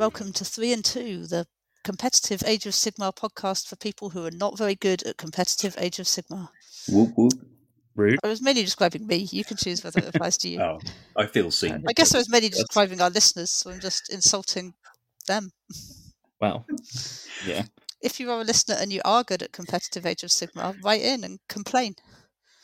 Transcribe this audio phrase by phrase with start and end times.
[0.00, 1.46] welcome to Three and Two, the
[1.84, 5.98] competitive Age of Sigmar podcast for people who are not very good at competitive Age
[5.98, 6.48] of Sigmar.
[6.88, 7.34] Whoop whoop.
[7.94, 8.18] Rude.
[8.24, 9.28] I was mainly describing me.
[9.30, 10.58] You can choose whether it applies to you.
[10.62, 10.78] Oh,
[11.18, 11.84] I feel seen.
[11.86, 14.72] I guess I was mainly describing our listeners, so I'm just insulting
[15.26, 15.50] them.
[16.40, 16.64] Well,
[17.46, 17.64] yeah.
[18.00, 21.02] If you are a listener and you are good at competitive Age of Sigmar, write
[21.02, 21.96] in and complain.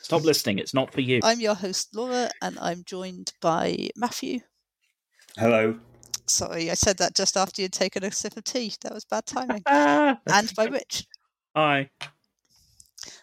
[0.01, 0.59] Stop listening.
[0.59, 1.21] It's not for you.
[1.23, 4.41] I'm your host, Laura, and I'm joined by Matthew.
[5.37, 5.79] Hello.
[6.29, 8.75] Sorry, I said that just after you'd taken a sip of tea.
[8.83, 9.63] That was bad timing.
[9.67, 11.07] And by Rich.
[11.55, 11.91] Hi.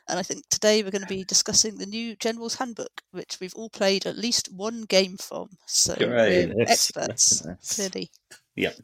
[0.08, 3.56] And I think today we're going to be discussing the new General's Handbook, which we've
[3.56, 5.50] all played at least one game from.
[5.66, 6.48] So Hooray.
[6.48, 7.76] we're experts, yes.
[7.76, 8.12] clearly.
[8.56, 8.76] Yep.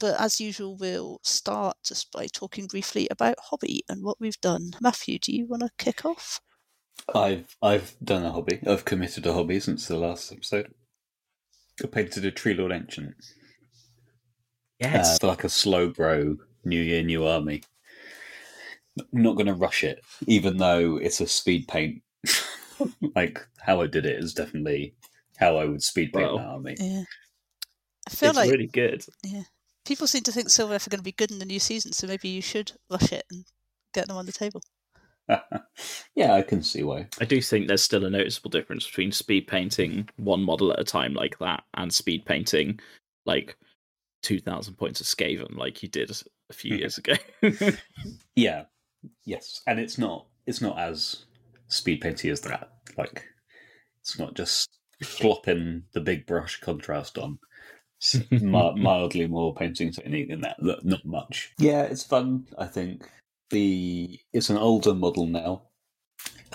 [0.00, 4.72] But as usual, we'll start just by talking briefly about hobby and what we've done.
[4.80, 6.40] Matthew, do you want to kick off?
[7.14, 8.60] I've I've done a hobby.
[8.66, 10.74] I've committed a hobby since the last episode.
[11.82, 13.14] I painted a Tree Lord Ancient.
[14.78, 15.14] Yes.
[15.14, 17.62] Uh, for like a slow bro New Year, New Army.
[18.98, 22.02] I'm not going to rush it, even though it's a speed paint.
[23.16, 24.94] like how I did it is definitely
[25.38, 26.76] how I would speed paint Well, that army.
[26.78, 27.04] Yeah.
[28.06, 29.04] I feel it's like really good.
[29.22, 29.42] Yeah,
[29.86, 32.06] people seem to think Sylvaneth are going to be good in the new season, so
[32.06, 33.44] maybe you should rush it and
[33.94, 34.62] get them on the table.
[36.14, 37.08] yeah, I can see why.
[37.20, 40.84] I do think there's still a noticeable difference between speed painting one model at a
[40.84, 42.80] time like that and speed painting
[43.24, 43.56] like
[44.22, 46.10] 2,000 points of Skaven like you did
[46.50, 47.14] a few years ago.
[48.34, 48.64] Yeah,
[49.24, 51.26] yes, and it's not it's not as
[51.68, 52.72] speed painty as that.
[52.96, 53.24] Like,
[54.00, 57.38] it's not just flopping the big brush contrast on.
[58.30, 60.56] Mildly more painting technique than that.
[60.60, 61.52] Not much.
[61.58, 62.46] Yeah, it's fun.
[62.58, 63.08] I think
[63.52, 65.62] the it's an older model now.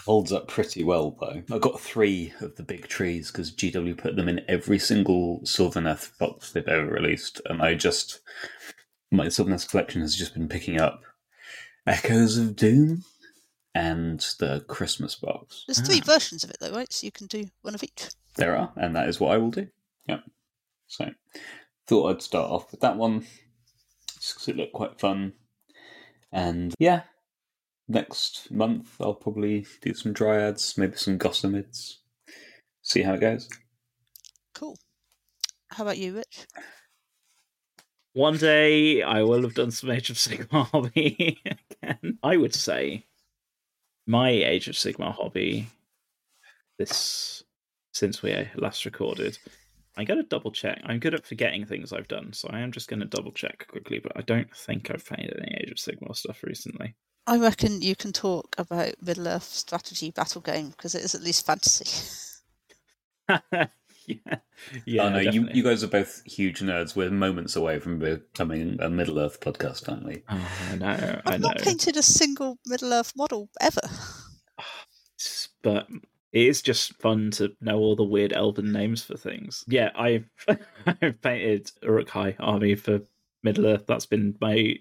[0.06, 1.44] Holds up pretty well though.
[1.54, 6.18] I got three of the big trees because GW put them in every single Sylvaneth
[6.18, 8.20] box they've ever released, and I just
[9.12, 11.02] my Sylvaneth collection has just been picking up
[11.86, 13.04] Echoes of Doom
[13.74, 15.64] and the Christmas box.
[15.68, 16.14] There's three Ah.
[16.14, 16.92] versions of it, though, right?
[16.92, 18.10] So you can do one of each.
[18.36, 19.68] There are, and that is what I will do.
[20.08, 20.24] Yep.
[20.88, 21.10] So,
[21.86, 23.26] thought I'd start off with that one
[24.20, 25.34] just 'cause it looked quite fun.
[26.32, 27.04] And yeah,
[27.88, 31.98] next month I'll probably do some dryads, maybe some gossamids.
[32.82, 33.50] See how it goes.
[34.54, 34.78] Cool.
[35.70, 36.48] How about you, Rich?
[38.14, 42.18] One day I will have done some Age of Sigmar hobby again.
[42.24, 43.06] I would say
[44.08, 45.68] my Age of Sigmar hobby
[46.78, 47.44] this
[47.94, 49.38] since we last recorded.
[49.98, 50.80] I gotta double check.
[50.86, 54.00] I'm good at forgetting things I've done, so I am just gonna double check quickly,
[54.00, 56.96] but I don't think I've played any Age of Sigmar stuff recently.
[57.26, 61.24] I reckon you can talk about Middle Earth strategy battle game because it is at
[61.24, 61.86] least fantasy.
[64.08, 64.38] yeah.
[64.86, 65.04] Yeah.
[65.04, 66.96] oh no, you, you guys are both huge nerds.
[66.96, 70.24] We're moments away from becoming a Middle Earth podcast, aren't we?
[70.30, 71.50] Oh, I know, I I've know.
[71.50, 73.82] not painted a single Middle Earth model ever.
[75.62, 75.88] but
[76.32, 79.64] it is just fun to know all the weird elven names for things.
[79.68, 80.30] Yeah, I've
[81.02, 83.00] I've painted Uruk-hai army for
[83.44, 83.86] Middle Earth.
[83.88, 84.76] That's been my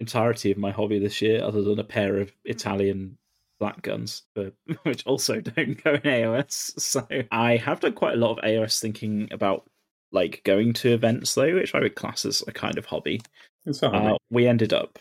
[0.00, 3.18] entirety of my hobby this year, other than a pair of Italian
[3.60, 6.80] black guns, but which also don't go in AOS.
[6.80, 9.68] So I have done quite a lot of AOS thinking about
[10.10, 13.22] like going to events though, which I would class as a kind of hobby.
[13.64, 14.14] It's a hobby.
[14.14, 14.98] Uh, we ended up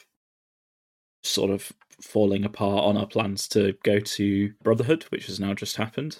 [1.23, 5.77] sort of falling apart on our plans to go to Brotherhood, which has now just
[5.77, 6.17] happened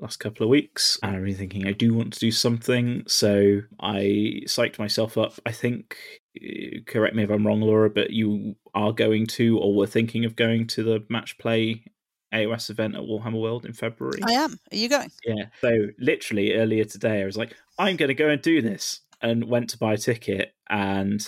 [0.00, 0.98] last couple of weeks.
[1.02, 5.34] And I'm been thinking I do want to do something, so I psyched myself up.
[5.46, 5.96] I think,
[6.36, 10.24] uh, correct me if I'm wrong, Laura, but you are going to or were thinking
[10.24, 11.84] of going to the match play
[12.32, 14.20] AOS event at Warhammer World in February.
[14.24, 14.58] I am.
[14.72, 15.10] Are you going?
[15.24, 15.46] Yeah.
[15.60, 19.44] So literally earlier today, I was like, I'm going to go and do this, and
[19.44, 21.26] went to buy a ticket, and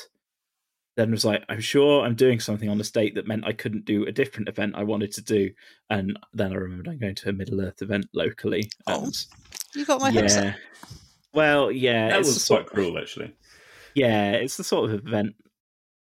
[0.97, 3.85] then was like, I'm sure I'm doing something on this date that meant I couldn't
[3.87, 5.51] do a different event I wanted to do,
[5.89, 8.71] and then I remembered I'm going to a Middle Earth event locally.
[8.87, 9.27] Oh, and
[9.75, 10.55] You got my hopes up.
[11.33, 13.33] Well, yeah, that was the sort- quite cruel, actually.
[13.95, 15.35] yeah, it's the sort of event,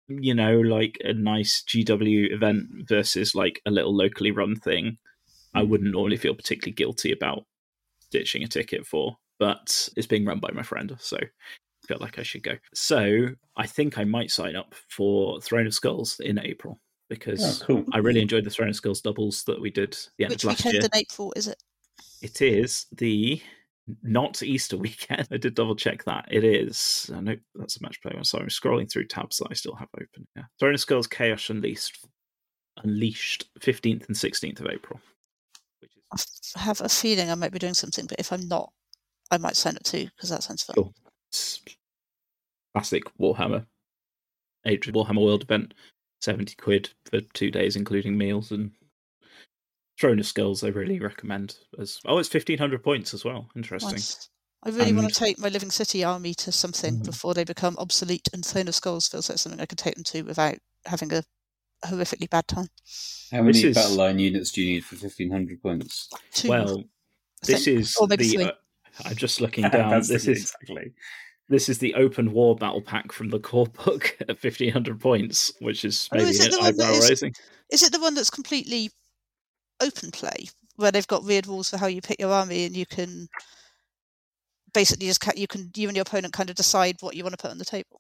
[0.08, 4.98] you know, like a nice GW event versus like a little locally run thing.
[5.56, 5.70] I Hmm.
[5.70, 7.46] wouldn't normally feel particularly guilty about
[8.12, 11.18] ditching a ticket for, but it's being run by my friend, so
[11.86, 12.54] I felt like I should go.
[12.74, 16.80] So I think I might sign up for Throne of Skulls in April
[17.10, 17.86] because Oh, cool.
[17.94, 20.50] I really enjoyed the Throne of Skulls doubles that we did the end Which of
[20.50, 20.90] last weekend year.
[20.94, 21.62] in April is it?
[22.22, 23.42] It is the
[24.04, 25.28] not Easter weekend.
[25.32, 26.28] I did double check that.
[26.32, 27.10] It is.
[27.14, 28.24] Uh, I know that's a match play one.
[28.24, 30.28] So I'm scrolling through tabs that I still have open.
[30.36, 30.44] Yeah.
[30.60, 32.04] Throne of Skulls Chaos Unleashed.
[32.84, 35.00] Unleashed 15th and 16th of April.
[35.82, 38.48] Which is I f- have a feeling I might be doing something, but if I'm
[38.48, 38.72] not,
[39.32, 40.74] I might sign up too because that sounds fun.
[40.76, 40.94] Cool.
[41.36, 41.62] It's
[42.74, 43.66] classic Warhammer
[44.66, 45.74] Age of Warhammer World event,
[46.22, 48.72] seventy quid for two days, including meals and
[50.00, 50.64] Throne of Skulls.
[50.64, 53.50] I really recommend as oh, it's fifteen hundred points as well.
[53.56, 53.92] Interesting.
[53.92, 54.30] Nice.
[54.64, 57.06] I really want to take my Living City army to something Mhm.
[57.06, 60.04] before they become obsolete, and Throne of Skulls feels like something I could take them
[60.06, 60.56] to without
[60.88, 61.24] having a
[61.86, 62.70] horrifically bad time.
[63.32, 66.10] How many This is- battle line units do you need for fifteen hundred points?
[66.34, 66.84] Two, Well,
[67.44, 68.34] this is or maybe the.
[68.34, 68.44] three.
[68.46, 68.52] Uh,
[69.04, 69.92] I'm just looking down.
[70.00, 70.94] This is exactly.
[71.50, 75.52] This is the open war battle pack from the core book at fifteen hundred points,
[75.60, 77.34] which is Oh, maybe is the one eyebrow is- raising.
[77.72, 78.92] Is it the one that's completely
[79.82, 82.86] open play, where they've got weird rules for how you pick your army, and you
[82.86, 83.28] can
[84.74, 87.42] basically just you can you and your opponent kind of decide what you want to
[87.42, 88.00] put on the table?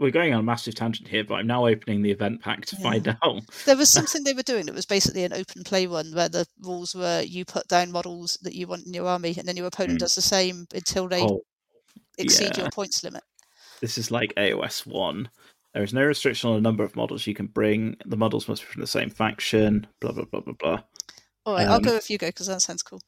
[0.00, 2.76] We're going on a massive tangent here, but I'm now opening the event pack to
[2.76, 2.82] Yeah.
[2.82, 3.42] find out.
[3.66, 6.46] There was something they were doing that was basically an open play one, where the
[6.62, 9.66] rules were you put down models that you want in your army, and then your
[9.66, 10.00] opponent Mm.
[10.00, 11.42] does the same until they Oh,
[12.16, 12.62] exceed yeah.
[12.62, 13.22] your points limit.
[13.82, 15.28] this is like AOS one.
[15.74, 17.96] There is no restriction on the number of models you can bring.
[18.06, 19.86] The models must be from the same faction.
[20.00, 20.82] Blah blah blah blah blah.
[21.46, 23.00] All right, I'll Um, go if you go because that sounds cool.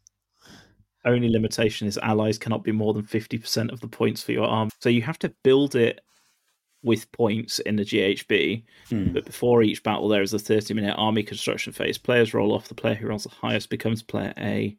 [1.05, 4.71] Only limitation is allies cannot be more than 50% of the points for your army.
[4.81, 6.01] So you have to build it
[6.83, 9.13] with points in the GHB, Hmm.
[9.13, 11.97] but before each battle, there is a 30 minute army construction phase.
[11.99, 12.69] Players roll off.
[12.69, 14.77] The player who rolls the highest becomes player A.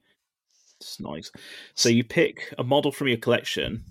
[0.82, 1.32] It's nice.
[1.76, 3.86] So you pick a model from your collection.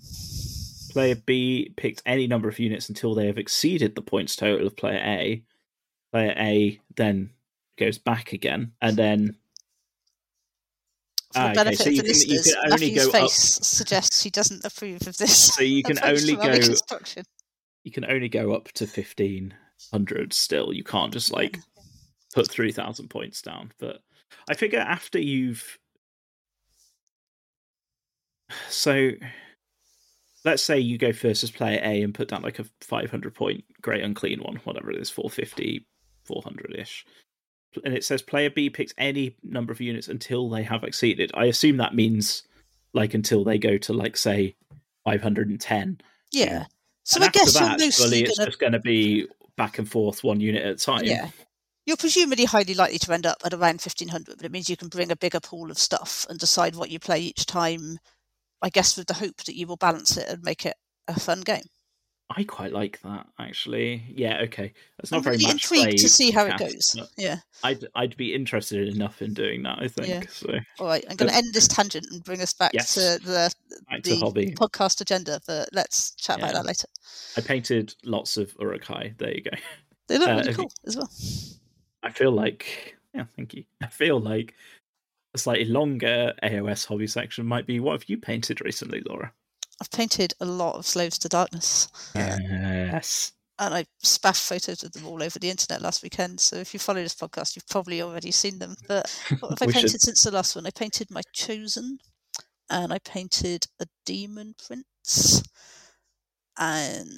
[0.91, 4.75] Player B picked any number of units until they have exceeded the points total of
[4.75, 5.41] player A.
[6.11, 7.31] Player A then
[7.77, 9.35] goes back again, and then
[11.33, 13.15] For Ah, the okay, so of you the can- listeners, can only Matthew's go up-
[13.23, 15.55] face suggests he doesn't approve of this.
[15.55, 17.23] So you can only to army go- construction.
[17.83, 20.73] You can only go up to 1500 still.
[20.73, 21.59] You can't just like
[22.33, 23.71] put 3000 points down.
[23.79, 23.99] But
[24.49, 25.77] i figure after you've
[28.69, 29.11] so
[30.43, 33.63] let's say you go first as player a and put down like a 500 point
[33.81, 35.85] great unclean one whatever it is 450
[36.27, 37.03] 400ish
[37.83, 41.31] and it says player b picks any number of units until they have exceeded.
[41.33, 42.43] I assume that means
[42.93, 44.55] like until they go to like say
[45.05, 46.01] 510
[46.31, 46.65] Yeah.
[47.03, 49.27] So and I guess that, you're surely mostly it's just going to be
[49.57, 51.03] back and forth one unit at a time.
[51.03, 51.29] yeah.
[51.85, 54.87] You're presumably highly likely to end up at around 1500, but it means you can
[54.87, 57.99] bring a bigger pool of stuff and decide what you play each time.
[58.61, 60.75] I guess with the hope that you will balance it and make it
[61.09, 61.65] a fun game.
[62.35, 64.03] I quite like that actually.
[64.09, 64.73] Yeah, okay.
[64.97, 66.95] That's not I'm very really much intrigued to see how it goes.
[67.17, 67.37] Yeah.
[67.63, 69.77] I'd I'd be interested enough in doing that.
[69.79, 70.23] I think Yeah.
[70.29, 70.47] so.
[70.79, 71.05] All right.
[71.09, 72.95] I'm going to end this tangent and bring us back Yes.
[72.95, 73.53] to the
[73.89, 74.51] Back to hobby.
[74.55, 76.87] podcast agenda, but let's chat about that later.
[77.37, 79.13] I painted lots of Uruk-hai.
[79.17, 79.51] There you go.
[80.07, 81.09] They look Uh, really have you- cool as well.
[82.03, 83.63] I feel like yeah, thank you.
[83.81, 84.55] I feel like
[85.35, 89.31] a slightly longer AOS hobby section might be what have you painted recently, Laura?
[89.81, 91.87] I've painted a lot of Slaves to Darkness.
[92.15, 93.31] Yes.
[93.59, 96.39] and I spaffed photos of them all over the internet last weekend.
[96.39, 98.75] So if you follow this podcast, you've probably already seen them.
[98.87, 99.09] But
[99.39, 100.65] what have I painted should- since the last one?
[100.65, 101.99] I painted my chosen,
[102.69, 105.43] and I painted a demon prince,
[106.57, 107.09] and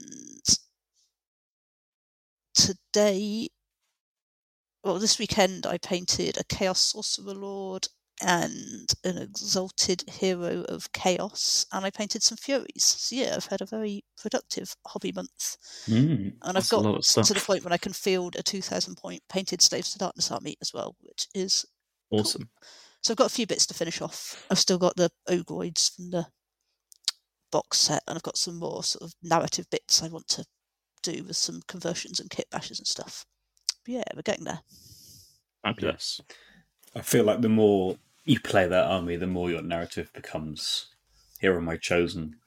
[2.53, 3.49] today,
[4.83, 7.87] well, this weekend I painted a chaos sorcerer lord
[8.21, 12.83] and an exalted hero of chaos, and I painted some furies.
[12.83, 16.29] So yeah, I've had a very productive hobby month Hmm.
[16.41, 19.91] and I've got to the point when I can field a 2,000 point painted Slaves
[19.93, 21.65] to Darkness army as well, which is
[22.11, 22.49] Awesome.
[23.01, 24.45] so I've got a few bits to finish off.
[24.49, 26.27] I've still got the Ogroids from the
[27.51, 30.45] box set, and I've got some more sort of narrative bits I want to
[31.03, 33.25] do with some conversions and kit bashes and stuff.
[33.83, 34.61] But yeah, we're getting there.
[35.63, 36.21] Fabulous.
[36.95, 40.87] I feel like the more you play that army, the more your narrative becomes
[41.39, 42.37] here are my chosen.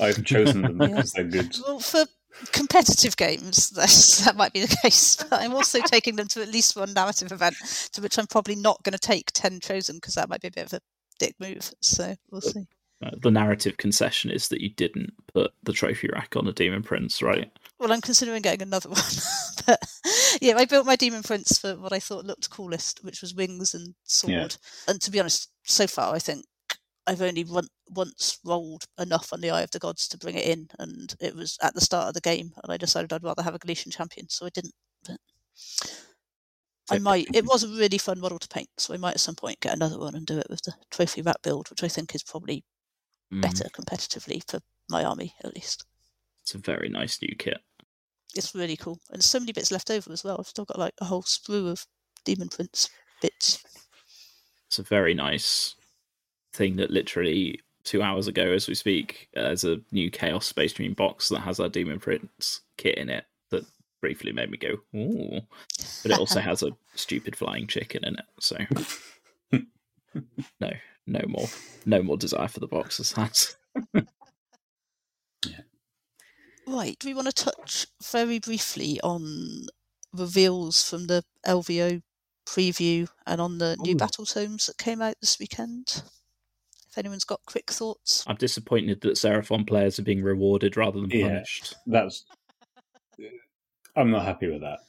[0.00, 0.86] I've chosen them Yeah.
[0.88, 1.56] because they're good.
[1.66, 2.06] Well, for
[2.52, 5.16] competitive games, that's, that might be the case.
[5.16, 7.56] But I'm also taking them to at least one narrative event,
[7.92, 10.52] to which I'm probably not going to take 10 chosen because that might be a
[10.52, 10.80] bit of a
[11.18, 11.72] dick move.
[11.80, 12.66] So we'll see.
[13.00, 17.22] The narrative concession is that you didn't put the trophy rack on a demon prince,
[17.22, 17.50] right?
[17.78, 19.02] Well, I'm considering getting another one.
[19.66, 19.78] but
[20.40, 23.74] yeah, I built my Demon Prince for what I thought looked coolest, which was wings
[23.74, 24.32] and sword.
[24.32, 24.92] Yeah.
[24.92, 26.44] And to be honest, so far I think
[27.06, 30.46] I've only run, once rolled enough on the Eye of the Gods to bring it
[30.46, 33.42] in, and it was at the start of the game, and I decided I'd rather
[33.42, 34.74] have a Galletian champion, so I didn't.
[35.06, 35.18] But
[36.90, 37.28] I might.
[37.32, 39.72] It was a really fun model to paint, so I might at some point get
[39.74, 42.64] another one and do it with the trophy rack build, which I think is probably
[43.32, 45.84] Mm, better competitively for my army at least.
[46.46, 47.58] It's a very nice new kit.
[48.36, 49.00] it's really cool.
[49.10, 50.36] And so many bits left over as well.
[50.38, 51.84] I've still got like a whole sprue of
[52.24, 52.88] Demon Prince
[53.20, 53.64] bits.
[54.68, 55.74] It's a very nice
[56.52, 59.28] thing that literally two hours ago as we speak.
[59.36, 63.08] Uh, there's a new Chaos Space Marine box that has our Demon Prince kit in
[63.08, 63.64] it that
[64.00, 65.40] briefly made me go, ooh.
[66.04, 68.24] But it also has a stupid flying chicken in it.
[68.38, 68.56] So
[70.60, 70.70] no,
[71.08, 71.48] no more,
[71.86, 73.12] no more desire for the boxes.
[73.12, 73.56] That's
[76.66, 79.66] Right, do we want to touch very briefly on
[80.12, 82.02] reveals from the LVO
[82.46, 83.96] preview and on the new Ooh.
[83.96, 86.02] battle tomes that came out this weekend?
[86.90, 88.24] If anyone's got quick thoughts.
[88.26, 91.28] I'm disappointed that Seraphon players are being rewarded rather than Yeah.
[91.28, 91.74] punished.
[91.86, 92.24] That's.
[93.94, 94.80] I'm not happy with that.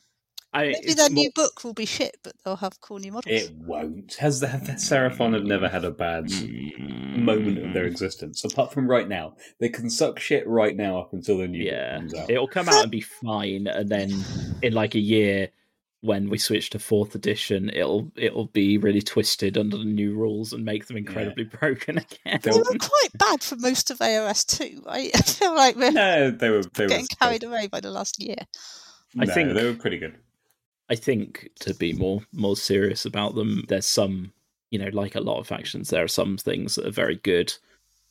[0.53, 3.41] I, Maybe their more- new book will be shit, but they'll have cool new models.
[3.43, 4.15] It won't.
[4.15, 6.31] Has the, the Seraphon have never had a bad
[6.79, 7.91] moment of their mm.
[7.91, 9.35] existence, apart from right now.
[9.59, 12.29] They can suck shit right now up until the new book Yeah, comes out.
[12.29, 14.11] it'll come out and be fine, and then
[14.61, 15.49] in like a year,
[16.01, 20.53] when we switch to fourth edition, it'll it'll be really twisted under the new rules
[20.53, 22.39] and make them incredibly broken again.
[22.41, 25.11] They were quite bad for most of AOS too, right?
[25.15, 28.21] I feel like we're No, they were they getting were carried away by the last
[28.21, 28.37] year.
[29.19, 30.15] I no, think- they were pretty good.
[30.89, 34.33] I think to be more more serious about them, there's some,
[34.71, 37.53] you know, like a lot of factions, there are some things that are very good.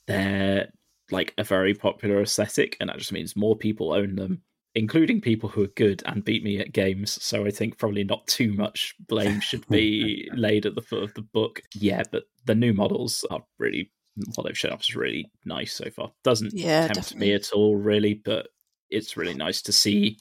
[0.07, 0.71] They're
[1.11, 4.43] like a very popular aesthetic, and that just means more people own them,
[4.75, 7.23] including people who are good and beat me at games.
[7.23, 11.15] So I think probably not too much blame should be laid at the foot of
[11.15, 11.63] the book.
[11.75, 13.91] Yeah, but the new models are really
[14.35, 16.11] what they've shown up is really nice so far.
[16.25, 17.29] Doesn't Yeah, tempt definitely.
[17.29, 18.49] me at all, really, but
[18.91, 20.19] it's really nice to see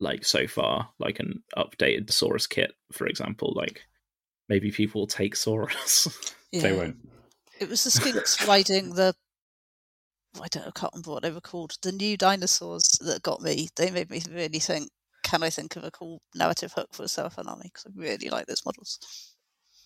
[0.00, 3.52] like so far, like an updated Saurus kit, for example.
[3.56, 3.82] Like
[4.48, 6.08] maybe people will take Saurus.
[6.50, 6.62] Yeah.
[6.62, 6.96] They won't.
[7.60, 9.14] It was the skinks riding the.
[10.40, 11.76] I don't know, I can't remember what they were called.
[11.82, 13.68] The new dinosaurs that got me.
[13.76, 14.88] They made me really think.
[15.24, 17.64] Can I think of a cool narrative hook for the Seraphon army?
[17.64, 18.98] Because I really like those models.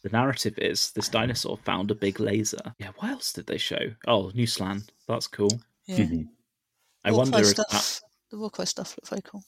[0.05, 2.75] the narrative is this dinosaur found a big laser.
[2.79, 3.95] Yeah, what else did they show?
[4.07, 4.85] Oh, new Slann.
[5.09, 5.51] That's cool.
[5.87, 6.29] Yeah, Mhm.
[7.05, 7.71] I Warcry wonder if stuff.
[7.71, 8.01] that.
[8.31, 9.43] The Warcry stuff looked very cool.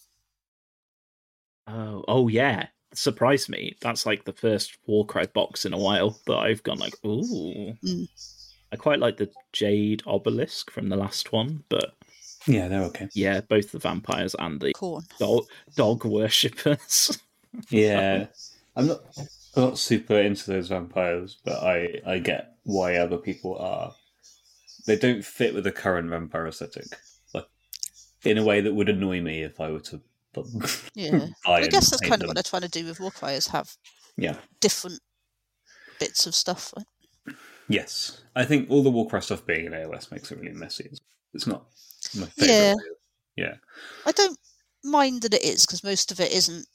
[1.66, 2.66] Oh, oh yeah.
[2.92, 3.76] Surprised me.
[3.80, 7.75] That's like the first Warcry box in a while that I've gone like, ooh.
[7.85, 8.09] Mm.
[8.73, 11.94] I quite like the Jade Obelisk from the last one, but
[12.47, 13.09] Yeah, they're okay.
[13.14, 15.06] yeah, both the vampires and the Khorne.
[15.18, 15.44] dog,
[15.76, 17.18] dog worshippers.
[17.71, 18.26] Yeah,
[18.75, 19.02] I'm not.
[19.54, 23.94] I'm not super into those vampires, but I I get why other people are.
[24.88, 26.87] They don't fit with the current vampire aesthetic,
[27.33, 27.47] like
[28.25, 30.00] in a way that would annoy me if I were to.
[30.94, 31.26] Yeah.
[31.46, 32.26] I guess that's kind of them.
[32.28, 33.70] what they're trying to do with Warcry is have
[34.16, 34.36] Yeah.
[34.60, 35.00] different
[36.00, 36.72] bits of stuff.
[36.76, 37.36] right?
[37.68, 40.90] Yes, I think all the Warcry stuff being in AOS makes it really messy.
[41.32, 41.64] It's not
[42.16, 42.48] my favorite.
[42.48, 42.74] Yeah.
[43.36, 43.54] Yeah.
[44.06, 44.38] I don't
[44.84, 46.66] mind that it is because most of it isn't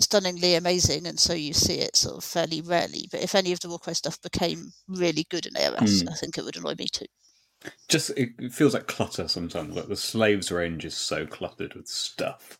[0.00, 3.08] stunningly amazing, and so you see it sort of fairly rarely.
[3.10, 6.08] But if any of the Warcry stuff became really good in AOS, Hmm.
[6.10, 7.06] I think it would annoy me too.
[7.88, 9.74] Just it it feels like clutter sometimes.
[9.74, 12.58] Like the slaves range is so cluttered with stuff.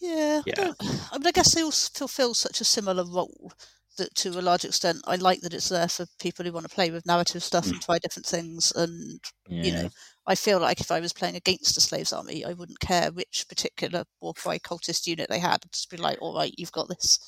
[0.00, 0.72] Yeah, Yeah.
[0.80, 3.52] I, I mean, I guess they all fulfil such a similar role
[3.98, 6.74] that, to a large extent, I like that it's there for people who want to
[6.74, 7.72] play with narrative stuff Hmm.
[7.72, 8.72] and try different things.
[8.74, 9.90] And you know,
[10.26, 13.44] I feel like if I was playing against a slaves army, I wouldn't care which
[13.48, 15.60] particular Warcry cultist unit they had.
[15.64, 17.18] I'd just be like, all right, you've got this.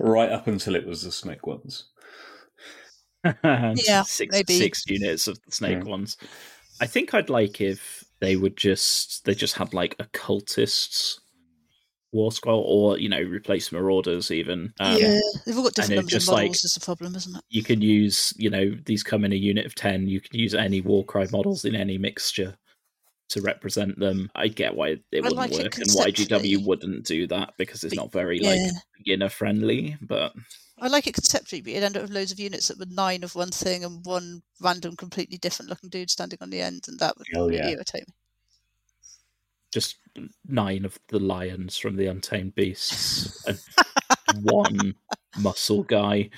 [0.00, 1.84] Right up until it was the snake ones.
[3.44, 4.54] Yeah, six, maybe.
[4.58, 5.90] six units of the snake Yeah.
[5.90, 6.16] ones.
[6.80, 11.19] I think I'd like if they would just they just had like a cultists
[12.12, 14.72] war scroll or you know replace marauders even.
[14.80, 16.64] Um, yeah, they've all got different numbers just, of like- models.
[16.64, 17.42] is the problem, isn't it?
[17.48, 20.08] You can use you know these come in a unit of ten.
[20.08, 22.56] You can use any Warcry models in any mixture
[23.28, 24.28] to represent them.
[24.34, 26.10] I get why it wouldn't like it work and why.
[26.10, 29.96] GW wouldn't do that because it's But- not very Yeah, like beginner friendly.
[30.00, 30.32] But
[30.80, 33.22] I like it conceptually, but you'd end up with loads of units that were nine
[33.22, 36.98] of one thing and one random, completely different looking dude standing on the end, and
[36.98, 37.68] that would Oh, really yeah.
[37.68, 38.14] irritate me.
[39.72, 39.98] just
[40.46, 43.58] nine of the lions from the Untamed Beasts and
[44.42, 44.94] one
[45.38, 46.30] muscle guy.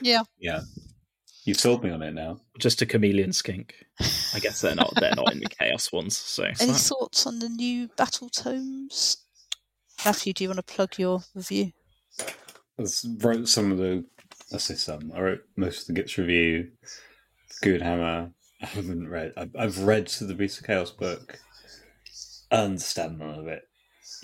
[0.00, 0.60] Yeah, Yeah.
[1.44, 2.38] You've sold me on it now.
[2.58, 3.74] just a chameleon skink.
[4.34, 6.16] I guess they're not they're not in the chaos ones.
[6.16, 9.16] So Any thoughts on the new battle tomes?
[10.04, 11.72] Matthew, do you want to plug your review?
[12.78, 12.84] I
[13.20, 14.04] wrote some of the.
[14.52, 15.12] I say some.
[15.14, 16.70] I wrote most of the Gitz review.
[17.62, 18.32] Goonhammer.
[18.62, 19.32] I haven't read.
[19.36, 21.38] I've, I've read the Beast of Chaos book.
[22.50, 23.62] I understand none of it.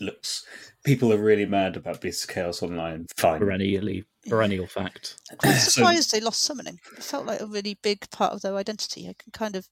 [0.01, 0.45] Looks.
[0.85, 3.07] People are really mad about Beast of Chaos online.
[3.17, 3.39] Fine.
[3.39, 5.17] perennially perennial fact.
[5.43, 6.79] I'm So- surprised they lost summoning.
[6.97, 9.09] It felt like a really big part of their identity.
[9.09, 9.69] I can kind of.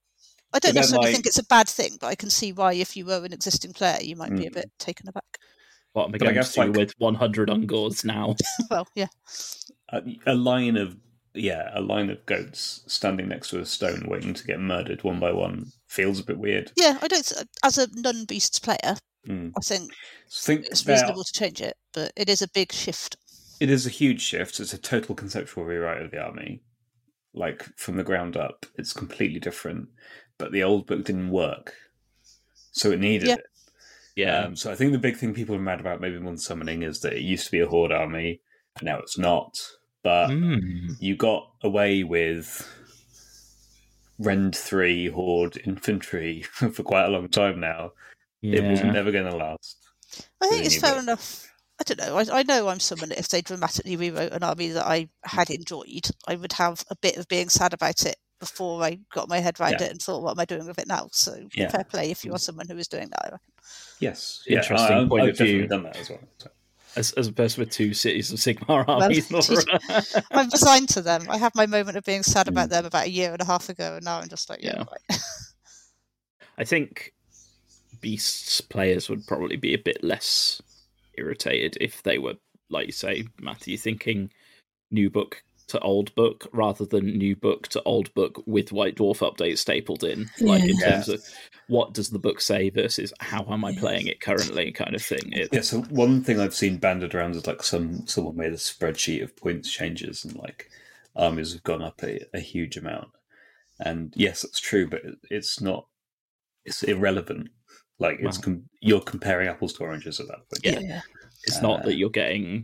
[0.52, 2.96] I don't necessarily like- think it's a bad thing, but I can see why, if
[2.96, 4.54] you were an existing player, you might be a Mm.
[4.54, 5.38] bit taken aback.
[5.92, 8.36] What am I But I going guess, to do like- with 100 ungors now?
[8.70, 9.08] well, yeah.
[9.92, 10.96] a, a line of
[11.36, 15.18] yeah, a line of goats standing next to a stone waiting to get murdered one
[15.18, 16.72] by one feels a bit weird.
[16.76, 17.32] Yeah, I don't.
[17.62, 18.96] As a non-beasts player,
[19.26, 19.52] Mm.
[19.56, 19.90] I think
[20.30, 23.16] think it's about- reasonable to change it, but it is a big shift.
[23.60, 24.60] it is a huge shift.
[24.60, 26.60] It's a total conceptual rewrite of the army,
[27.32, 28.66] like from the ground up.
[28.76, 29.88] It's completely different.
[30.36, 31.72] But the old book didn't work,
[32.72, 33.34] so it needed Yeah.
[33.36, 33.44] it.
[34.16, 34.38] Yeah.
[34.44, 36.82] Um, so I think the big thing people are mad about maybe more than summoning
[36.82, 38.40] is that it used to be a horde army,
[38.76, 39.56] and now it's not.
[40.02, 40.96] But Mm.
[41.00, 42.68] you got away with
[44.18, 47.92] Rend three horde infantry for quite a long time now.
[48.40, 48.60] yeah.
[48.60, 49.78] It was never going to last.
[50.40, 51.02] I think it's fair book.
[51.02, 51.50] enough.
[51.80, 52.16] I don't know.
[52.18, 55.50] I, I know I'm someone that if they dramatically rewrote an army that I had
[55.50, 59.40] enjoyed, I would have a bit of being sad about it before I got my
[59.40, 59.86] head around Yeah.
[59.86, 61.08] it and thought, what am I doing with it now?
[61.10, 61.70] So Yeah.
[61.70, 62.40] fair play if you are mm.
[62.40, 63.20] someone who is doing that.
[63.24, 63.52] I reckon.
[63.98, 65.46] Yes, Interesting I, point I've of view.
[65.62, 66.20] definitely done that as well.
[66.38, 66.50] So.
[66.96, 69.30] As, as opposed with two cities of Sigmar armies.
[70.30, 71.26] I'm resigned to them.
[71.28, 72.74] I had my moment of being sad about hmm.
[72.74, 75.16] them about a year and a half ago, and now I'm just like, yeah, Yeah.
[76.56, 77.12] I think
[78.00, 80.62] Beasts players would probably be a bit less
[81.18, 82.34] irritated if they were,
[82.70, 83.44] like you say, hmm.
[83.44, 84.30] Matthew, thinking
[84.90, 89.18] new book to old book rather than new book to old book with White Dwarf
[89.18, 90.28] updates stapled in.
[90.40, 90.90] Like in Yeah.
[90.90, 91.24] terms of
[91.68, 95.32] what does the book say versus how am I playing it currently, kind of thing.
[95.32, 98.56] It, Yeah, so one thing I've seen banded around is like some someone made a
[98.56, 100.68] spreadsheet of points changes and like
[101.16, 103.08] armies have gone up a, a huge amount.
[103.80, 105.86] And yes, that's true, but it- it's not.
[106.64, 107.48] It's irrelevant.
[107.98, 108.42] Like it's Wow.
[108.44, 110.82] com- you're comparing apples to oranges at that point.
[110.86, 111.00] Yeah.
[111.44, 112.60] It's not Uh, that you're getting yeah.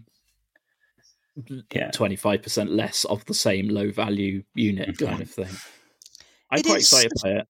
[1.92, 5.48] Twenty five percent less of the same low value unit kind of thing.
[6.50, 7.46] I'm It quite is- excited by it.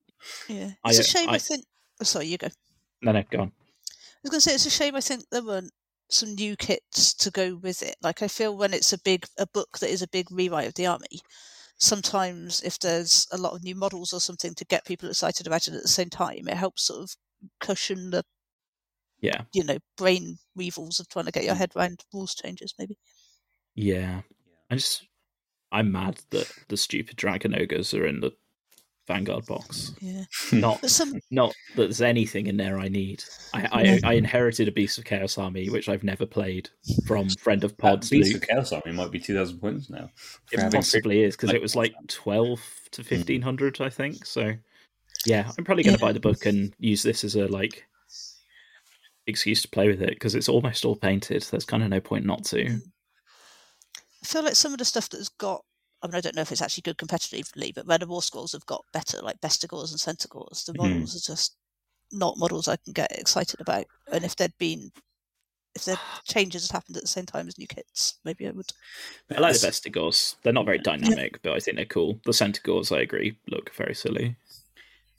[0.48, 1.28] Yeah, I- it's a shame.
[1.28, 1.64] I, I- think.
[2.00, 2.48] Oh, sorry, you go.
[3.02, 3.52] No, no, go on.
[3.52, 4.94] I was going to say it's a shame.
[4.94, 5.72] I think there weren't
[6.10, 7.96] some new kits to go with it.
[8.02, 10.74] Like I feel when it's a big a book that is a big rewrite of
[10.74, 11.20] the army.
[11.78, 15.66] Sometimes if there's a lot of new models or something to get people excited about
[15.68, 17.16] it at the same time, it helps sort of
[17.60, 18.22] cushion the
[19.20, 21.58] Yeah, you know brain weevils of trying to get your Mm.
[21.58, 22.74] head around rules changes.
[22.78, 22.98] Maybe.
[23.74, 24.22] Yeah.
[24.70, 25.06] I just,
[25.72, 28.32] I'm mad that the stupid dragon ogres are in the
[29.08, 29.92] Vanguard box.
[30.00, 33.24] Yeah, Not, some not that there's anything in there I need.
[33.52, 36.70] I, I, I inherited a Beast of Chaos army which I've never played
[37.06, 38.10] from friend of That Pods.
[38.10, 38.42] Beast Luke.
[38.44, 40.08] of Chaos Army might be two thousand points now.
[40.52, 42.06] It having possibly is because like, it was like awesome.
[42.06, 42.60] twelve
[42.92, 43.06] to Mm.
[43.06, 44.24] fifteen hundred, I think.
[44.24, 44.52] So,
[45.26, 46.08] yeah, I'm probably going to Yeah.
[46.08, 47.86] buy the book and use this as a like
[49.26, 51.42] excuse to play with it because it's almost all painted.
[51.42, 52.78] There's kind of no point not to.
[54.22, 55.64] I feel like some of the stuff that's got.
[56.02, 58.64] I mean, I don't know if it's actually good competitively, but Red War Scrolls have
[58.66, 60.64] got better, like Bestigors and Centigors.
[60.64, 60.74] The Mhm.
[60.74, 61.56] models are just
[62.12, 63.86] not models I can get excited about.
[64.12, 64.92] And if there'd been,
[65.74, 68.72] if the changes had happened at the same time as new kits, maybe I would.
[69.30, 70.36] I like the Bestigors.
[70.42, 71.14] They're not very Yeah.
[71.14, 72.20] dynamic, but I think they're cool.
[72.24, 74.36] The Centigors, I agree, look very silly.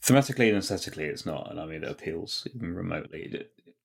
[0.02, 3.24] Thematically and aesthetically, it's not an army that appeals even remotely.
[3.24, 3.76] It, it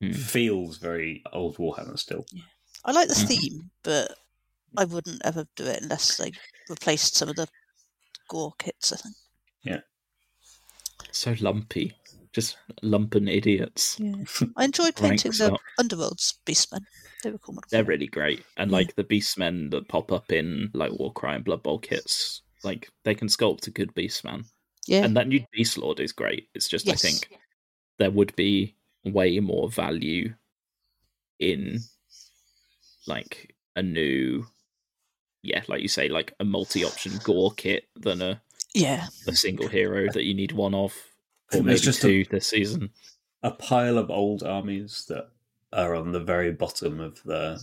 [0.00, 0.12] Hmm.
[0.16, 2.26] feels very old Warhammer still.
[2.84, 3.26] I like the Mhm.
[3.26, 4.16] theme, but
[4.76, 6.32] I wouldn't ever do it unless they
[6.68, 7.46] replaced some of the
[8.28, 8.92] gore kits.
[8.92, 9.14] I think.
[9.64, 9.80] Yeah.
[11.10, 11.94] So lumpy,
[12.32, 13.98] just lumpen idiots.
[14.00, 14.14] Yeah.
[14.56, 15.60] I enjoyed painting the up.
[15.78, 16.84] Underworld's Beastmen.
[17.22, 17.58] They were cool.
[17.70, 18.76] They're really great, and Yeah.
[18.78, 23.14] like the Beastmen that pop up in like Warcry and Blood Bowl kits, like they
[23.14, 24.44] can sculpt a good Beastman.
[24.86, 25.04] yeah.
[25.04, 26.48] And that new Beast Lord is great.
[26.54, 27.04] It's just yes.
[27.04, 27.28] I think
[27.98, 30.34] there would be way more value
[31.38, 31.78] in
[33.06, 34.44] like a new
[35.42, 38.40] yeah, like you say, like a multi option gore kit than a,
[38.74, 39.06] Yeah.
[39.26, 40.92] a single hero that you need one of.
[41.52, 42.90] Or maybe there's just a- two this season.
[43.42, 45.28] A pile of old armies that
[45.72, 47.60] are on the very bottom of the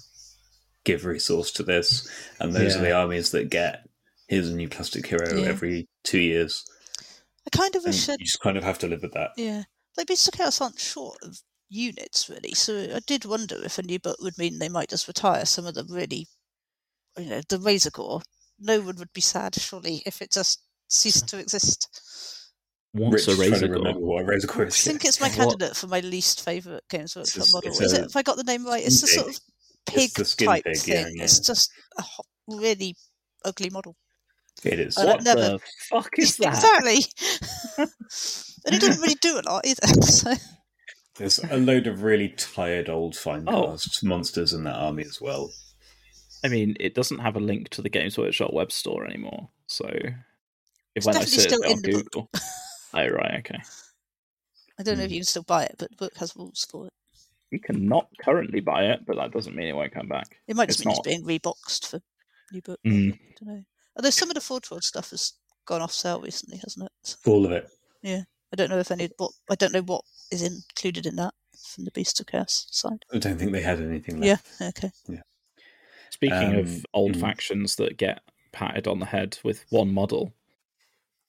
[0.83, 3.87] give resource to this, and those are the armies that get
[4.27, 5.47] here's a new plastic hero Yeah.
[5.47, 6.63] every two years,
[7.45, 9.31] I kind of wish you just kind of have to live with that.
[9.37, 9.63] Yeah,
[9.97, 11.39] like Beasts of Chaos aren't short of
[11.69, 15.07] units really, so I did wonder if a new book would mean they might just
[15.07, 16.27] retire some of the really,
[17.19, 18.21] you know, the Razorgor.
[18.60, 21.88] No one would be sad, surely, if it just ceased to exist.
[22.93, 24.10] Once Rich a is trying razor to remember gore.
[24.15, 24.84] what razor core I is.
[24.84, 27.69] think it's my What- candidate for my least favourite Games Workshop a- model.
[27.69, 28.05] it's Is a it?
[28.08, 29.39] If I got the name right, it's the sort of
[29.86, 31.13] pig the type pig, thing.
[31.17, 32.03] yeah, It's just a
[32.47, 32.95] really
[33.45, 33.95] ugly model.
[34.63, 34.97] It is.
[34.97, 36.55] I don't What never- the fuck is that?
[36.55, 37.05] Exactly.
[37.77, 39.88] and it doesn't really do a lot either.
[40.03, 40.34] So.
[41.15, 43.67] There's a load of really tired old fine Oh.
[43.71, 45.51] cast monsters in that army as well.
[46.43, 49.49] I mean, it doesn't have a link to the Games Workshop web store anymore.
[49.67, 50.13] So if
[50.95, 51.91] It's when I definitely search still it on in the.
[51.91, 52.30] Google,
[52.93, 53.60] oh right, okay,
[54.80, 55.13] I don't know if Hmm.
[55.13, 56.93] you can still buy it, but the book has rules for it.
[57.52, 60.38] you cannot currently buy it, but that doesn't mean it won't come back.
[60.47, 61.06] It might just It's mean not.
[61.06, 61.99] it's being reboxed for
[62.52, 62.80] new book.
[62.86, 63.13] Mm.
[63.13, 63.63] I don't know.
[63.95, 65.34] Although some of the Forge World stuff has
[65.65, 67.15] gone off sale recently, hasn't it?
[67.28, 67.69] All of it.
[68.02, 68.21] Yeah.
[68.52, 71.86] I don't know if any what I don't know what is included in that from
[71.86, 73.04] the Beast of Curse side.
[73.13, 74.47] I don't think they had anything left.
[74.60, 74.91] Yeah, okay.
[76.19, 77.19] Speaking Um, of old mm.
[77.21, 78.19] factions that get
[78.51, 80.34] patted on the head with one model,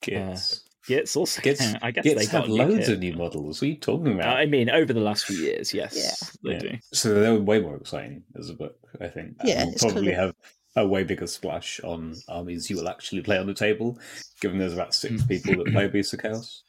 [0.03, 0.63] Gitz.
[0.89, 1.41] Gitz also.
[1.45, 2.89] Gitz, I guess Gitz they got have loads kit.
[2.95, 3.61] of new models.
[3.61, 4.37] What are you talking about?
[4.37, 6.29] I mean, over the last few years, yes, Yeah.
[6.43, 6.73] they Yeah.
[6.73, 6.79] do.
[6.93, 9.37] So they're way more exciting as a book, I think.
[9.41, 10.21] And Yeah, will it's probably clever.
[10.27, 10.35] have
[10.77, 13.97] a way bigger splash on armies you will actually play on the table,
[14.41, 15.29] given there's about six Mm.
[15.29, 16.63] people that play Beast of Chaos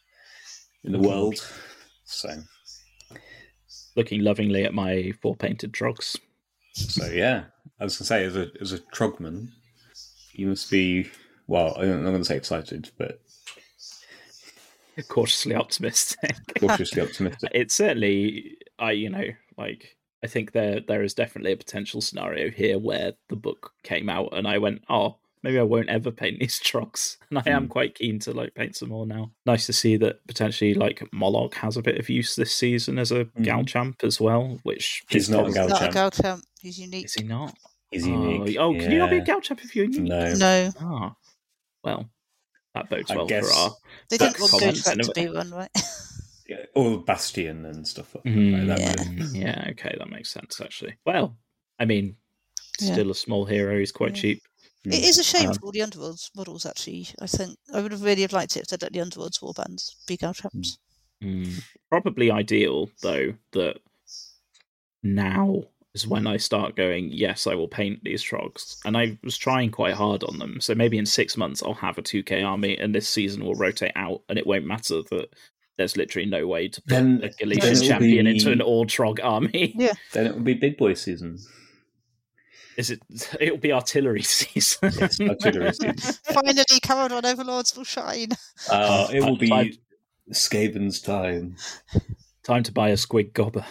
[0.83, 1.43] in the world.
[2.03, 2.29] So,
[3.95, 6.17] Looking lovingly at my four painted trogs.
[6.73, 7.45] So yeah,
[7.79, 9.49] as I was gonna say as a as a trogman,
[10.33, 11.09] you must be
[11.47, 11.75] well.
[11.77, 13.21] I'm not going to say excited, but
[15.07, 16.35] Cautiously optimistic.
[16.59, 17.51] cautiously optimistic.
[17.53, 19.25] it's certainly I you know
[19.57, 24.09] like I think there there is definitely a potential scenario here where the book came
[24.09, 27.63] out and I went oh maybe I won't ever paint these trucks and I am
[27.63, 27.69] Hmm.
[27.69, 29.31] quite keen to like paint some more now.
[29.45, 33.11] Nice to see that potentially like Mollog has a bit of use this season as
[33.11, 35.93] a gal champ as well, which He's not a probably- gal Not a champ.
[35.93, 36.43] gal champ.
[36.61, 37.05] He's unique.
[37.05, 37.55] Is he not?
[37.89, 38.57] He's oh, unique.
[38.59, 39.25] Oh, can you not be a Yeah.
[39.25, 40.09] gal champ if you're unique?
[40.09, 41.15] No, No, Ah,
[41.83, 42.09] well,
[42.75, 43.69] that bodes I well guess for our.
[44.09, 45.69] they That's didn't want comments Ghost to be one, right?
[46.47, 48.79] Yeah, or Bastion and stuff like Mm, that.
[49.33, 49.41] Yeah.
[49.63, 50.95] yeah, okay, that makes sense actually.
[51.05, 51.37] Well,
[51.79, 52.17] I mean,
[52.81, 52.91] Yeah.
[52.93, 53.79] still a small hero.
[53.79, 54.21] He's quite Yeah.
[54.21, 54.43] cheap.
[54.85, 54.93] Mm.
[54.93, 56.65] It is a shame Um, for all the Underworlds models.
[56.65, 59.39] Actually, I think I would have really have liked it if they'd let the Underworlds
[59.41, 60.77] warbands be gal champs.
[61.23, 63.77] Mm, Probably ideal though that
[65.03, 65.63] now
[65.93, 67.09] is when I start going.
[67.11, 70.59] Yes, I will paint these trogs, and I was trying quite hard on them.
[70.61, 73.55] So maybe in six months I'll have a two K army, and this season will
[73.55, 75.27] rotate out, and it won't matter that.
[75.77, 79.19] There's literally no way to put Then- a Galletian champion be- into an all trog
[79.23, 79.73] army.
[79.75, 79.93] Yeah.
[80.13, 81.39] Then it would be Big Boy season.
[82.77, 83.01] Is it?
[83.39, 84.91] It'll be artillery season.
[84.99, 85.95] Yes, artillery season.
[86.23, 88.29] Finally, Kharadron Overlords will shine.
[88.69, 89.79] Uh, it will Time- be
[90.31, 91.55] Skaven's time.
[92.43, 93.65] Time to buy a squig gobber.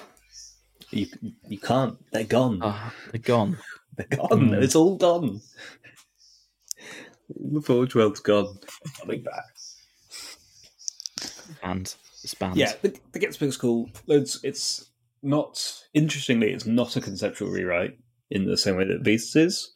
[0.91, 1.07] You
[1.49, 1.97] you can't.
[2.13, 2.59] They're gone.
[2.63, 3.59] Ah, they're gone.
[3.97, 4.29] They're gone.
[4.51, 4.63] Mm.
[4.63, 5.41] It's all gone.
[7.29, 8.59] The Forge World's gone.
[8.99, 9.45] Coming back.
[11.63, 12.57] And it's banned.
[12.57, 13.89] Yeah, the, the Gitz Big's cool.
[14.09, 14.91] It's it's
[15.23, 17.99] not interestingly, it's not a conceptual rewrite
[18.31, 19.73] in the same way that Beasts is.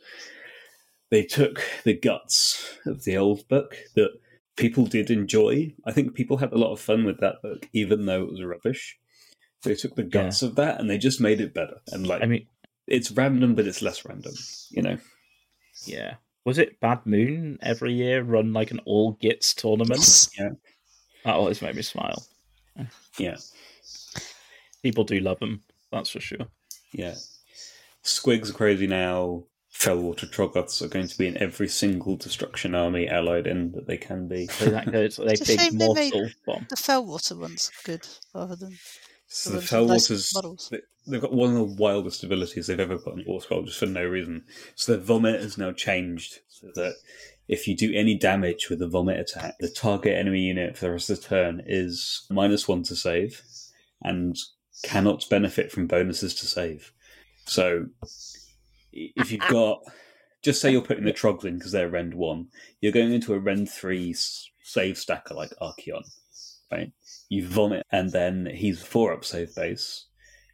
[1.10, 4.10] They took the guts of the old book that
[4.56, 5.74] people did enjoy.
[5.86, 8.42] I think people had a lot of fun with that book, even though it was
[8.42, 8.98] rubbish.
[9.62, 11.78] They took the guts of that and they just made it better.
[11.92, 12.46] And like I mean,
[12.86, 14.34] it's random, but it's less random.
[14.70, 14.98] You know,
[15.84, 16.14] yeah.
[16.44, 20.00] Was it Bad Moon every year run like an all gits tournament?
[20.00, 20.28] Yes.
[21.24, 22.26] That always made me smile.
[23.18, 23.36] yeah,
[24.82, 26.46] People do love them, that's for sure.
[26.92, 27.14] yeah.
[28.04, 29.44] Squigs are crazy now.
[29.72, 33.96] Fellwater Troggoths are going to be in every single destruction army allied in that they
[33.96, 34.46] can be.
[34.46, 35.16] So that goes.
[35.16, 36.66] They It's a big shame they made- mortal bomb.
[36.70, 38.78] The Fellwater one's good rather than
[39.26, 40.68] So the the nice Fellwaters, models.
[40.70, 43.78] they- they've got one of the wildest abilities they've ever put in War Scroll just
[43.78, 44.44] for no reason.
[44.76, 46.94] So their vomit has now changed so that
[47.48, 50.92] if you do any damage with the vomit attack, the target enemy unit for the
[50.92, 53.42] rest of the turn is minus one to save
[54.02, 54.36] and
[54.84, 56.92] cannot benefit from bonuses to save.
[57.46, 57.86] So
[58.92, 59.82] if you've got,
[60.42, 62.46] just say you're putting the Trogs in because they're Rend 1,
[62.80, 64.14] you're going into a Rend 3
[64.62, 66.04] save stacker like Archaon,
[66.70, 66.92] right?
[67.28, 70.06] You vomit and then he's 4 up save base.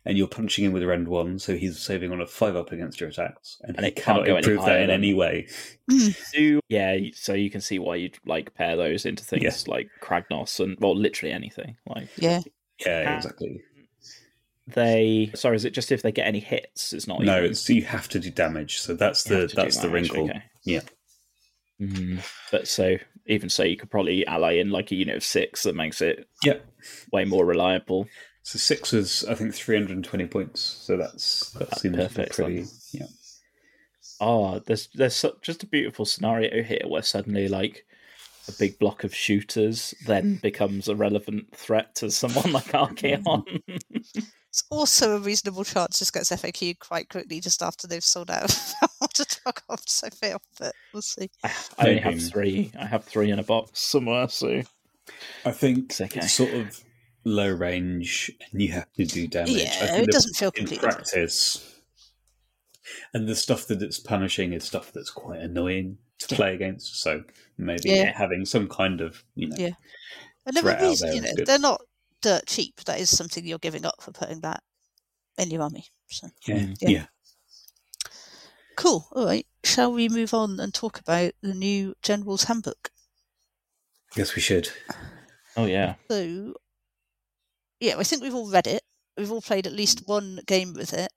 [0.07, 3.01] And you're punching him with Rend 1, so he's saving on a 5 up against
[3.01, 3.59] your attacks.
[3.61, 5.47] And, And he it can't cannot go improve that in any way.
[6.33, 6.97] Do yeah.
[7.13, 9.73] So you can see why you'd like pair those into things Yeah.
[9.75, 11.77] like Kragnos and well, literally anything.
[11.87, 12.41] Like yeah.
[12.87, 13.17] Yeah, Ah.
[13.17, 13.61] exactly.
[14.75, 15.31] They.
[15.35, 16.93] Sorry, is it just if they get any hits?
[16.93, 17.21] It's not.
[17.21, 18.81] No, even- it's you have to do damage.
[18.81, 20.31] So that's you the have to do that's the damage, wrinkle.
[20.31, 20.43] okay.
[20.65, 20.81] Yeah.
[21.81, 25.63] Mm, but so even so, you could probably ally in like a unit of six
[25.63, 26.59] that makes it yeah
[27.13, 28.07] way more reliable.
[28.43, 30.61] So six is I think 320 points.
[30.61, 32.65] So that's that That's seems perfect, pretty.
[32.93, 33.07] Yeah.
[34.21, 37.87] Oh, there's there's su- just a beautiful scenario here where suddenly like
[38.49, 43.45] a big block of shooters then becomes a relevant threat to someone like Archaon.
[44.51, 48.43] It's also a reasonable chance this gets FAQ quite quickly just after they've sold out
[48.45, 51.31] of Fellwater Troggoths, I feel, but we'll see.
[51.45, 52.73] I only have three.
[52.79, 54.29] I have three in a box somewhere.
[54.29, 54.63] So
[55.45, 56.19] I think It's okay.
[56.21, 56.83] it's sort of
[57.25, 59.53] low range, and you have to do damage.
[59.53, 60.89] Yeah, it doesn't feel in completely.
[60.89, 61.81] practice.
[63.15, 67.01] And the stuff that it's punishing is stuff that's quite annoying to play against.
[67.01, 67.23] So
[67.57, 68.17] maybe Yeah.
[68.19, 69.71] having some kind of you know Yeah.
[70.45, 71.83] And there threat are out reasons, there you know, they're not
[72.23, 72.81] dirt cheap.
[72.85, 74.63] That is something you're giving up for putting that
[75.39, 75.87] in your army.
[76.09, 76.77] So yeah Mm.
[76.81, 77.07] yeah.
[78.77, 79.07] cool.
[79.13, 79.47] All right.
[79.65, 82.91] shall we move on and talk about the new General's Handbook?
[84.17, 84.71] Yes, we should.
[85.57, 85.95] Oh yeah.
[86.11, 86.55] So,
[87.81, 88.83] yeah, I think we've all read it.
[89.17, 91.13] We've all played at least one game with it.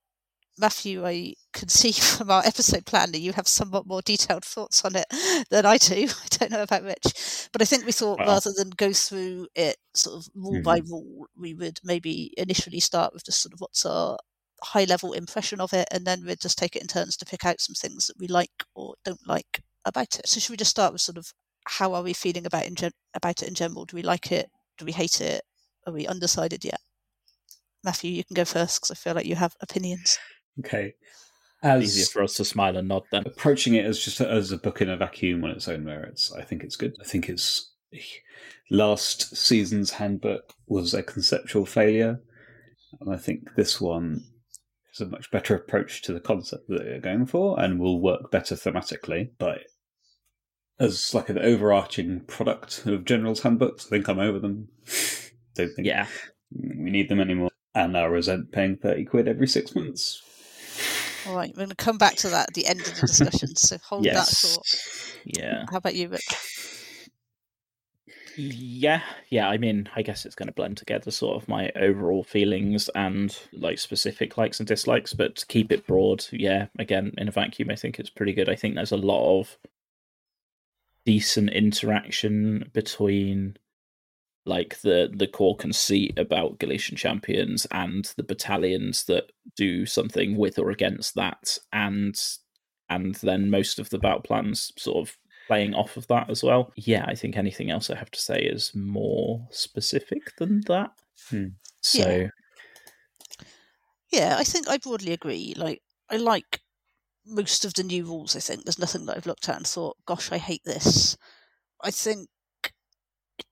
[0.58, 4.86] Matthew, I can see from our episode plan that you have somewhat more detailed thoughts
[4.86, 5.06] on it
[5.50, 6.08] than I do.
[6.08, 8.28] I don't know about Rich, but I think we thought Wow.
[8.28, 10.92] rather than go through it sort of rule by mm-hmm.
[10.92, 14.18] rule, we would maybe initially start with just sort of what's our
[14.64, 17.46] high level impression of it, and then we'd just take it in turns to pick
[17.46, 20.28] out some things that we like or don't like about it.
[20.28, 21.34] So, should we just start with sort of
[21.66, 23.86] how are we feeling about in gen- about it in general?
[23.86, 24.50] Do we like it?
[24.78, 25.44] Do we hate it?
[25.86, 26.80] Are we undecided yet?
[27.84, 30.18] Matthew, you can go first because I feel like you have opinions.
[30.60, 30.94] Okay.
[31.66, 33.24] Easier As for us to smile and nod then.
[33.26, 36.34] approaching it as just a, as a book in a vacuum on its own merits,
[36.34, 36.96] I think it's good.
[37.00, 37.72] I think it's
[38.70, 42.20] last season's handbook was a conceptual failure,
[43.00, 44.26] and I think this one
[44.94, 48.30] is a much better approach to the concept that they're going for and will work
[48.30, 49.30] better thematically.
[49.40, 49.62] But
[50.80, 54.68] as like an overarching product of General's handbooks, I think I'm over them.
[55.56, 56.08] Don't think Yeah.
[56.52, 60.22] we need them anymore, and I resent paying thirty quid every six months.
[61.26, 63.56] All right, we're going to come back to that at the end of the discussion.
[63.56, 64.42] So hold that Yes.
[64.42, 65.22] thought.
[65.26, 65.66] Yeah.
[65.70, 66.22] How about you, Rick?
[68.36, 69.48] Yeah, yeah.
[69.48, 73.38] I mean, I guess it's going to blend together sort of my overall feelings and
[73.54, 76.68] like specific likes and dislikes, but to keep it broad, yeah.
[76.80, 78.50] Again, in a vacuum, I think it's pretty good.
[78.50, 79.58] I think there's a lot of
[81.06, 83.58] decent interaction between
[84.46, 90.60] like the the core conceit about Galletian champions and the battalions that do something with
[90.60, 92.20] or against that, and
[92.90, 96.72] and then most of the battle plans sort of playing off of that as well.
[96.76, 100.92] Yeah, I think anything else I have to say is more specific than that.
[101.30, 101.48] Hmm.
[101.82, 102.28] So Yeah.
[104.12, 105.54] Yeah, I think I broadly agree.
[105.58, 106.62] Like, I like
[107.26, 108.36] most of the new rules.
[108.36, 111.18] I think there's nothing that I've looked at and thought, "Gosh, I hate this."
[111.82, 112.33] I think I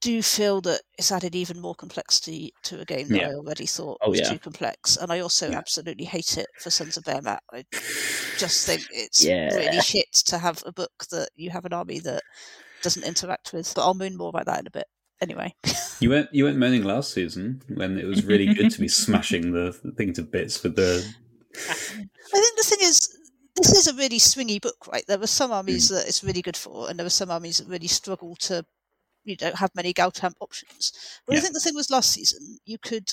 [0.02, 3.30] do feel that it's added even more complexity to a game that Yeah.
[3.30, 4.30] I already thought Oh, was yeah.
[4.30, 5.58] too complex, and I also Yeah.
[5.58, 7.40] absolutely hate it for Sons of Behemat.
[7.54, 7.64] I
[8.38, 12.24] just think it's really shit to have a book that you have an army that
[12.82, 13.72] doesn't interact with.
[13.76, 14.88] But I'll moan more about that in a bit.
[15.22, 15.54] Anyway,
[16.00, 19.52] You went you went moaning last season when it was really good to be smashing
[19.52, 21.06] the thing to bits with the
[21.70, 23.08] I think the thing is,
[23.56, 25.04] this is a really swingy book, right?
[25.08, 25.96] There are some armies Hmm.
[25.96, 28.66] that it's really good for, and there are some armies that really struggle to,
[29.24, 30.92] you don't have many Galchamp options.
[31.26, 33.10] But I think the thing was last season, you could,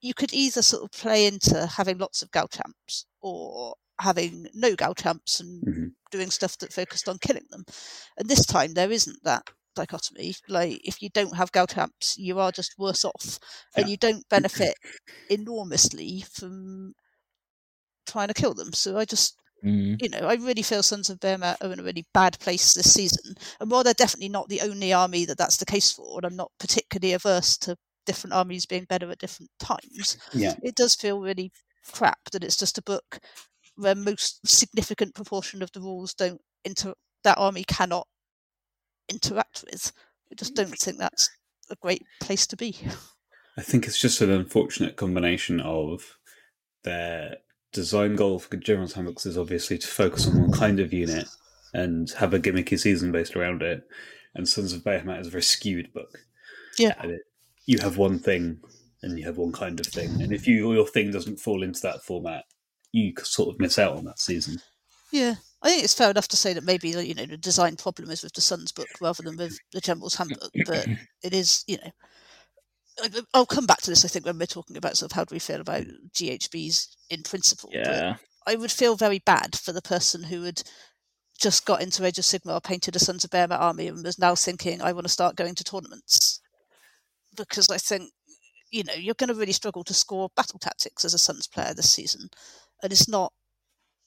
[0.00, 5.40] you could either sort of play into having lots of Galchamps or having no Galchamps
[5.40, 5.92] and Mhm.
[6.10, 7.64] doing stuff that focused on killing them.
[8.16, 10.34] And this time there isn't that dichotomy.
[10.48, 13.38] Like if you don't have Galchamps, you are just worse off,
[13.74, 14.74] and you don't benefit
[15.28, 16.94] enormously from
[18.06, 18.72] trying to kill them.
[18.72, 21.82] So I just, mm, you know, I really feel Sons of Behemat are in a
[21.82, 23.34] really bad place this season.
[23.60, 26.36] And while they're definitely not the only army that that's the case for, and I'm
[26.36, 31.20] not particularly averse to different armies being better at different times, yeah it does feel
[31.20, 31.50] really
[31.92, 33.18] crap that it's just a book
[33.76, 38.06] where most significant proportion of the rules don't inter that army cannot
[39.08, 39.92] interact with.
[40.30, 41.30] I just don't think that's
[41.70, 42.76] a great place to be.
[43.56, 46.18] I think it's just an unfortunate combination of
[46.84, 47.38] their
[47.76, 51.28] design goal for General's Handbooks is obviously to focus on one kind of unit
[51.72, 53.82] and have a gimmicky season based around it.
[54.34, 56.18] And Sons of Behemoth is a very skewed book.
[56.78, 56.94] Yeah.
[57.00, 57.20] And it,
[57.66, 58.60] you have one thing
[59.02, 60.20] and you have one kind of thing.
[60.22, 62.44] And if you your thing doesn't fall into that format,
[62.92, 64.60] you sort of miss out on that season.
[65.12, 68.10] Yeah, I think it's fair enough to say that maybe you know the design problem
[68.10, 70.86] is with the Sun's book rather than with the General's Handbook, but
[71.22, 71.90] it is you know.
[73.34, 74.04] I'll come back to this.
[74.04, 77.22] I think when we're talking about sort of how do we feel about GHBs in
[77.22, 77.70] principle.
[77.72, 78.16] but yeah.
[78.46, 80.62] I would feel very bad for the person who had
[81.38, 84.34] just got into Age of Sigmar, painted a Sons of Behemoth army, and was now
[84.34, 86.40] thinking, I want to start going to tournaments.
[87.36, 88.10] Because I think,
[88.70, 91.74] you know, you're going to really struggle to score battle tactics as a Suns player
[91.74, 92.28] this season.
[92.82, 93.32] And it's not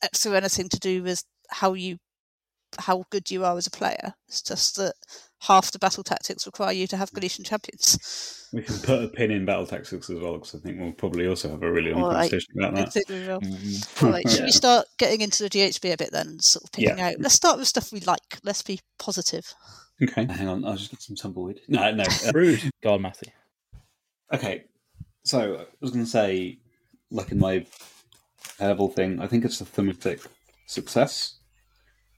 [0.01, 1.97] uh, through anything to do with how you
[2.77, 4.13] how good you are as a player.
[4.27, 4.93] It's just that
[5.43, 8.47] half the battle tactics require you to have Galletian champions.
[8.51, 11.27] We can put a pin in battle tactics as well because I think we'll probably
[11.27, 12.29] also have a really long All right.
[12.29, 12.93] conversation about I that.
[12.93, 13.41] think we will.
[13.41, 14.45] Mm, All right, should Yeah.
[14.45, 16.39] we start getting into the GHB a bit then?
[16.39, 17.09] Sort of picking Yeah.
[17.09, 17.15] out.
[17.19, 18.39] Let's start with stuff we like.
[18.43, 19.53] Let's be positive.
[20.01, 21.59] Okay, hang on, I'll just get some tumbleweed.
[21.67, 22.03] No, no.
[22.03, 22.69] uh, rude.
[22.81, 23.31] Go on, Matthew.
[24.33, 24.63] Okay,
[25.23, 26.59] so I was going to say,
[27.11, 27.65] like in my
[28.59, 30.21] level thing, I think it's a thematic
[30.65, 31.35] success.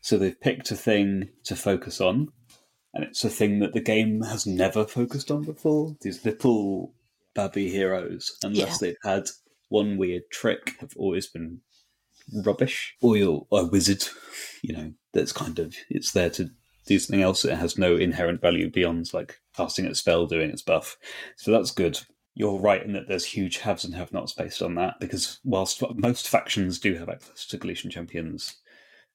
[0.01, 2.29] So they've picked a thing to focus on,
[2.93, 5.95] and it's a thing that the game has never focused on before.
[6.01, 6.93] These little
[7.33, 9.27] babby heroes, unless they've had
[9.69, 11.61] one weird trick, have always been
[12.43, 12.95] rubbish.
[13.01, 14.03] Or you're a wizard,
[14.61, 16.49] you know, that's kind of it's there to
[16.87, 17.45] do something else.
[17.45, 20.97] It has no inherent value beyond like casting its spell, doing its buff.
[21.37, 21.99] So that's good.
[22.33, 26.29] You're right in that there's huge haves and have-nots based on that because whilst most
[26.29, 28.55] factions do have access to Galletian champions,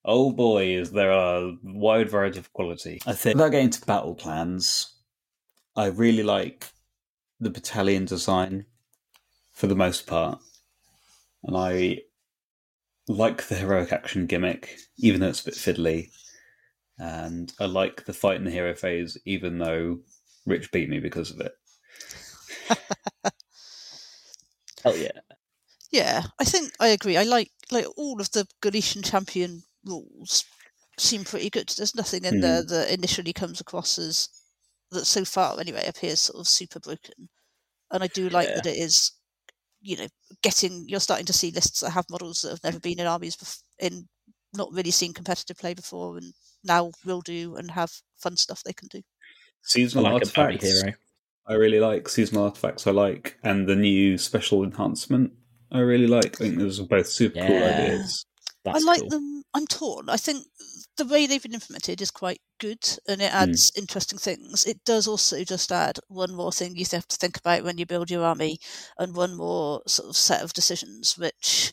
[0.07, 3.01] oh boy, is there a wide variety of quality.
[3.07, 4.95] I think without getting to battle plans,
[5.75, 6.69] I really like
[7.41, 8.65] the battalion design
[9.53, 10.39] for the most part,
[11.43, 11.99] and I
[13.09, 16.11] like the heroic action gimmick, even though it's a bit fiddly.
[16.99, 19.99] And I like the fight in the hero phase, even though
[20.47, 21.53] Rich beat me because of it.
[24.83, 25.11] Hell yeah.
[25.91, 27.17] Yeah, I think I agree.
[27.17, 30.45] I like like all of the Galletian champion rules
[30.99, 31.69] seem pretty good.
[31.77, 32.69] There's nothing in there hmm.
[32.69, 34.29] that initially comes across as
[34.91, 37.29] that so far anyway appears sort of super broken.
[37.91, 38.55] And I do like Yeah.
[38.57, 39.13] that it is,
[39.81, 40.09] you know,
[40.43, 43.37] getting you're starting to see lists that have models that have never been in armies
[43.37, 44.09] bef- in
[44.55, 46.33] not really seen competitive play before and
[46.65, 48.99] now will do and have fun stuff they can do.
[48.99, 49.03] I
[49.63, 50.95] Seasonal like artifacts, hero.
[51.47, 52.09] I really like.
[52.09, 53.37] Seasonal artifacts, I like.
[53.43, 55.33] And the new special enhancement,
[55.71, 56.41] I really like.
[56.41, 58.25] I think those are both super cool ideas.
[58.65, 59.11] That's I like cool.
[59.11, 59.43] them.
[59.55, 60.09] I'm torn.
[60.11, 60.45] I think
[60.97, 63.37] the way they've been implemented is quite good, and it hmm.
[63.37, 64.65] adds interesting things.
[64.65, 67.87] It does also just add one more thing you have to think about when you
[67.87, 68.59] build your army,
[68.99, 71.73] and one more sort of set of decisions, which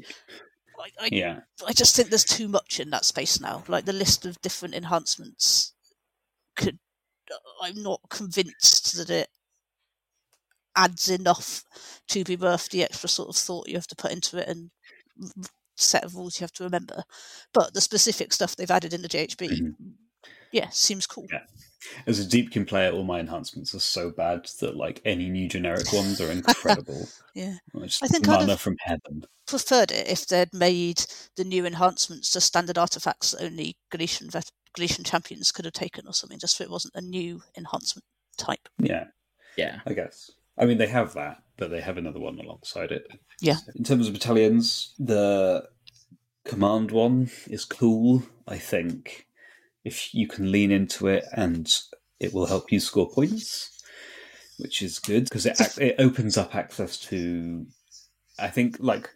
[0.79, 1.39] I, I, Yeah.
[1.65, 3.63] I just think there's too much in that space now.
[3.67, 5.73] Like the list of different enhancements
[6.55, 6.79] could.
[7.61, 9.29] I'm not convinced that it
[10.75, 11.63] adds enough
[12.09, 14.71] to be worth the extra sort of thought you have to put into it and
[15.75, 17.03] set of rules you have to remember.
[17.53, 19.75] But the specific stuff they've added in the GHB, Mhm.
[20.51, 21.27] yeah, seems cool.
[21.31, 21.45] Yeah.
[22.07, 25.91] As a Deepkin player, all my enhancements are so bad that like any new generic
[25.91, 27.07] ones are incredible.
[27.35, 27.55] Yeah.
[27.75, 29.25] It's I think kind manna of- from heaven.
[29.47, 31.03] Preferred it if they'd made
[31.35, 36.07] the new enhancements to standard artifacts that only Galletian vet- Galletian champions could have taken
[36.07, 38.05] or something, just so it wasn't a new enhancement
[38.37, 38.69] type.
[38.79, 39.07] Yeah,
[39.57, 39.81] Yeah.
[39.85, 40.31] I guess.
[40.57, 43.07] I mean, they have that, but they have another one alongside it.
[43.39, 43.57] Yeah.
[43.75, 45.67] In terms of battalions, the
[46.45, 48.23] command one is cool.
[48.47, 49.27] I think
[49.83, 51.69] if you can lean into it, and
[52.19, 53.81] it will help you score points,
[54.57, 57.65] which is good because it it opens up access to.
[58.39, 59.09] I think like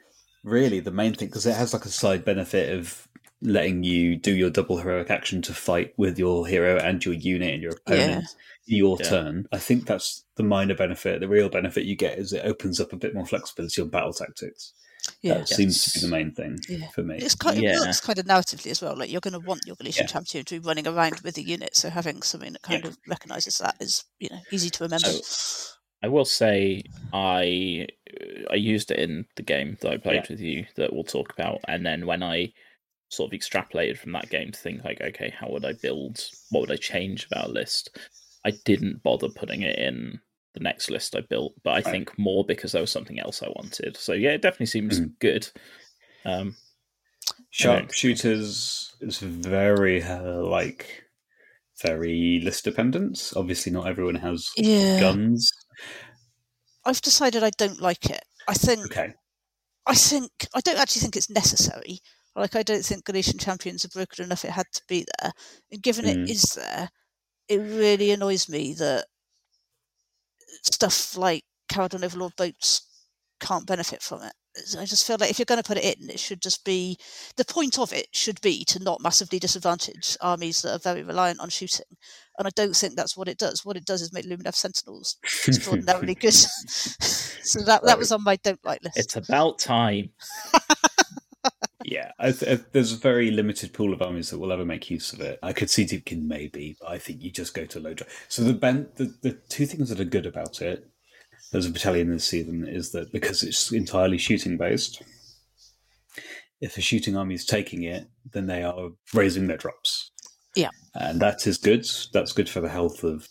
[0.43, 3.07] really the main thing because it has like a side benefit of
[3.41, 7.54] letting you do your double heroic action to fight with your hero and your unit
[7.54, 8.26] and your opponent
[8.69, 9.10] your Yeah.
[9.10, 9.47] turn.
[9.52, 11.21] I think that's the minor benefit.
[11.21, 14.12] The real benefit you get is it opens up a bit more flexibility on battle
[14.12, 14.73] tactics.
[15.21, 15.36] Yeah.
[15.36, 16.89] That seems to be the main thing Yeah.
[16.89, 17.15] for me.
[17.17, 17.78] It's kind, Yeah.
[17.78, 18.97] it works kind of narratively as well.
[18.97, 20.06] Like you're going to want your Galletian Yeah.
[20.08, 22.89] champion to be running around with a unit, so having something that kind Yeah.
[22.89, 25.08] of recognises that is, you know, easy to remember.
[26.04, 27.88] I will say I
[28.52, 30.26] I used it in the game that I played Yeah.
[30.30, 32.52] with you that we'll talk about, and then when I
[33.10, 36.30] sort of extrapolated from that game to think like, okay, how would I build?
[36.50, 37.98] What would I change about a list?
[38.46, 40.20] I didn't bother putting it in
[40.54, 43.50] the next list I built, but I think more because there was something else I
[43.50, 43.98] wanted.
[43.98, 45.20] So yeah, it definitely seems Mhm.
[45.20, 45.50] good.
[46.26, 46.56] Um,
[47.52, 51.04] Sharpshooters is very uh, like
[51.82, 53.34] very list dependent.
[53.36, 55.52] Obviously, not everyone has yeah, guns.
[56.86, 58.24] I've decided I don't like it.
[58.48, 59.13] I think Okay,
[59.86, 62.00] I think I don't actually think it's necessary.
[62.38, 64.45] Like I don't think Galletian champions are broken enough.
[64.45, 65.32] It had to be there,
[65.71, 66.23] and given Mm.
[66.23, 66.89] it is there,
[67.47, 69.06] it really annoys me that
[70.63, 72.82] stuff like Kharadron Overlord boats
[73.39, 74.34] can't benefit from it.
[74.80, 76.97] I just feel like if you're going to put it in, it should just be
[77.36, 81.39] the point of it should be to not massively disadvantage armies that are very reliant
[81.39, 81.86] on shooting.
[82.39, 83.63] And I don't think that's what it does.
[83.63, 86.34] What it does is make Lumineth Sentinels extraordinarily good.
[86.34, 88.97] so that that was on my don't like list.
[88.97, 90.10] it's about time.
[91.89, 95.13] yeah, I th- there's a very limited pool of armies that will ever make use
[95.13, 95.39] of it.
[95.41, 98.06] I could see Deepkin maybe, but I think you just go to low draw.
[98.28, 100.86] So the, ben- the the two things that are good about it
[101.54, 105.02] as a battalion this season is that because it's entirely shooting based,
[106.60, 110.12] if a shooting army is taking it, then they are raising their drops.
[110.56, 110.71] Yeah.
[110.96, 111.88] and that is good.
[112.13, 113.27] That's good for the health of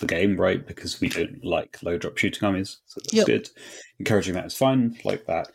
[0.00, 0.66] the game, right?
[0.66, 3.26] Because we don't like low drop shooting armies, so that's Yep.
[3.26, 3.48] good.
[4.00, 5.48] Encouraging that is fine, like that.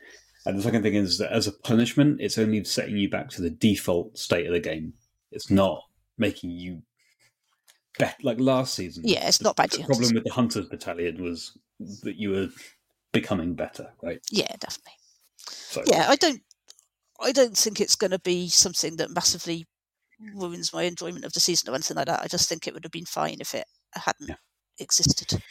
[0.46, 3.42] And the second thing is that as a punishment, it's only setting you back to
[3.42, 4.94] the default state of the game.
[5.32, 5.84] It's not
[6.18, 6.82] making you
[7.98, 9.04] bet like last season.
[9.06, 9.72] Yeah, it's not bad.
[9.72, 9.98] The hunters.
[9.98, 11.58] problem with the Hunters Battalion was
[12.04, 12.50] that you were
[13.12, 14.20] becoming better, right?
[14.32, 14.94] Yeah, definitely.
[15.38, 16.42] So Yeah, I don't.
[17.22, 19.66] I don't think it's going to be something that massively
[20.36, 22.22] ruins my enjoyment of the season or anything like that.
[22.22, 24.36] I just think it would have been fine if it hadn't Yeah.
[24.80, 25.42] existed.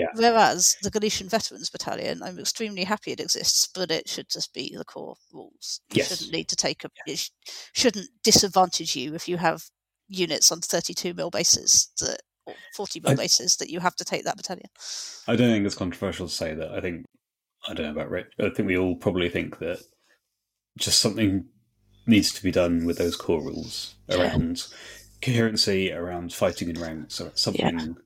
[0.00, 0.06] Yeah.
[0.14, 4.74] Whereas the Galletian Veterans Battalion, I'm extremely happy it exists, but it should just be
[4.76, 5.80] the core rules.
[5.92, 6.08] You Yes.
[6.08, 6.90] shouldn't need to take a.
[7.06, 7.30] It sh-
[7.72, 9.62] shouldn't disadvantage you if you have
[10.08, 14.04] units on 32 mil bases that or 40 mil I- bases that you have to
[14.04, 14.66] take that battalion.
[15.28, 16.70] I don't think it's controversial to say that.
[16.72, 17.06] I think
[17.68, 18.28] I don't know about Rick.
[18.40, 19.80] I think we all probably think that
[20.78, 21.48] just something
[22.06, 24.16] needs to be done with those core rules Yeah.
[24.16, 24.66] around
[25.20, 27.96] coherency, around fighting in ranks, or something.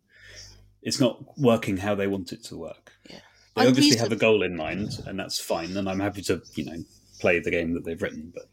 [0.84, 2.92] It's not working how they want it to work.
[3.10, 3.18] Yeah.
[3.56, 5.76] They I'm obviously have a goal in mind, and that's fine.
[5.76, 6.84] And I'm happy to, you know,
[7.20, 8.32] play the game that they've written.
[8.34, 8.44] But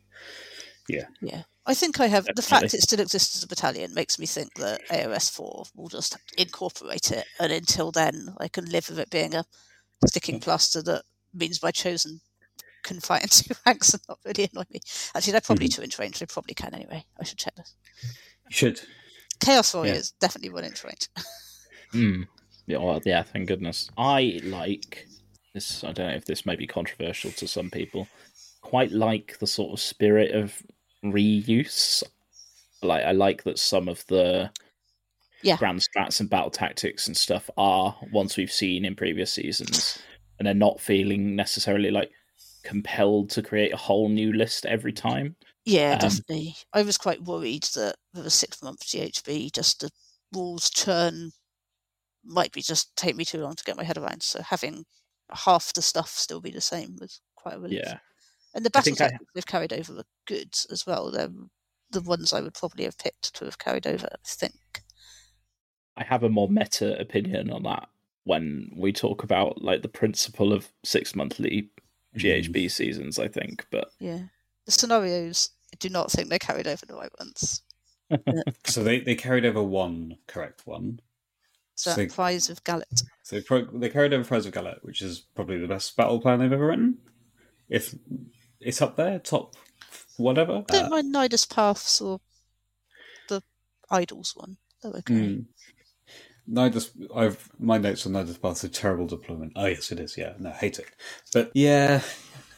[0.87, 1.43] Yeah, yeah.
[1.65, 4.55] I think I have the fact it still exists as a battalion makes me think
[4.55, 9.11] that AOS four will just incorporate it, and until then, I can live with it
[9.11, 9.45] being a
[10.07, 11.03] sticking plaster that
[11.33, 12.21] means my chosen
[12.83, 14.79] can fight in two ranks and not really annoy me.
[15.15, 15.81] Actually, they're probably mm-hmm.
[15.81, 16.19] two inch range.
[16.19, 17.05] They probably can anyway.
[17.19, 17.75] I should check this.
[18.03, 18.09] you
[18.55, 18.81] should.
[19.39, 19.99] Chaos Warrior Yeah.
[19.99, 21.09] is definitely one inch range.
[21.91, 22.23] Hmm.
[22.67, 23.89] Yeah, well, yeah, thank goodness.
[23.97, 25.07] I like
[25.53, 25.83] this.
[25.83, 28.07] I don't know if this may be controversial to some people.
[28.61, 30.61] Quite like the sort of spirit of
[31.03, 32.03] reuse.
[32.83, 34.51] Like, I like that some of the
[35.41, 35.57] Yeah.
[35.57, 39.99] grand strats and battle tactics and stuff are ones we've seen in previous seasons,
[40.39, 42.11] and they're not feeling necessarily like
[42.63, 45.35] compelled to create a whole new list every time.
[45.65, 46.55] Yeah, Um, definitely.
[46.73, 49.89] I was quite worried that with a six month GHB, just the
[50.33, 51.31] rules churn
[52.23, 54.23] might be just take me too long to get my head around.
[54.23, 54.85] So having
[55.31, 57.81] half the stuff still be the same was quite a relief.
[57.83, 57.97] Yeah.
[58.53, 61.11] And the I battle think I- tactics they've carried over are good as well.
[61.11, 61.29] They're
[61.91, 64.83] the ones I would probably have picked to have carried over, I think.
[65.97, 67.89] I have a more meta opinion on that
[68.23, 71.69] when we talk about like the principle of six monthly
[72.15, 72.19] mm-hmm.
[72.19, 73.65] GHB seasons, I think.
[73.71, 74.19] But Yeah.
[74.65, 77.61] The scenarios, I do not think they carried over the right ones.
[78.65, 80.99] So they, they carried over one correct one.
[81.81, 83.01] So, So- Prize of Gallet.
[83.23, 86.19] So they, pro- they carried over Prize of Gallet, which is probably the best battle
[86.19, 86.97] plan they've ever written.
[87.69, 87.95] If
[88.59, 89.55] it's up there, top
[90.17, 90.63] whatever.
[90.69, 92.19] I Don't Uh, mind Nidus Paths or
[93.29, 93.41] the
[93.89, 94.57] Idols one.
[94.83, 95.13] They're okay.
[95.13, 95.45] mm.
[96.49, 99.53] Nidus, I've my notes on Nidus Paths are terrible deployment.
[99.55, 100.17] Oh yes, it is.
[100.17, 100.87] Yeah, no, hate it.
[101.33, 102.01] But yeah,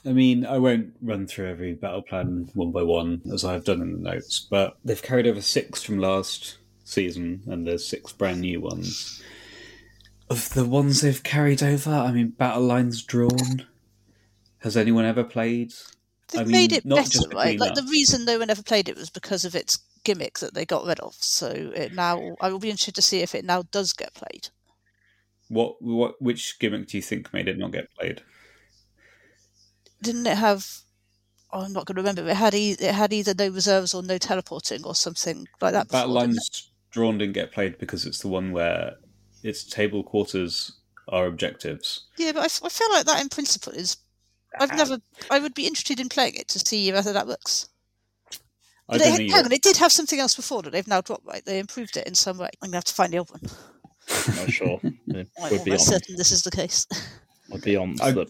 [0.06, 3.82] I mean, I won't run through every battle plan one by one as I've done
[3.82, 4.48] in the notes.
[4.50, 6.58] But they've carried over six from last
[6.94, 9.22] season, and there's six brand new ones.
[10.30, 13.66] Of the ones they've carried over, I mean, battle lines drawn.
[14.60, 15.74] Has anyone ever played?
[16.32, 17.60] They've I made it not better, just right?
[17.60, 20.66] Like the reason no one ever played it was because of its gimmick that they
[20.66, 21.16] got rid of.
[21.16, 24.50] So it now, I will be interested to see if it now does get played.
[25.50, 28.22] What what which gimmick do you think made it not get played?
[30.02, 30.66] Didn't it have?
[31.52, 32.28] Oh, I'm not going to remember.
[32.28, 35.88] It had e- it had either no reserves or no teleporting or something like that.
[35.88, 38.96] Before, Battle lines drawn didn't get played because it's the one where
[39.44, 40.72] its table quarters
[41.10, 42.08] are objectives.
[42.18, 43.98] Yeah, but I feel like that in principle is.
[44.60, 44.98] I've uh, never.
[45.32, 47.68] I would be interested in playing it to see whether that works.
[48.90, 51.02] I But don't it, hang on, it did have something else before that they've now
[51.02, 51.26] dropped.
[51.26, 52.50] Right, they improved it in some way.
[52.62, 53.42] I'm gonna have to find the old one.
[54.28, 54.80] I'm not sure.
[55.08, 56.86] It I'm would be almost certain this is the case.
[57.54, 58.28] I'd be on I- the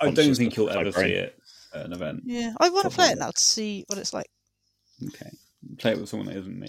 [0.00, 1.06] I don't think you'll ever brain.
[1.08, 1.38] see it
[1.74, 2.22] at an event.
[2.24, 4.28] yeah, I want to play it now to see what it's like.
[5.08, 5.30] Okay,
[5.78, 6.68] play it with someone that isn't me.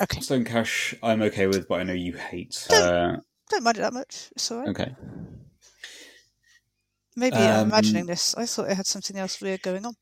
[0.00, 2.66] Okay, Stone Cache, I'm okay with, but I know you hate.
[2.70, 3.16] Uh,
[3.50, 4.28] don't mind it that much.
[4.36, 4.68] It's alright.
[4.68, 4.94] okay,
[7.16, 8.34] Maybe I'm Um, imagining this.
[8.34, 9.94] I thought it had something else weird going on.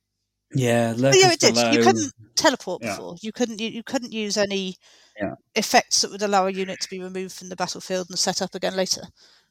[0.52, 1.54] yeah, But yeah, it did.
[1.54, 1.70] below.
[1.70, 2.96] You couldn't teleport Yeah.
[2.96, 3.16] before.
[3.20, 3.60] You couldn't.
[3.60, 4.76] You, you couldn't use any
[5.20, 5.34] Yeah.
[5.54, 8.54] effects that would allow a unit to be removed from the battlefield and set up
[8.56, 9.02] again later.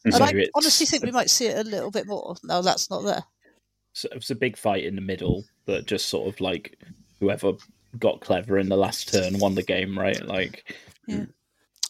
[0.04, 2.90] And So I honestly think we might see it a little bit more No, that's
[2.90, 3.24] not there.
[3.94, 6.78] so it was a big fight in the middle but just sort of like
[7.22, 7.54] whoever
[8.00, 10.24] got clever in the last turn won the game, right?
[10.26, 10.76] Like
[11.08, 11.26] yeah.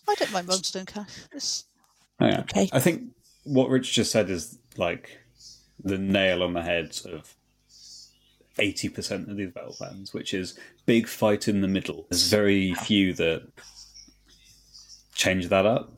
[0.08, 1.28] I don't mind Realmstone Cache.
[1.32, 1.66] It's
[2.20, 2.40] Oh, yeah.
[2.42, 2.70] okay.
[2.72, 3.04] I think
[3.44, 5.20] what Rich just said is like
[5.84, 7.36] the nail on the head of
[8.60, 12.06] eighty percent of these battle plans, which is big fight in the middle.
[12.10, 13.44] There's very few that
[15.16, 15.92] change that up.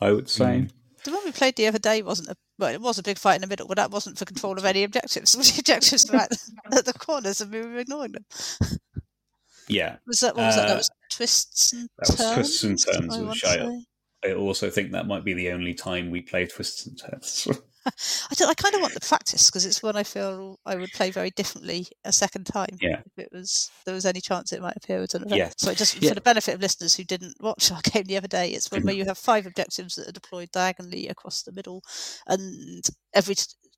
[0.00, 0.44] I would say.
[0.44, 0.70] Mm.
[1.04, 3.36] The one we played the other day wasn't a well, it was a big fight
[3.36, 5.34] in the middle, but that wasn't for control of any objectives.
[5.36, 6.32] The objectives were at,
[6.72, 8.24] at the corners and we were ignoring them.
[9.68, 10.64] Yeah, Was that what was that?
[10.64, 12.34] Uh, That was twists and that was turns.
[12.34, 13.82] twists and turns, want to
[14.24, 17.46] I- also think that might be the only time we play twists and turns.
[17.86, 21.12] I, I kind of want the practice because it's one I feel I would play
[21.12, 22.76] very differently a second time.
[22.80, 23.00] Yeah.
[23.06, 25.30] If it was there was any chance it might appear an event.
[25.36, 25.54] Yes.
[25.58, 26.08] So it just Yeah.
[26.08, 28.82] for the benefit of listeners who didn't watch our game the other day, it's one
[28.82, 31.82] where you have five objectives that are deployed diagonally across the middle,
[32.26, 32.82] and
[33.14, 33.36] every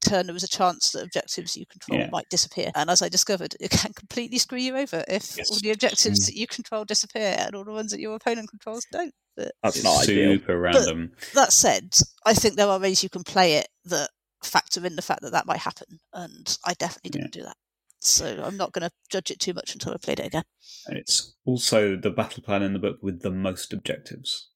[0.08, 2.08] turn there was a chance that objectives you control Yeah.
[2.10, 2.70] might disappear.
[2.74, 5.50] And as I discovered, it can completely screw you over if Yes.
[5.50, 6.26] all the objectives Mm.
[6.26, 9.14] that you control disappear and all the ones that your opponent controls don't.
[9.36, 10.32] But That's It's not ideal.
[10.38, 11.12] super random.
[11.34, 11.94] that said,
[12.24, 14.10] I think there are ways you can play it that
[14.42, 17.56] factor in the fact that that might happen, and I definitely didn't do that.
[18.00, 20.44] So I'm not going to judge it too much until I played it again.
[20.86, 24.48] And it's also the battle plan in the book with the most objectives.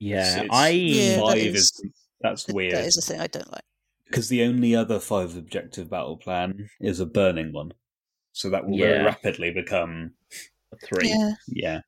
[0.00, 1.82] Yeah, it's I Yeah, that five is- is,
[2.20, 3.64] that's weird That is a thing I don't like.
[4.06, 7.72] Because the only other five objective battle plan is a burning one,
[8.32, 8.86] so that will Yeah.
[8.86, 10.12] very rapidly become
[10.72, 11.08] a three.
[11.08, 11.80] Yeah, yeah.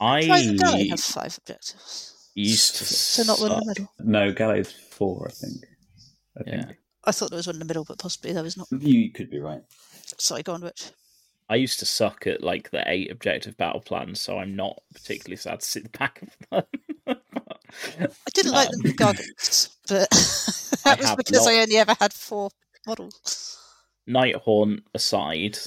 [0.00, 2.30] I Private Galley have five objectives.
[2.34, 3.68] used to So not one in the suck.
[3.68, 3.92] middle.
[4.00, 5.64] No, Gallet's four, I think.
[6.36, 6.64] I Yeah.
[6.66, 8.68] think I thought there was one in the middle, but possibly there was not.
[8.72, 9.62] you could be right.
[10.18, 10.90] Sorry, go on, Rich.
[11.48, 15.36] I used to suck at like the eight objective battle plans, so I'm not particularly
[15.36, 16.66] sad to see the back of
[17.06, 17.16] them.
[17.98, 20.08] I didn't like Um, the Gargants, but
[20.84, 22.50] I that was have because I only ever had four
[22.86, 23.58] models.
[24.08, 25.58] Nighthaunt aside,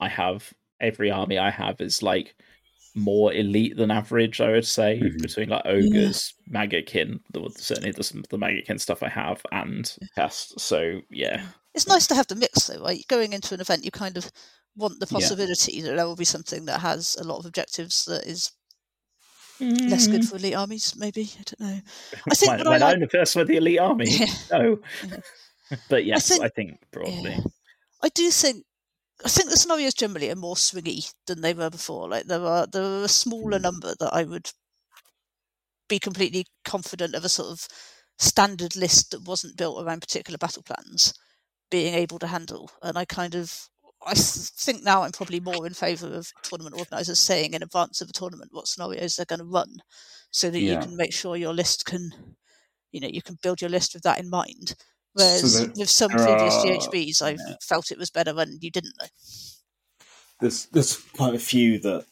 [0.00, 2.34] I have every army I have is like
[2.94, 4.40] more elite than average.
[4.40, 5.22] I would say Mhm.
[5.22, 10.58] between like ogres, maggotkin, the, certainly the the maggotkin stuff I have, and cast.
[10.60, 13.04] So yeah, It's nice to have the mix, though, right?
[13.08, 14.30] Going into an event, you kind of
[14.76, 15.14] want the Yeah.
[15.18, 18.52] possibility that there will be something that has a lot of objectives that is
[19.60, 20.28] less good mm-hmm.
[20.28, 21.30] for elite armies, maybe.
[21.38, 21.80] I don't know.
[22.30, 24.26] I think when, I like- I'm the first with the elite army, Yeah.
[24.50, 24.78] no.
[25.70, 25.76] Yeah.
[25.88, 27.30] but yes, I think- think, broadly.
[27.30, 27.40] Yeah.
[28.02, 28.64] I do think
[29.24, 32.08] I think the scenarios generally are more swingy than they were before.
[32.08, 33.62] Like there are there are a smaller mm.
[33.62, 34.50] number that I would
[35.88, 37.68] be completely confident of a sort of
[38.18, 41.14] standard list that wasn't built around particular battle plans
[41.70, 42.70] being able to handle.
[42.82, 43.68] And I kind of
[44.06, 48.08] I think now I'm probably more in favour of tournament organisers saying in advance of
[48.08, 49.82] a tournament what scenarios they're going to run,
[50.30, 52.10] so that you can make sure your list can,
[52.92, 54.74] you know, you can build your list with that in mind.
[55.14, 57.56] Whereas that with some previous are- GHBs, I yeah.
[57.62, 59.06] felt it was better when you didn't know.
[60.40, 62.06] There's there's quite a few that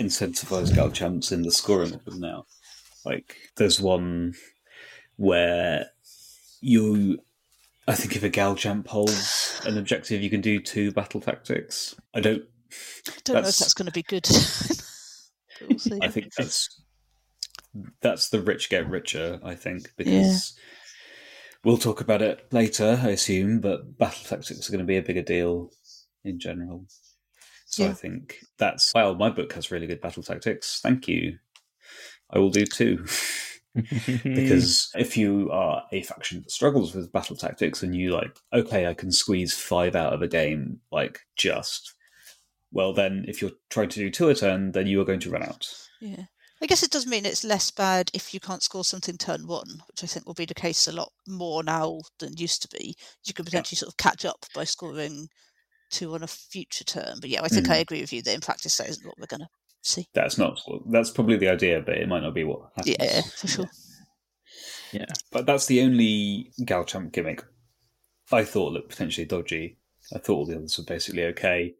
[0.00, 2.46] incentivize gal champs in the scoring of them now.
[3.04, 4.34] Like there's one
[5.16, 5.90] where
[6.60, 7.18] you
[7.88, 11.96] I think if a gal champ holds an objective you can do two battle tactics.
[12.14, 12.44] I don't
[13.24, 14.28] Don't know if That's- going to be good.
[15.60, 16.02] We'll.
[16.02, 16.82] I think that's
[18.00, 20.56] that's the rich get richer, I think, because
[21.64, 25.02] we'll talk about it later, I assume, but battle tactics are going to be a
[25.02, 25.72] bigger deal
[26.24, 26.86] in general.
[27.66, 30.80] So I think that's well, my book has really good battle tactics.
[30.80, 31.38] Thank you.
[32.30, 33.04] I will do too.
[34.24, 38.86] because if you are a faction that struggles with battle tactics and you like, okay,
[38.86, 41.94] I can squeeze five out of a game, like just
[42.72, 45.30] well then if you're trying to do two a turn, then you are going to
[45.30, 45.68] run out.
[46.00, 46.24] Yeah.
[46.60, 49.80] I guess it does mean it's less bad if you can't score something turn one,
[49.86, 52.96] which I think will be the case a lot more now than used to be.
[53.24, 55.28] You can potentially sort of catch up by scoring
[55.90, 57.18] two on a future turn.
[57.20, 57.80] But yeah, I think I Mhm.
[57.82, 59.48] agree with you that in practice that isn't what we're going to
[59.82, 60.06] see.
[60.14, 60.60] That's not.
[60.90, 62.96] That's probably the idea, but it might not be what happens.
[63.00, 63.70] Yeah, for sure.
[64.92, 65.06] yeah.
[65.32, 67.44] But that's the only Galchamp gimmick
[68.32, 69.78] I thought looked potentially dodgy.
[70.14, 71.74] I thought all the others were basically okay.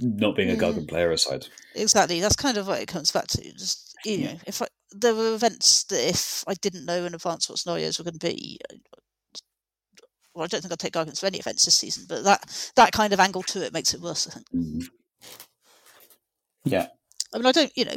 [0.00, 0.58] Not being a Yeah.
[0.60, 1.46] Gargant player aside.
[1.74, 2.20] Exactly.
[2.20, 3.42] That's kind of what it comes back to.
[3.52, 4.32] Just you Yeah.
[4.34, 7.98] know, if I, there were events that if I didn't know in advance what scenarios
[7.98, 8.76] were going to be, I-
[10.34, 12.06] well, I don't think I'd take Gargants for any events this season.
[12.08, 14.26] But that that kind of angle to it makes it worse.
[14.26, 14.46] I think.
[14.54, 14.80] Mm-hmm.
[16.64, 16.86] Yeah.
[17.34, 17.72] I mean, I don't.
[17.76, 17.96] You know,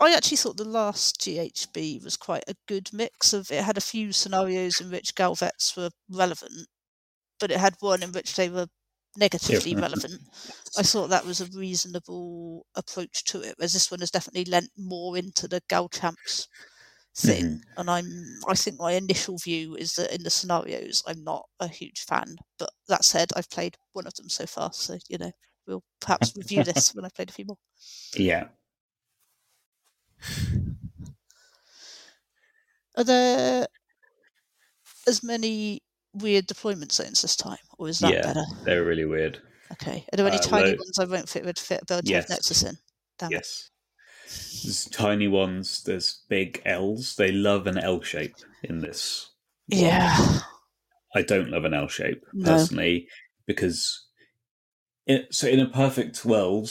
[0.00, 3.50] I actually thought the last GHB was quite a good mix of.
[3.50, 6.68] It had a few scenarios in which Galvets were relevant,
[7.40, 8.66] but it had one in which they were
[9.16, 9.80] negatively Yeah.
[9.80, 10.20] relevant.
[10.76, 14.70] I thought that was a reasonable approach to it, whereas this one has definitely lent
[14.76, 16.46] more into the Gal Champs
[17.16, 17.44] thing.
[17.60, 17.80] Mm-hmm.
[17.80, 18.06] And I'm
[18.48, 22.36] I think my initial view is that in the scenarios I'm not a huge fan.
[22.58, 25.32] But that said, I've played one of them so far, so you know,
[25.66, 27.58] we'll perhaps review this when I've played a few more.
[28.14, 28.48] Yeah.
[32.96, 33.66] Are there
[35.06, 35.82] as many
[36.14, 38.22] weird deployment zones this time, or is that Yeah.
[38.22, 38.44] better?
[38.64, 39.42] They're really weird.
[39.72, 40.06] Okay.
[40.12, 42.28] Are there any Uh, tiny lo- ones I won't fit would fit Burnt Yes.
[42.30, 42.78] Nexus in?
[43.18, 43.34] Damn it.
[43.36, 43.70] Yes.
[44.64, 45.82] There's tiny ones.
[45.82, 47.16] There's big L's.
[47.16, 49.30] They love an L shape in this.
[49.68, 49.80] one.
[49.80, 50.40] Yeah.
[51.14, 52.52] I don't love an L shape No.
[52.52, 53.08] personally
[53.46, 54.06] because
[55.06, 56.70] it, so in a perfect world,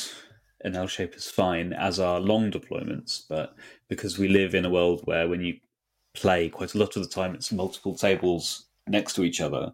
[0.66, 3.55] an L shape is fine as are long deployments, but
[3.88, 5.57] because we live in a world where when you
[6.13, 9.74] play quite a lot of the time it's multiple tables next to each other,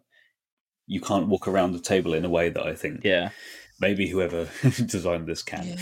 [0.87, 3.29] you can't walk around the table in a way that I think Yeah.
[3.79, 4.47] maybe whoever
[4.85, 5.65] designed this can.
[5.67, 5.75] Yeah.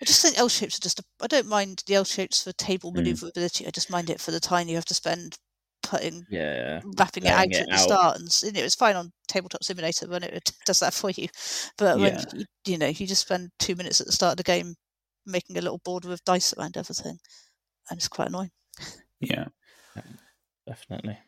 [0.00, 0.98] I just think L shapes are just.
[1.00, 2.96] A, I don't mind the L shapes for table Mm.
[2.96, 3.66] maneuverability.
[3.66, 5.38] I just mind it for the time you have to spend
[5.84, 6.80] putting Yeah.
[6.98, 7.80] wrapping it out laying at it the out.
[7.80, 11.10] start, and s- you know, it's fine on Tabletop Simulator when it does that for
[11.10, 11.28] you.
[11.78, 12.24] But when Yeah.
[12.34, 14.74] you, you know you just spend two minutes at the start of the game
[15.26, 17.18] making a little border with dice around everything,
[17.90, 18.50] and it's quite annoying.
[19.20, 19.46] Yeah.
[20.66, 21.18] Definitely.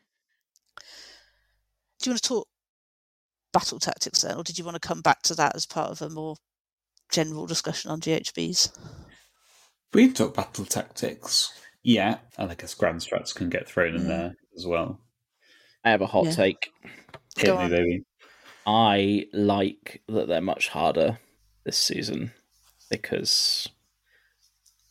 [2.01, 2.49] Do you want to talk
[3.53, 6.03] battle tactics then, or did you want to come back to that as part of
[6.03, 6.37] a more
[7.11, 8.77] general discussion on GHBs?
[9.95, 11.53] We talk battle tactics.
[11.83, 12.19] Yeah.
[12.37, 14.09] And I guess grand strats can get thrown in Yeah.
[14.09, 15.01] there as well.
[15.85, 16.31] I have a hot Yeah.
[16.33, 16.71] take.
[17.37, 17.71] Hit Go me, on.
[17.71, 18.05] baby.
[18.67, 21.19] I like that they're much harder
[21.65, 22.33] this season
[22.91, 23.69] because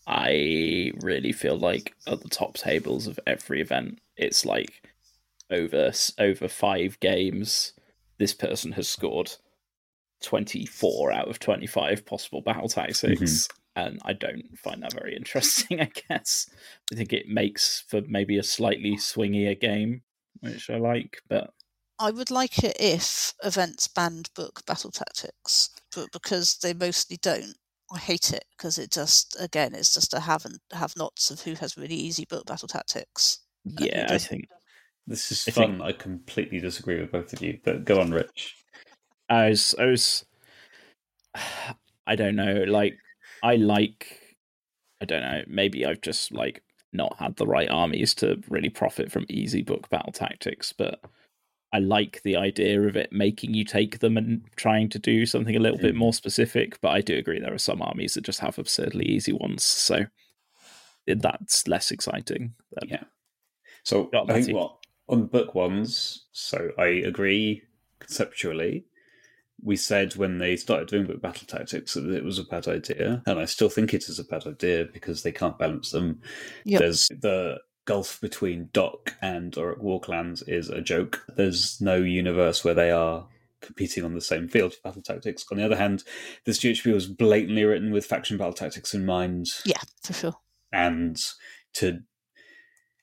[0.07, 4.84] I really feel like at the top tables of every event, it's like
[5.49, 7.74] over over five games,
[8.18, 9.34] this person has scored
[10.22, 13.57] twenty four out of twenty five possible battle tactics, mm-hmm.
[13.76, 15.80] And I don't find that very interesting.
[15.82, 16.49] I guess
[16.91, 20.01] I think it makes for maybe a slightly swingier game,
[20.41, 21.51] which I like, but
[21.99, 27.55] I would like it if events banned book battle tactics, but because they mostly don't,
[27.93, 31.41] I hate it because it just again it's just a have and have nots of
[31.41, 33.39] who has really easy book battle tactics.
[33.63, 34.45] yeah, I think
[35.07, 35.71] This is I fun.
[35.78, 38.55] think- I completely disagree with both of you, but go on, Rich.
[39.30, 40.26] I was, I was,
[42.07, 42.63] I don't know.
[42.67, 42.97] Like,
[43.46, 44.38] I like,
[45.02, 45.43] I don't know.
[45.48, 49.89] Maybe I've just like not had the right armies to really profit from easy book
[49.89, 51.00] battle tactics, but
[51.74, 55.56] I like the idea of it making you take them and trying to do something
[55.56, 55.98] a little bit Mhm.
[56.00, 56.80] more specific.
[56.82, 60.06] But I do agree there are some armies that just have absurdly easy ones, so
[61.06, 62.56] that's less exciting.
[62.72, 63.04] than- Yeah.
[63.84, 64.78] So I think what
[65.08, 66.26] on book ones.
[66.32, 67.62] So I agree
[68.00, 68.86] conceptually.
[69.66, 73.22] We said when they started doing book battle tactics that it was a bad idea,
[73.26, 76.22] and I still think it is a bad idea because they can't balance them.
[76.63, 76.80] Yep.
[76.80, 81.26] There's the gulf between DoK and Orruk Warclans is a joke.
[81.36, 83.28] There's no universe where they are
[83.61, 85.43] competing on the same field for battle tactics.
[85.51, 86.03] On the other hand,
[86.45, 90.36] this GHB was blatantly written with faction battle tactics in mind Yeah, for sure.
[90.72, 91.20] and
[91.74, 91.99] to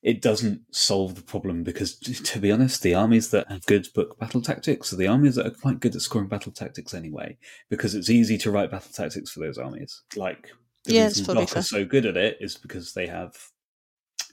[0.02, 4.18] it doesn't solve the problem because to be honest the armies that have good book
[4.18, 7.36] battle tactics are the armies that are quite good at scoring battle tactics anyway
[7.70, 10.50] because it's easy to write battle tactics for those armies like
[10.84, 11.60] the Yeah, it's reason probably DoK fair.
[11.60, 13.36] are so good at it is because they have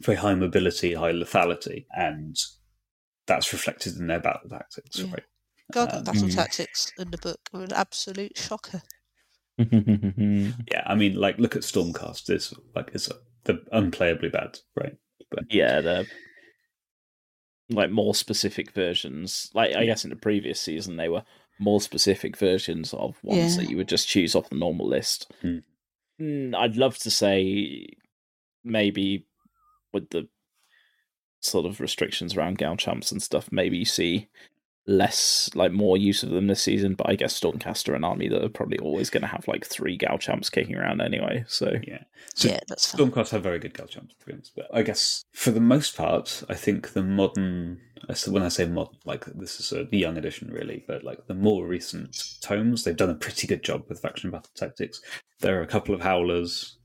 [0.01, 2.35] very high mobility high lethality and
[3.27, 5.11] that's reflected in their battle tactics Yeah.
[5.11, 5.23] right
[5.71, 8.81] Gargant Um, battle tactics in the book are an absolute shocker.
[9.59, 13.09] yeah i mean like look at stormcast it's like it's
[13.43, 14.95] the unplayably bad right
[15.49, 16.07] yeah, the
[17.69, 19.51] like more specific versions.
[19.53, 21.23] Like I guess in the previous season they were
[21.59, 23.63] more specific versions of ones Yeah.
[23.63, 25.31] that you would just choose off the normal list.
[25.41, 25.57] Hmm.
[26.19, 27.87] Mm, I'd love to say
[28.63, 29.25] maybe
[29.93, 30.27] with the
[31.41, 34.27] sort of restrictions around Gal champs and stuff, maybe you see
[34.89, 36.95] less like more use of them this season.
[36.95, 39.65] But I guess Stormcaster are an army that are probably always going to have like
[39.65, 41.45] three Gal champs kicking around anyway.
[41.47, 42.03] So yeah
[42.35, 43.09] So yeah, that's fine.
[43.09, 44.53] Stormcast have very good gal champs, to be honest.
[44.55, 47.79] But I guess for the most part, I think the modern,
[48.27, 51.67] when I say modern, like this is a young edition really, but like the more
[51.67, 55.01] recent tomes, they've done a pretty good job with faction battle tactics.
[55.39, 56.77] There are a couple of howlers.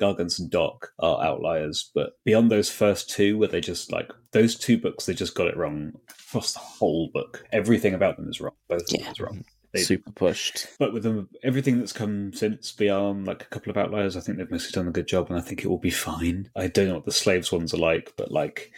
[0.00, 4.56] Gargants and DoK are outliers, but beyond those first two, where they just like those
[4.56, 7.44] two books, they just got it wrong across the whole book.
[7.52, 8.54] Everything about them is wrong.
[8.68, 9.10] Both of them Yeah.
[9.12, 9.34] is wrong.
[9.34, 9.42] Mm-hmm.
[9.72, 10.66] They- super pushed.
[10.80, 14.36] But with them, everything that's come since beyond like a couple of outliers, I think
[14.38, 16.50] they've mostly done a good job, and I think it will be fine.
[16.56, 18.72] I don't know what the slaves ones are like, but like,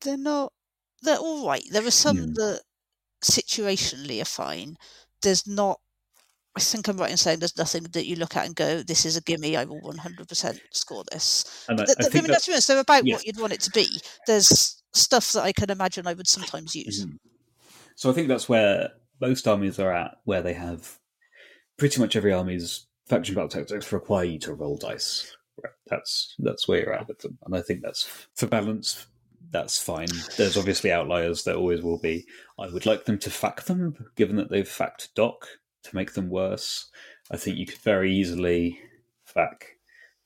[0.00, 0.52] They're not.
[1.02, 1.62] They're all right.
[1.70, 2.26] There are some Yeah.
[2.34, 2.60] that
[3.22, 4.76] situationally are fine.
[5.22, 5.80] There's not.
[6.56, 9.04] I think I'm right in saying there's nothing that you look at and go, "This
[9.06, 9.56] is a gimme.
[9.56, 12.64] I will 100% score this." and I, Th- I th- I think mean, that's that.
[12.66, 14.00] They're about what you'd want it to be.
[14.26, 17.06] There's stuff that I can imagine I would sometimes use.
[17.06, 17.18] Mhm.
[17.94, 18.90] So I think that's where
[19.20, 20.98] most armies are at, where they have
[21.76, 25.36] pretty much every army's faction battle tactics require you to roll dice.
[25.62, 25.72] Right.
[25.86, 29.06] That's that's where you're at with them, and I think that's for balance.
[29.52, 30.06] That's fine.
[30.36, 31.42] There's obviously outliers.
[31.44, 32.26] There always will be.
[32.58, 35.44] I would like them to fact them, given that they've fact DoK
[35.84, 36.86] to make them worse.
[37.30, 38.80] I think you could very easily
[39.24, 39.64] fact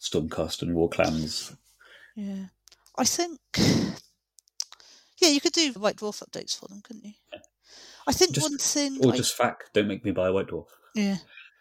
[0.00, 1.56] Stormcast and War Clans.
[2.16, 2.46] Yeah,
[2.96, 3.38] I think.
[5.18, 7.12] Yeah, you could do White Dwarf updates for them, couldn't you?
[8.06, 8.98] I think Just- one thing.
[9.04, 10.66] Or I, just fact, don't make me buy a White Dwarf.
[10.94, 11.16] yeah,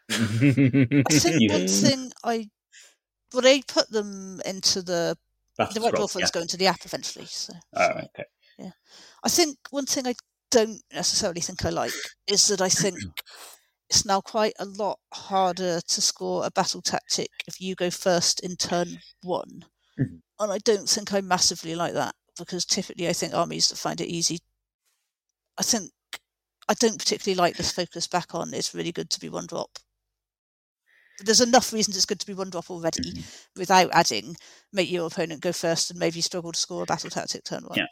[0.10, 1.04] I I think
[1.42, 1.54] Yeah.
[1.58, 2.50] one thing I.
[3.34, 5.18] Well, they put them into the
[5.58, 7.26] Battle the White Scroll, Dwarf ones go into the app eventually.
[7.26, 8.26] So, Oh, so okay.
[8.60, 8.72] Yeah.
[9.24, 10.14] I think one thing I
[10.52, 11.94] don't necessarily think I like
[12.28, 12.96] is that I think
[13.94, 18.40] it's now quite a lot harder to score a battle tactic if you go first
[18.40, 19.66] in turn one.
[20.00, 20.22] Mhm.
[20.40, 24.02] And I don't think I massively like that because typically I think armies that find
[24.02, 24.40] it easy.
[25.58, 25.92] I think
[26.70, 28.54] I don't particularly like this focus back on.
[28.54, 29.80] It's really good to be one drop.
[31.20, 33.24] There's enough reasons it's good to be one drop already, Mhm.
[33.56, 34.36] without adding
[34.72, 37.78] make your opponent go first and maybe struggle to score a battle tactic turn one.
[37.78, 37.88] Yeah.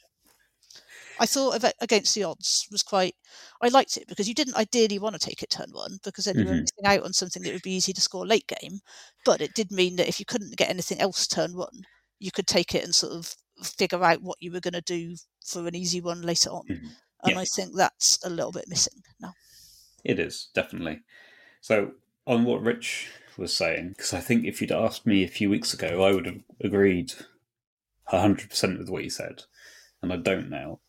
[1.22, 3.16] I thought of it against the odds was quite.
[3.62, 6.40] I liked it because you didn't ideally want to take it turn one because then
[6.40, 6.62] you were Mhm.
[6.62, 8.82] missing out on something that would be easy to score late game.
[9.24, 11.86] But it did mean that if you couldn't get anything else turn one,
[12.18, 15.16] you could take it and sort of figure out what you were going to do
[15.46, 16.66] for an easy one later on.
[16.68, 16.96] Mhm.
[17.24, 17.40] And Yeah.
[17.40, 19.36] I think that's a little bit missing now.
[20.04, 21.04] It is definitely.
[21.62, 21.94] So
[22.26, 25.72] on what Rich was saying, because I think if you'd asked me a few weeks
[25.72, 27.14] ago, I would have agreed
[28.08, 29.44] hundred percent with what you said,
[30.02, 30.80] and I don't now.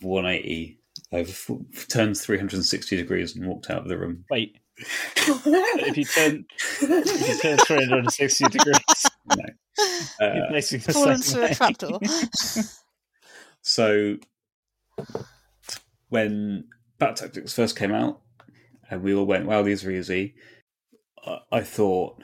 [0.00, 0.80] Of one eighty,
[1.12, 1.50] I've
[1.88, 4.24] turned three hundred and sixty degrees and walked out of the room.
[4.30, 6.44] Wait, if you turn
[6.80, 8.76] if you turn 360 degrees,
[9.36, 9.44] No.
[10.18, 12.00] you're Uh, basically the Fallen same through a trapdoor.
[13.60, 14.16] So
[16.08, 16.64] when
[16.98, 18.22] Bat Tactics first came out,
[18.90, 20.34] and we all went, "Wow, these are easy,"
[21.26, 22.22] I, I thought,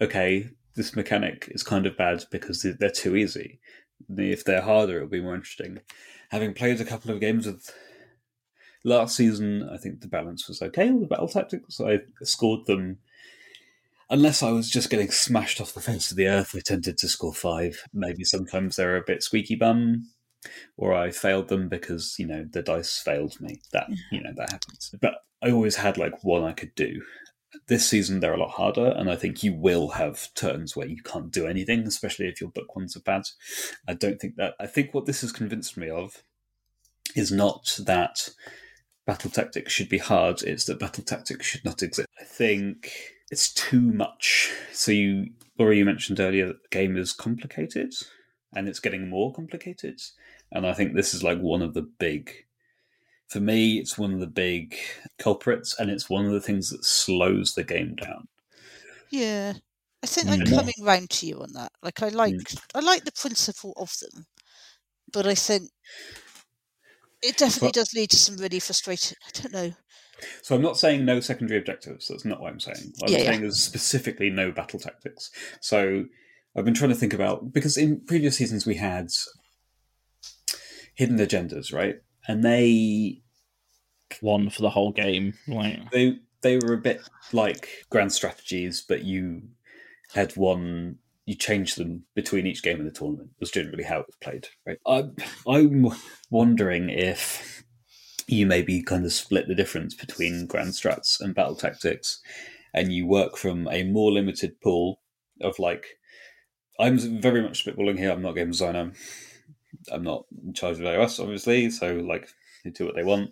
[0.00, 3.60] "Okay, this mechanic is kind of bad because they're too easy.
[4.08, 5.80] If they're harder, it'll be more interesting."
[6.30, 7.70] Having played a couple of games with
[8.84, 11.80] last season, I think the balance was okay with the battle tactics.
[11.80, 12.98] I scored them.
[14.10, 17.08] Unless I was just getting smashed off the face of the earth, I tended to
[17.08, 17.84] score five.
[17.92, 20.10] Maybe sometimes they're a bit squeaky bum,
[20.76, 23.60] or I failed them because you know the dice failed me.
[23.72, 24.94] That you know that happens.
[25.00, 27.02] But I always had like one I could do.
[27.68, 31.02] This season they're a lot harder, and I think you will have turns where you
[31.02, 33.22] can't do anything, especially if your book ones are bad.
[33.86, 34.54] I don't think that.
[34.58, 36.22] I think what this has convinced me of
[37.14, 38.30] is not that
[39.06, 42.08] battle tactics should be hard; it's that battle tactics should not exist.
[42.20, 42.90] I think
[43.30, 44.52] it's too much.
[44.72, 47.92] So you, Laura, you mentioned earlier that the game is complicated,
[48.54, 50.00] and it's getting more complicated.
[50.50, 52.30] And I think this is like one of the big,
[53.32, 54.76] for me, it's one of the big
[55.18, 58.28] culprits, and it's one of the things that slows the game down.
[59.10, 59.54] Yeah,
[60.02, 60.50] I think I'm Mm.
[60.50, 61.72] coming round to you on that.
[61.82, 62.34] Like I like
[62.74, 64.26] I like the principle of them,
[65.12, 65.70] but I think
[67.22, 69.16] it definitely But- does lead to some really frustrating.
[69.26, 69.72] I don't know.
[70.42, 72.06] So I'm not saying no secondary objectives.
[72.08, 72.92] That's not what I'm saying.
[72.98, 73.24] What I'm yeah.
[73.24, 75.30] saying is specifically no battle tactics.
[75.60, 76.04] So
[76.54, 79.08] I've been trying to think about because in previous seasons we had
[80.94, 81.96] hidden agendas, right?
[82.28, 83.21] And they
[84.20, 85.34] One for the whole game.
[85.48, 87.00] Like, they they were a bit
[87.32, 89.42] like grand strategies, but you
[90.14, 90.98] had one.
[91.24, 93.30] You changed them between each game of the tournament.
[93.38, 94.78] Was generally how it was played, right?
[94.86, 95.14] I'm
[95.46, 95.92] I'm
[96.30, 97.64] wondering if
[98.26, 102.20] you maybe kind of split the difference between grand strats and battle tactics,
[102.74, 105.00] and you work from a more limited pool
[105.40, 105.98] of like.
[106.80, 108.10] I'm very much spitballing here.
[108.10, 108.92] I'm not game designer.
[109.92, 111.70] I'm not in charge of AoS, obviously.
[111.70, 112.28] So like,
[112.64, 113.30] they do what they want.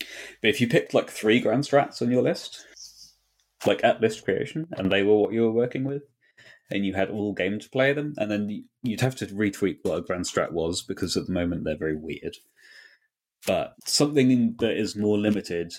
[0.00, 2.64] But if you picked like three grand strats on your list,
[3.66, 6.02] like at list creation, and they were what you were working with,
[6.70, 9.98] and you had all game to play them, and then you'd have to retweet what
[9.98, 12.36] a grand strat was because at the moment they're very weird.
[13.46, 15.72] But something that is more limited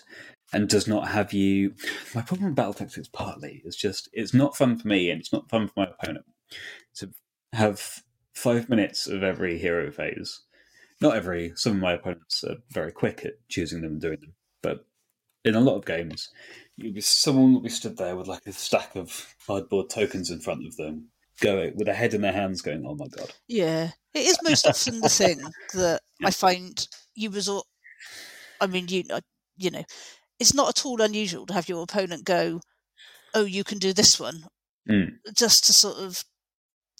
[0.54, 1.76] and does not have you.
[2.16, 5.34] My problem with battle tactics partly is just it's not fun for me and it's
[5.34, 6.26] not fun for my opponent
[6.96, 7.12] to
[7.54, 8.02] have
[8.34, 10.42] five minutes of every hero phase
[11.02, 14.34] not every some of my opponents are very quick at choosing them and doing them
[14.62, 14.86] but
[15.46, 16.30] in a lot of games
[16.78, 20.40] you'll be someone will be stood there with like a stack of cardboard tokens in
[20.40, 21.08] front of them
[21.42, 24.66] going with a head in their hands going oh my god Yeah, it is most
[24.68, 25.40] often the thing
[25.74, 27.66] that I find you resort.
[28.62, 29.04] I mean, you
[29.58, 29.84] you know,
[30.40, 32.62] it's not at all unusual to have your opponent go,
[33.34, 34.48] "Oh, you can do this one,"
[34.90, 35.20] Mm.
[35.36, 36.24] just to sort of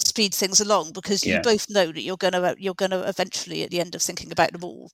[0.04, 1.42] speed things along because you Yeah.
[1.42, 4.64] both know that you're gonna you're gonna eventually at the end of thinking about them
[4.64, 4.92] all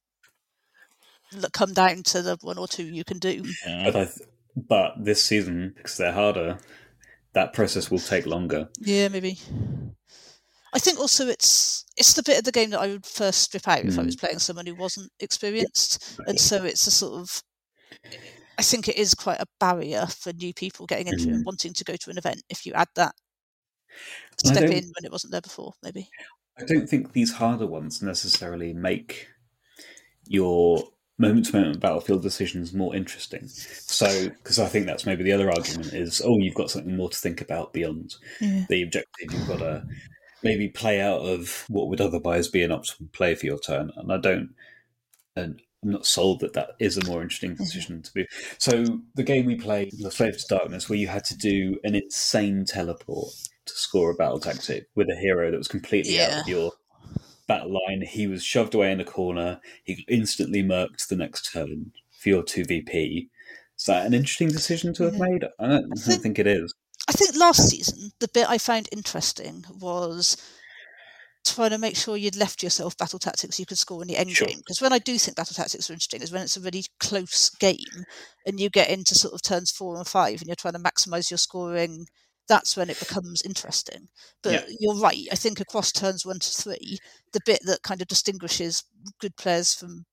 [1.33, 3.43] l- come down to the one or two you can do.
[3.65, 3.83] yeah.
[3.85, 6.57] but i th- but this season because they're harder
[7.33, 9.37] that process will take longer Yeah, maybe.
[10.73, 13.67] I think also it's it's the bit of the game that I would first strip
[13.67, 14.05] out if I Mm.
[14.05, 16.25] was playing someone who wasn't experienced, Exactly.
[16.27, 17.43] and so it's a sort of.
[18.57, 21.73] I think it is quite a barrier for new people getting into it and wanting
[21.73, 23.24] to go to an event if you add that And I
[24.37, 26.09] step in when it wasn't there before, maybe.
[26.57, 29.27] I don't think these harder ones necessarily make
[30.27, 30.83] your
[31.17, 33.47] moment to moment battlefield decisions more interesting.
[33.47, 37.09] So, because I think that's maybe the other argument is, oh, you've got something more
[37.09, 38.65] to think about beyond Yeah.
[38.69, 39.31] the objective.
[39.31, 39.87] You've got to
[40.43, 43.91] maybe play out of what would otherwise be an optimal play for your turn.
[43.95, 44.53] And I don't,
[45.35, 47.63] and I'm not sold that that is a more interesting mm-hmm.
[47.63, 48.27] decision to be.
[48.57, 48.83] So,
[49.15, 52.65] the game we played, The Slave to Darkness, where you had to do an insane
[52.65, 53.29] teleport
[53.65, 56.71] to score a battle tactic with a hero that was completely out of your
[57.47, 58.01] battle line.
[58.01, 59.59] He was shoved away in a corner.
[59.83, 63.29] He instantly murked the next turn for your two VP.
[63.77, 65.19] Is that an interesting decision to have Yeah.
[65.19, 65.43] made?
[65.59, 66.73] I don't, I think- think it is.
[67.07, 70.37] I think last season the bit I found interesting was
[71.45, 74.31] trying to make sure you'd left yourself battle tactics you could score in the end
[74.31, 74.47] Sure.
[74.47, 74.57] game.
[74.57, 77.49] Because when I do think battle tactics are interesting is when it's a really close
[77.51, 77.77] game
[78.47, 81.29] and you get into sort of turns four and five and you're trying to maximise
[81.29, 82.07] your scoring.
[82.47, 84.07] That's when it becomes interesting.
[84.43, 84.75] But Yeah.
[84.79, 85.27] you're right.
[85.31, 86.99] I think across turns one to three,
[87.33, 88.83] the bit that kind of distinguishes
[89.19, 90.05] good players from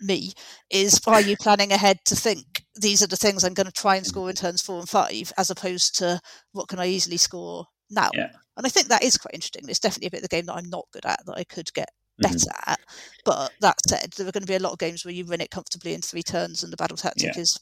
[0.00, 0.32] me
[0.70, 3.96] is are you planning ahead to think these are the things I'm going to try
[3.96, 4.08] and Mm.
[4.08, 6.20] score in turns four and five, as opposed to
[6.52, 8.10] what can I easily score now?
[8.14, 8.30] Yeah.
[8.56, 9.68] And I think that is quite interesting.
[9.68, 11.72] It's definitely a bit of the game that I'm not good at that I could
[11.74, 11.88] get
[12.22, 12.32] Mhm.
[12.32, 12.80] better at.
[13.24, 15.40] But that said, there are going to be a lot of games where you win
[15.40, 17.40] it comfortably in three turns and the battle tactic Yeah.
[17.40, 17.58] is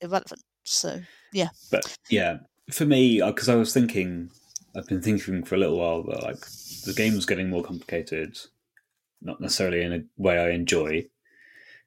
[0.00, 0.42] irrelevant.
[0.64, 1.02] So
[1.32, 1.48] yeah.
[1.70, 2.38] But yeah,
[2.70, 4.30] for me, uh, because I was thinking,
[4.74, 6.40] I've been thinking for a little while that like
[6.84, 8.38] the game's getting more complicated,
[9.22, 11.06] not necessarily in a way I enjoy.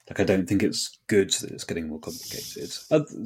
[0.10, 2.72] Like I don't think it's good that it's getting more complicated.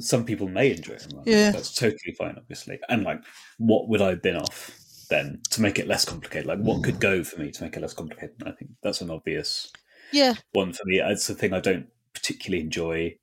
[0.02, 1.50] Some people may enjoy it, like, Yeah.
[1.50, 2.78] that's totally fine, obviously.
[2.90, 3.20] And like,
[3.58, 4.78] what would I have been off
[5.08, 6.46] then to make it less complicated?
[6.46, 8.36] Like, what could go for me to make it less complicated?
[8.40, 9.72] And I think that's an obvious
[10.12, 11.00] yeah, one for me.
[11.00, 13.16] It's the thing I don't particularly enjoy.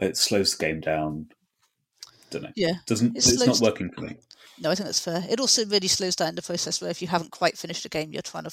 [0.00, 1.26] It slows the game down.
[2.30, 2.52] Don't know.
[2.56, 2.72] yeah.
[2.86, 4.16] Doesn't It it's not working for me.
[4.60, 5.24] No, I think that's fair.
[5.28, 8.12] It also really slows down the process where if you haven't quite finished a game,
[8.12, 8.50] you're trying to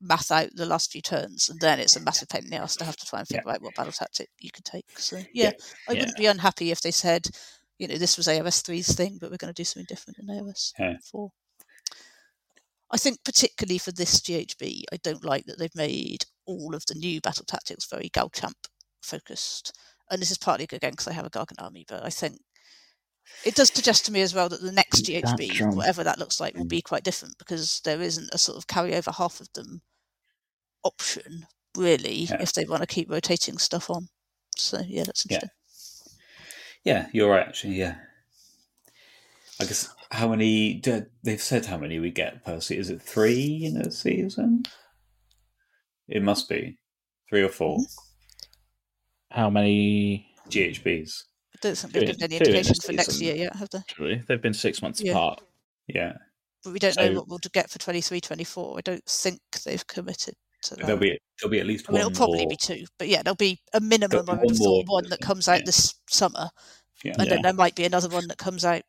[0.00, 2.76] math out the last few turns, and then it's a massive pain in the ass
[2.76, 4.98] to have to try and figure out what battle tactic you could take.
[4.98, 5.50] So yeah, Yeah.
[5.88, 5.98] I Yeah.
[6.00, 7.28] wouldn't be unhappy if they said,
[7.78, 10.26] you know, this was AOS 3's thing, but we're going to do something different in
[10.28, 10.96] AOS Yeah.
[11.10, 11.30] 4.
[12.90, 16.94] I think particularly for this GHB, I don't like that they've made all of the
[16.94, 18.66] new battle tactics very Galchamp
[19.02, 19.72] focused.
[20.10, 22.38] And this is partly again because I have a Gargant army, but I think
[23.44, 25.76] it does suggest to me as well that the next GHB, Galchamp.
[25.76, 26.84] whatever that looks like, will be mm.
[26.84, 29.82] quite different because there isn't a sort of carry over half of them
[30.82, 31.46] option
[31.76, 32.40] really Yeah.
[32.40, 34.08] if they want to keep rotating stuff on.
[34.56, 35.36] So yeah, that's Yeah.
[35.36, 35.50] interesting.
[36.84, 37.46] Yeah, you're right.
[37.46, 37.96] Actually, yeah.
[39.60, 40.74] I guess how many?
[40.74, 42.80] do- They've said how many we get per season.
[42.80, 44.64] Is it three in a season?
[46.08, 46.78] It must be
[47.28, 48.10] three or four mm-hmm.
[49.30, 50.28] How many?
[50.48, 51.24] GHBs.
[51.64, 53.78] Don't think they've given any indication for next year yet, have they?
[53.78, 55.12] Actually, they've been six months Yeah.
[55.12, 55.40] apart.
[55.86, 56.12] Yeah,
[56.62, 58.78] But we don't know what we'll get for 23, 24.
[58.78, 60.34] I don't think they've committed
[60.64, 60.84] to that.
[60.86, 62.48] there'll be there'll be at least I mean, one it'll probably more.
[62.50, 64.28] be two, but yeah, there'll be a minimum.
[64.28, 65.64] I would have one more, thought one that comes out yeah.
[65.66, 66.50] this summer,
[67.02, 68.82] Yeah, and then there might be another one that comes out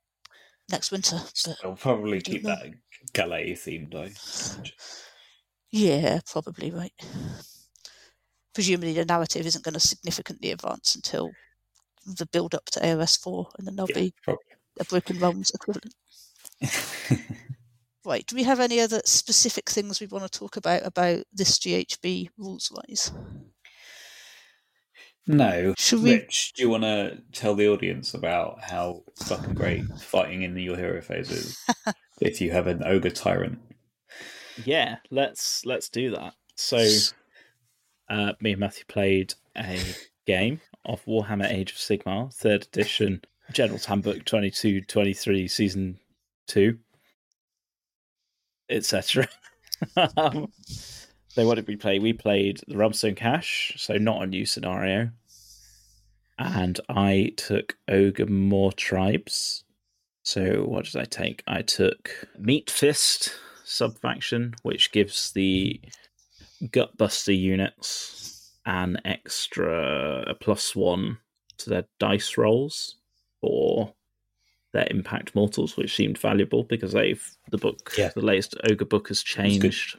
[0.69, 1.19] next winter.
[1.45, 2.55] But they'll probably keep know.
[2.55, 2.73] that
[3.13, 4.61] Gallet themed though.
[5.71, 6.93] yeah, probably right.
[8.53, 11.29] Presumably, the narrative isn't going to significantly advance until
[12.05, 14.43] the build up to AOS four, and then there'll Yeah, be probably.
[14.79, 15.93] a Broken Realms equivalent.
[18.05, 18.25] Right.
[18.27, 22.29] Do we have any other specific things we want to talk about about this GHB
[22.37, 23.11] rules wise?
[25.27, 25.73] no.
[25.77, 26.11] Should we?
[26.11, 30.61] Rich, do you want to tell the audience about how fucking great fighting in the
[30.61, 31.57] your hero phase is?
[32.21, 33.59] if you have an ogre tyrant.
[34.63, 36.33] Yeah, let's let's do that.
[36.55, 36.77] So,
[38.07, 39.79] uh, me and Matthew played a
[40.25, 43.21] game of Warhammer Age of Sigmar, third edition,
[43.51, 45.99] General's Handbook 22 23, Season
[46.47, 46.77] 2,
[48.69, 49.27] etc.
[50.17, 50.51] um,
[51.27, 51.99] so, what did we play?
[51.99, 55.11] We played the Realmstone Cache, so not a new scenario.
[56.37, 59.63] And I took Ogor Mawtribes.
[60.23, 61.43] So, what did I take?
[61.47, 65.79] I took Meat Fist sub faction, which gives the
[66.63, 68.34] Gutbuster units
[68.65, 71.17] an extra a plus one
[71.57, 72.97] to their dice rolls
[73.41, 73.93] or
[74.73, 78.09] their impact mortals, which seemed valuable because they've the book, Yeah.
[78.13, 79.97] the latest ogre book has changed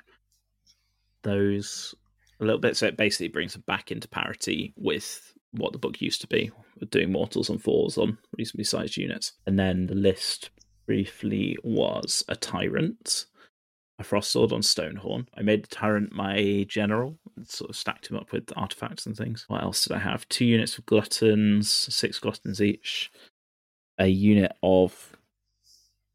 [1.22, 1.94] those
[2.40, 6.02] a little bit, so it basically brings them back into parity with what the book
[6.02, 6.50] used to be,
[6.90, 9.32] doing mortals and fours on reasonably sized units.
[9.46, 10.50] And then the list
[10.86, 13.24] briefly was a tyrant,
[13.98, 15.26] a Frostlord on Stonehorn.
[15.34, 19.44] I made the tyrant my general, sort of stacked him up with artifacts and things.
[19.48, 20.28] What else did I have?
[20.28, 23.10] Two units of gluttons, six gluttons each.
[23.98, 25.16] A unit of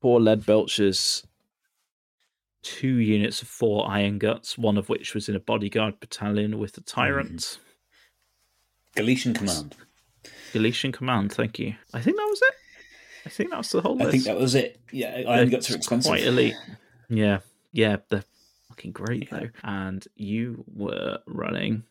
[0.01, 1.25] four lead belchers,
[2.61, 6.73] two units of four iron guts, one of which was in a bodyguard battalion with
[6.73, 7.59] the tyrant.
[8.95, 9.01] Hmm.
[9.01, 9.75] Galletian Command.
[10.53, 11.75] Galletian command, thank you.
[11.93, 12.55] I think that was it.
[13.25, 14.07] I think that was the whole list.
[14.07, 14.79] I think that was it.
[14.91, 16.09] Yeah, Iron Guts are They're expensive.
[16.09, 16.55] Quite elite.
[17.09, 17.39] Yeah,
[17.71, 18.23] yeah, they're
[18.71, 19.49] fucking great though.
[19.63, 21.83] And you were running.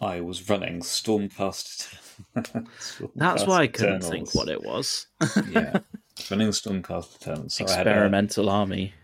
[0.00, 1.94] I was running Stormcast.
[3.16, 4.10] That's why I couldn't Eternals.
[4.10, 5.06] think what it was.
[5.50, 5.80] yeah,
[6.30, 7.54] running Stormcast Eternals.
[7.54, 8.94] So I had a, Experimental army.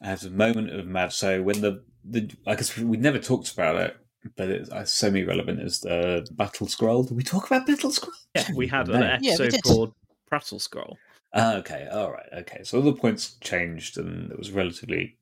[0.00, 1.12] I had a moment of mad.
[1.12, 3.96] So when the the I guess we never talked about it,
[4.36, 7.02] but it's uh, semi relevant is the battle scroll.
[7.02, 8.14] Did we talk about battle scroll?
[8.34, 8.94] Yeah, we had No.
[8.94, 9.62] an Yeah, we episode did.
[9.64, 9.94] called
[10.26, 10.96] Prattle Scroll.
[11.34, 12.62] Ah, okay, all right, okay.
[12.64, 15.18] So all the points changed, and it was relatively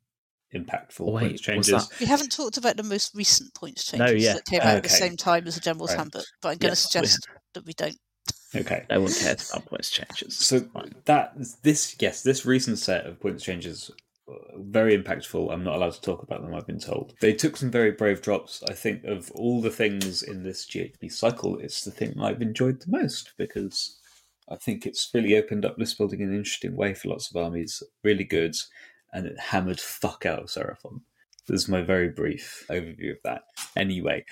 [0.55, 1.89] impactful wait, points changes.
[1.89, 4.33] that- We haven't talked about the most recent points No, changes yeah.
[4.35, 5.99] that came out at the same time as the General's Right.
[5.99, 7.97] Handbook, but I'm going to Yes, we suggest that we don't.
[8.57, 10.37] Okay, No one cares about points changes.
[10.37, 10.95] so Fine.
[11.07, 13.91] that this yes, this recent set of points changes
[14.29, 15.53] uh, very impactful.
[15.53, 16.55] I'm not allowed to talk about them.
[16.55, 18.63] I've been told they took some very brave drops.
[18.69, 22.81] I think of all the things in this GHB cycle, it's the thing I've enjoyed
[22.81, 23.99] the most because
[24.49, 27.37] I think it's really opened up list building in an interesting way for lots of
[27.43, 27.83] armies.
[28.05, 28.55] Really good,
[29.15, 31.01] and it hammered fuck out of Seraphon.
[31.47, 33.43] This is my very brief overview of that.
[33.77, 34.25] Anyway,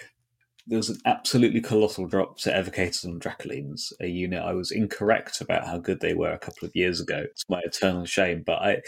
[0.66, 5.40] there was an absolutely colossal drop to Evocators and Dracolines, a unit I was incorrect
[5.40, 7.24] about how good they were a couple of years ago.
[7.24, 8.82] It's my eternal shame, but I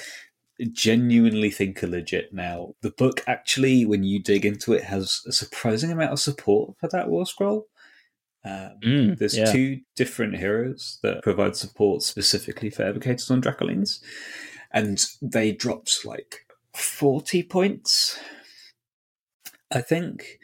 [0.73, 2.75] genuinely think are legit now.
[2.83, 6.89] The book actually, when you dig into it, has a surprising amount of support for
[6.89, 7.67] that War Scroll.
[8.45, 9.51] Um, Mm, there's yeah.
[9.51, 14.01] two different heroes that provide support specifically for Evocators on Dracolines,
[14.75, 18.19] and they dropped like 40 points,
[19.73, 20.41] I think,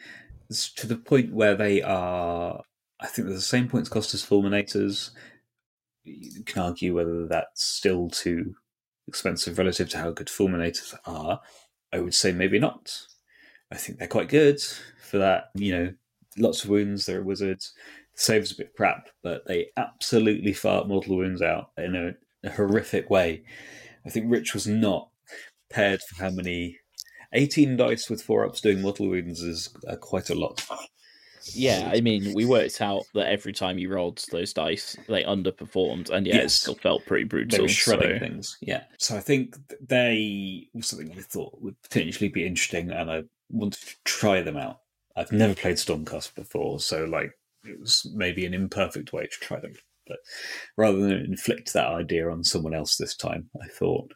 [0.49, 2.63] It's to the point where they are.
[3.01, 5.11] I think they're the same points cost as Fulminators.
[6.03, 8.55] You can argue whether that's still too
[9.07, 11.41] expensive relative to how good Fulminators are.
[11.93, 13.07] I would say maybe not.
[13.71, 14.61] I think they're quite good
[15.01, 15.51] for that.
[15.55, 15.93] You know,
[16.37, 17.05] lots of wounds.
[17.05, 17.73] They're wizards.
[18.15, 23.09] Saves a bit crap, but they absolutely fart mortal wounds out in a, a horrific
[23.09, 23.43] way.
[24.05, 25.09] I think Rich was not
[25.69, 26.77] paired for how many.
[27.33, 30.61] 18 dice with four ups doing mortal wounds is uh, quite a lot.
[31.53, 36.09] Yeah, I mean, we worked out that every time you rolled those dice, they underperformed,
[36.09, 37.57] and yeah, it still felt pretty brutal.
[37.57, 38.83] They were shredding so- things, yeah.
[38.97, 43.81] So I think they was something I thought would potentially be interesting, and I wanted
[43.81, 44.79] to try them out.
[45.15, 47.31] I've never played Stormcast before, so like
[47.63, 49.73] it was maybe an imperfect way to try them.
[50.07, 50.17] But
[50.77, 54.13] rather than inflict that idea on someone else this time, I thought,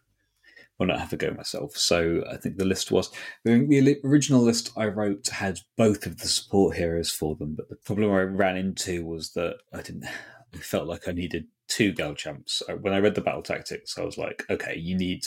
[0.77, 1.77] why not have a go myself?
[1.77, 3.09] So I think the list was
[3.43, 7.77] the, original list I wrote had both of the support heroes for them, but the
[7.77, 10.05] problem I ran into was that I didn't.
[10.53, 12.61] I felt like I needed two Gal champs.
[12.67, 15.23] Uh, When I read the battle tactics, I was like, okay, you need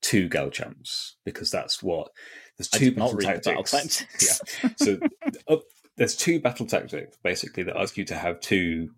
[0.00, 2.10] two Gal champs because that's what
[2.58, 3.70] there's two battle the battle tactics.
[3.70, 4.40] tactics.
[4.62, 4.70] Yeah.
[4.76, 4.98] So
[5.48, 5.62] up,
[5.96, 8.90] there's two battle tactics basically that ask you to have two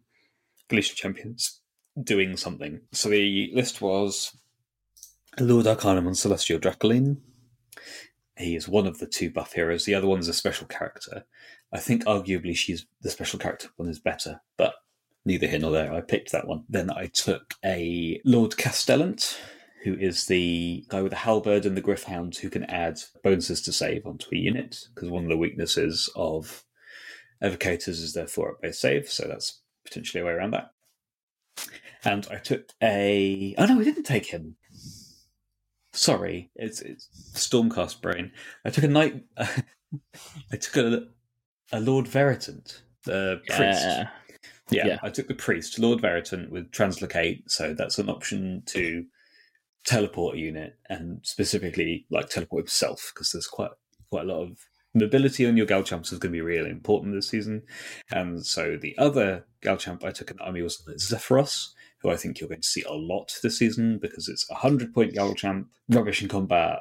[0.69, 1.61] Galletian champions
[2.03, 2.81] doing something.
[2.93, 4.37] So the list was
[5.39, 7.19] Lord Arcanum on Celestial Dracoline.
[8.37, 9.85] He is one of the two buff heroes.
[9.85, 11.25] The other one's a special character.
[11.73, 14.75] I think arguably she's the special character one is better, but
[15.25, 15.93] neither here nor there.
[15.93, 16.65] I picked that one.
[16.69, 19.37] Then I took a Lord Castellant,
[19.85, 23.73] who is the guy with the halberd and the Gryph-hound who can add bonuses to
[23.73, 26.65] save onto a unit, because one of the weaknesses of
[27.43, 30.70] Evocators is their four up base save, so that's potentially a way around that.
[32.05, 33.55] And I took a.
[33.57, 34.57] Oh no, I didn't take him.
[35.93, 38.32] Sorry, it's, it's Stormcast brain.
[38.64, 39.24] I took a knight.
[39.39, 41.07] I took a
[41.72, 43.61] a Lord Veritant, the priest.
[43.61, 44.09] Yeah.
[44.70, 44.99] Yeah, Yeah.
[45.03, 49.05] I took the priest, Lord Veritant, with Translocate, so that's an option to
[49.85, 53.70] teleport a unit and specifically like teleport himself because there's quite
[54.11, 54.59] quite a lot of
[54.95, 57.62] mobility on your Galchamps is going to be really important this season.
[58.11, 62.49] And so the other Galchamp I took an army was Zephyros, who I think you're
[62.49, 66.28] going to see a lot this season because it's a hundred point Galchamp, rubbish in
[66.28, 66.80] combat,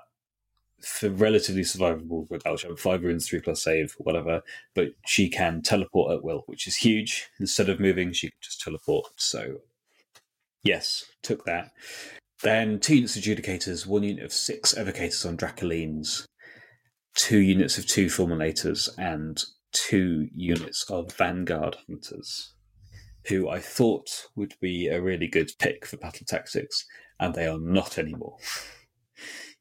[0.82, 4.43] for relatively survivable for Galchamp, five runes, three plus save, whatever
[4.76, 7.30] but she can teleport at will, which is huge.
[7.39, 9.07] Instead of moving, she can just teleport.
[9.16, 9.61] So,
[10.61, 11.72] yes, took that.
[12.41, 16.26] Then two units of Judicators, one unit of six Evocators on Dracolines,
[17.16, 19.41] two units of two fulminators and
[19.72, 22.53] two units of Vanguard Hunters,
[23.28, 26.86] who I thought would be a really good pick for battle tactics,
[27.20, 28.38] and they are not anymore.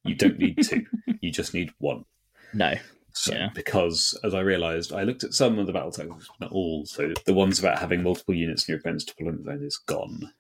[0.05, 0.85] You don't need two,
[1.21, 2.05] you just need one.
[2.53, 2.75] No.
[3.15, 3.49] So, Yeah.
[3.55, 6.85] because as I realised, I looked at some of the battle tactics, not all.
[6.87, 10.33] So the ones about having multiple units in your opponent's deployment zone is gone.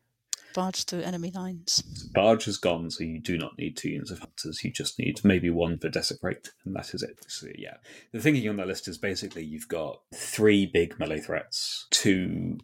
[0.55, 1.83] Barge through enemy lines.
[2.15, 4.63] Barge is gone, so you do not need two units of hunters.
[4.63, 7.25] You just need maybe one for desecrate, and that is it.
[7.29, 7.77] So yeah,
[8.13, 12.59] the thinking on that list is basically you've got three big melee threats, two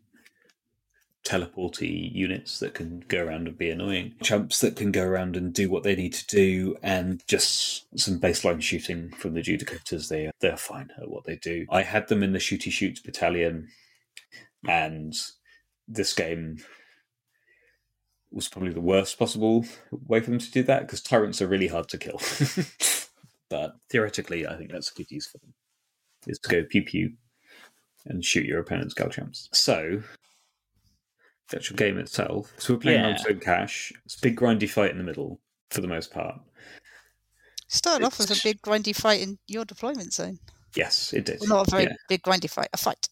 [1.25, 5.53] teleporty units that can go around and be annoying, chumps that can go around and
[5.53, 10.09] do what they need to do, and just some baseline shooting from the judicators.
[10.09, 11.67] They they're fine at what they do.
[11.71, 13.69] I had them in the shooty shoot battalion,
[14.67, 15.15] and
[15.87, 16.59] this game
[18.31, 21.69] was probably the worst possible way for them to do that because tyrants are really
[21.69, 22.21] hard to kill.
[23.51, 25.55] but theoretically, I think that's a good use for them.
[26.27, 27.13] Is to go pew pew
[28.07, 29.49] and shoot your opponent's Galchamps.
[29.53, 30.03] So
[31.49, 32.53] the actual game itself.
[32.59, 33.11] So we're playing Yeah.
[33.11, 33.93] on Stone Cache.
[34.05, 36.41] It's a big grindy fight in the middle for the most part.
[37.69, 40.39] Started off as a big grindy fight in your deployment zone.
[40.75, 41.41] Yes, it did.
[41.41, 41.95] Well, not a very Yeah.
[42.09, 43.09] big grindy fight, a fight.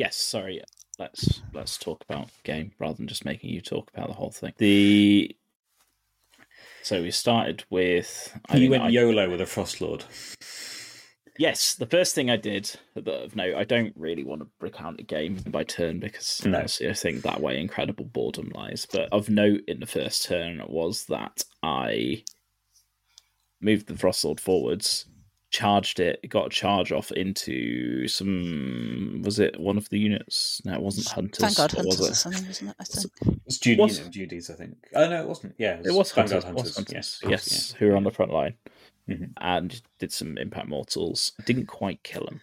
[0.00, 0.62] Yes, sorry.
[0.98, 4.54] Let's let's talk about game rather than just making you talk about the whole thing.
[4.56, 5.36] The
[6.82, 10.04] so we started with I you went I- YOLO with a Frostlord.
[11.36, 15.02] Yes, the first thing I did of note, I don't really want to recount a
[15.02, 16.60] game by turn because No.
[16.60, 18.86] honestly, I think that way incredible boredom lies.
[18.90, 22.24] But of note in the first turn was that I
[23.60, 25.04] moved the Frostlord forwards,
[25.50, 29.20] charged it, got a charge off into some.
[29.24, 30.62] Was it one of the units?
[30.64, 31.40] No, it wasn't Hunters.
[31.40, 32.14] Vanguard What Hunters was or it?
[32.14, 32.76] something, wasn't it?
[32.78, 33.40] I think.
[33.46, 34.76] It's Judy, Was- you know, Judy's, I think.
[34.94, 35.54] Oh no, it wasn't.
[35.58, 36.64] Yeah, It was Vanguard Hunters.
[36.64, 36.94] was Hunters.
[36.94, 38.54] Yes, Yes, who were on the front line
[39.08, 39.32] Mhm.
[39.38, 41.32] and did some impact mortals.
[41.46, 42.40] Didn't quite kill them.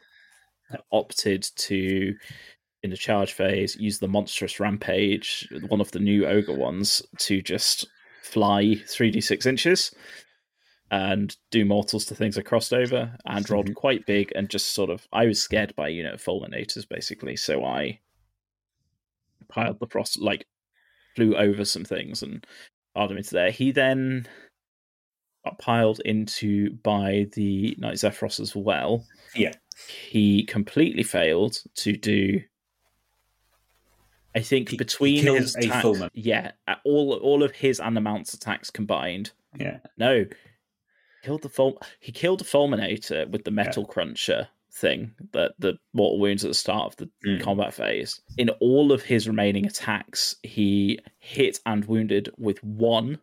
[0.91, 2.13] Opted to,
[2.83, 7.41] in the charge phase, use the monstrous rampage, one of the new ogre ones, to
[7.41, 7.87] just
[8.23, 9.95] fly three d six inches
[10.89, 13.75] and do mortals to things I crossed over and rolled Mhm.
[13.75, 17.35] quite big and just sort of I was scared by a unit of fulminators basically,
[17.35, 17.99] so I
[19.49, 20.45] piled the frost like
[21.15, 22.45] flew over some things and
[22.95, 23.51] piled him into there.
[23.51, 24.27] He then
[25.43, 29.05] got piled into by the Knight Zephyros as well.
[29.35, 29.53] Yeah.
[29.89, 32.41] He completely failed to do
[34.35, 36.51] I think He- between his attack- yeah,
[36.83, 39.31] all all of his and the mount's attacks combined.
[39.57, 40.25] Yeah, No,
[41.23, 46.45] killed the He killed the fulminator with the metal cruncher thing that the mortal wounds
[46.45, 47.41] at the start of the Mm.
[47.41, 48.21] combat phase.
[48.37, 53.19] In all of his remaining attacks, he hit and wounded with one,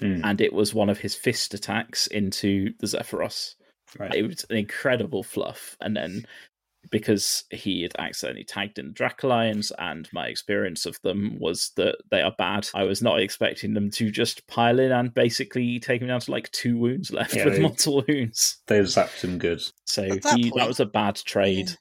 [0.00, 0.20] Mm.
[0.24, 3.54] and it was one of his fist attacks into the Zephyros.
[3.98, 4.14] right.
[4.14, 6.26] It was an incredible fluff, and then
[6.90, 12.22] because he had accidentally tagged in Dracolines, and my experience of them was that they
[12.22, 12.68] are bad.
[12.74, 16.30] I was not expecting them to just pile in and basically take him down to
[16.30, 18.58] like two wounds left Yeah, with they- multiple wounds.
[18.66, 19.62] They zapped him good.
[19.86, 21.68] So that he, that was a bad trade.
[21.70, 21.74] Yeah.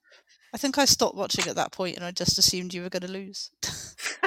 [0.53, 3.01] I think I stopped watching at that point and I just assumed you were going
[3.01, 3.51] to lose.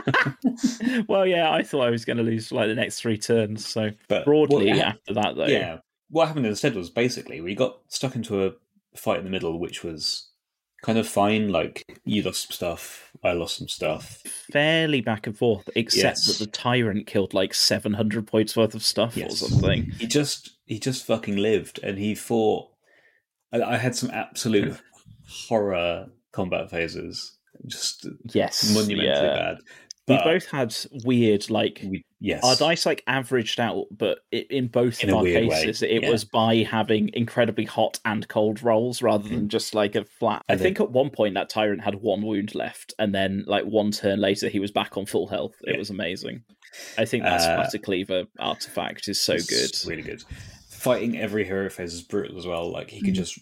[1.08, 3.66] well, yeah, I thought I was going to lose like the next three turns.
[3.66, 5.78] So But broadly, what- after that, though, yeah.
[6.08, 8.52] What happened instead was basically we got stuck into a
[8.96, 10.28] fight in the middle, which was
[10.82, 11.50] kind of fine.
[11.50, 14.22] Like you lost some stuff, I lost some stuff.
[14.52, 16.26] fairly back and forth, except Yes.
[16.26, 19.90] that the tyrant killed like seven hundred points worth of stuff or something.
[19.98, 22.68] He just he just fucking lived, and he fought.
[23.52, 24.76] I, I had some absolute
[25.28, 29.22] horror combat phases, just Yes, monumentally yeah.
[29.34, 29.58] bad.
[30.10, 34.44] We But both had weird, like we, yes, our dice like averaged out, but i
[34.50, 36.10] in both In of our weird way, cases, it yeah.
[36.10, 40.42] was by having incredibly hot and cold rolls rather than just like a flat.
[40.48, 43.64] I And think at one point that tyrant had one wound left, and then like
[43.64, 45.54] one turn later he was back on full health.
[45.62, 45.78] It Yeah.
[45.78, 46.42] was amazing.
[46.98, 49.70] I think that Uh, Splatter Cleaver artifact is so good.
[49.86, 50.22] Really good.
[50.68, 52.70] Fighting every hero phase is brutal as well.
[52.70, 53.16] Like he could Mm.
[53.16, 53.38] just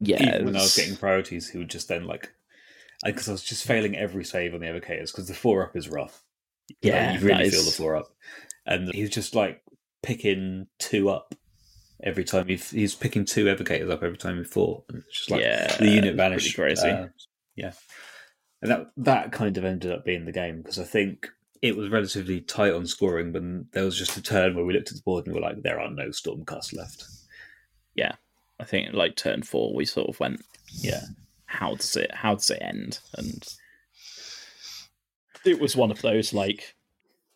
[0.00, 2.30] Yeah, even when I was getting priorities, he would just then like
[3.04, 5.88] because I was just failing every save on the evocators because the four up is
[5.88, 6.22] rough.
[6.70, 8.08] Like, yeah, you really that feel the is- four up,
[8.66, 9.62] and he's just like
[10.02, 11.34] picking two up
[12.02, 14.84] every time he he's picking two evocators up every time he fought.
[14.88, 16.54] And it's just like yeah, the unit vanished.
[16.54, 16.88] Crazy.
[16.88, 17.08] Uh,
[17.56, 17.72] yeah,
[18.62, 21.28] and that that kind of ended up being the game because I think
[21.62, 23.42] it was relatively tight on scoring, but
[23.72, 25.62] there was just a turn where we looked at the board and we were like,
[25.62, 27.04] there are no Stormcast left.
[27.94, 28.14] Yeah,
[28.58, 30.40] I think like turn four, we sort of went,
[30.72, 31.02] Yeah,
[31.50, 33.00] how does it how does it end?
[33.16, 33.42] And
[35.44, 36.74] it was one of those like,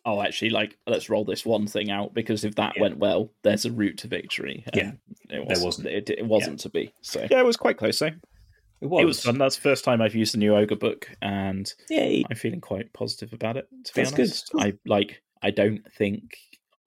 [0.05, 2.83] oh, actually, like let's roll this one thing out because if that Yeah.
[2.83, 4.63] went well, there's a route to victory.
[4.73, 5.37] And Yeah.
[5.37, 5.65] it wasn't.
[5.65, 5.87] wasn't.
[5.87, 6.93] It, it wasn't to be.
[7.01, 7.99] So yeah, it was quite close.
[7.99, 8.07] though.
[8.81, 9.01] it was.
[9.01, 9.37] It was fun.
[9.37, 12.23] That's the first time I've used the new ogre book, and Yay!
[12.29, 13.67] I'm feeling quite positive about it.
[13.85, 14.11] To be That's
[14.51, 14.61] good.
[14.61, 15.21] I like.
[15.41, 16.37] I don't think.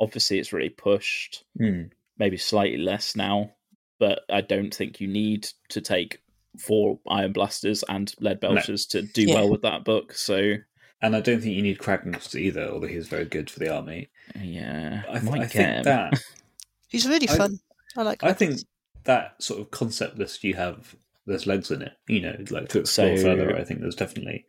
[0.00, 1.44] Obviously, it's really pushed.
[1.58, 1.82] Hmm.
[2.18, 3.52] maybe slightly less now,
[3.98, 6.20] but I don't think you need to take
[6.58, 8.50] four Iron Blasters and Lead No.
[8.50, 9.34] Belchers to do Yeah.
[9.34, 10.12] well with that book.
[10.14, 10.54] So
[11.02, 14.08] And I don't think you need Kragnos either, although he's very good for the army.
[14.34, 16.22] Uh, yeah, I, th- might I get think that
[16.88, 17.58] He's really fun.
[17.96, 18.24] I like.
[18.24, 18.38] I that.
[18.38, 18.60] think
[19.04, 20.94] that sort of concept list you have,
[21.26, 21.92] there's legs in it.
[22.08, 23.56] You know, like to explore So- further.
[23.56, 24.44] I think there's definitely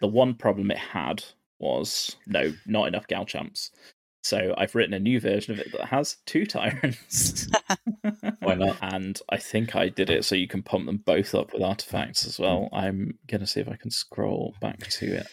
[0.00, 1.24] the one problem it had
[1.58, 3.70] was no, not enough Gal champs.
[4.28, 7.48] So I've written a new version of it that has two tyrants.
[8.40, 8.76] Why not?
[8.82, 12.26] and I think I did it so you can pump them both up with artifacts
[12.26, 12.68] as well.
[12.70, 15.26] I'm gonna see if I can scroll back to it.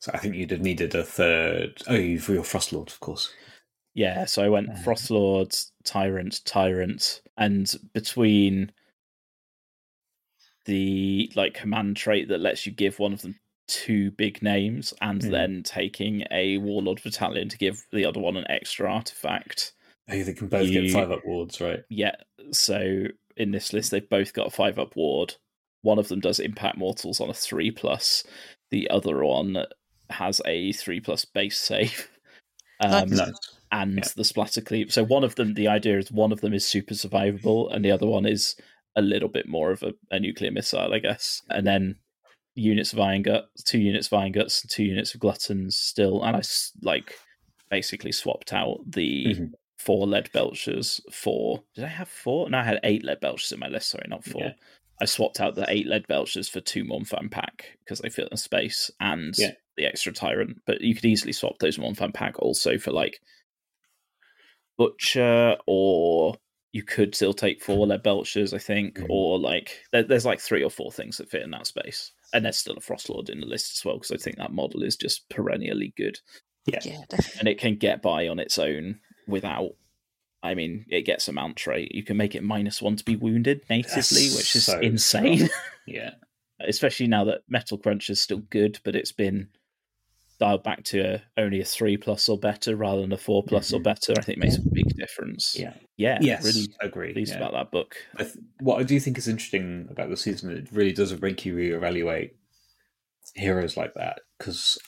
[0.00, 1.80] So I think you'd have needed a third.
[1.86, 3.32] Oh, you've your Frostlord, of course.
[3.94, 4.82] Yeah, so I went Uh.
[4.84, 8.72] Frostlord, Tyrant, Tyrant, and between
[10.64, 15.22] the like command trait that lets you give one of them two big names and
[15.22, 15.30] Hmm.
[15.30, 19.72] then taking a Warlord battalion to give the other one an extra artifact.
[20.10, 21.80] Oh, they can both You- get five up wards, right?
[21.88, 22.14] Yeah,
[22.52, 23.04] so
[23.36, 25.34] in this list they've both got a five up ward.
[25.82, 28.24] One of them does impact mortals on a three plus.
[28.70, 29.64] The other one
[30.10, 32.08] has a three plus base save.
[32.80, 33.08] Um.
[33.10, 33.30] Nice.
[33.70, 34.08] and Yeah.
[34.16, 34.92] the splatter cleave.
[34.92, 37.90] So one of them, the idea is one of them is super survivable, and the
[37.92, 38.56] other one is
[38.96, 41.40] a little bit more of a, a nuclear missile, I guess.
[41.50, 41.96] And then
[42.54, 46.22] units of iron guts, two units of iron guts, two units of gluttons still.
[46.22, 46.42] And I
[46.82, 47.18] like
[47.70, 49.52] basically swapped out the Mhm.
[49.76, 51.64] four lead belchers for.
[51.74, 52.48] Did I have four?
[52.50, 53.90] No, I had eight lead belchers in my list.
[53.90, 54.42] Sorry, not four.
[54.42, 54.52] Yeah.
[55.00, 58.36] I swapped out the eight lead belchers for two Mournfang pack because they fit in
[58.36, 59.54] space and Yeah.
[59.76, 60.58] the extra tyrant.
[60.66, 63.20] But you could easily swap those in Mournfang pack also for like
[64.76, 66.36] butcher or
[66.72, 69.06] you could still take four lead belchers, I think, Mhm.
[69.08, 72.12] or like there, there's like three or four things that fit in that space.
[72.34, 74.82] And there's still a Frostlord in the list as well because I think that model
[74.82, 76.18] is just perennially good
[76.66, 77.38] Yeah, definitely.
[77.38, 79.70] and it can get by on its own without.
[80.42, 81.94] I mean, it gets a mount trait.
[81.94, 85.48] You can make it minus one to be wounded natively, That's which is so insane.
[85.86, 86.10] Yeah.
[86.60, 89.48] Especially now that Metal Crunch is still good, but it's been
[90.40, 93.72] dialed back to a, only a three plus or better rather than a four plus
[93.72, 93.84] or Mhm.
[93.84, 94.14] better.
[94.18, 95.56] I think makes a big difference.
[95.58, 95.74] Yeah.
[95.96, 96.44] yeah, Yes.
[96.44, 97.12] really agree.
[97.12, 97.38] pleased yeah.
[97.38, 97.96] about that book.
[98.16, 101.44] I th- what I do think is interesting about the season, it really does make
[101.46, 102.30] you reevaluate
[103.34, 104.20] heroes like that.
[104.38, 104.78] Because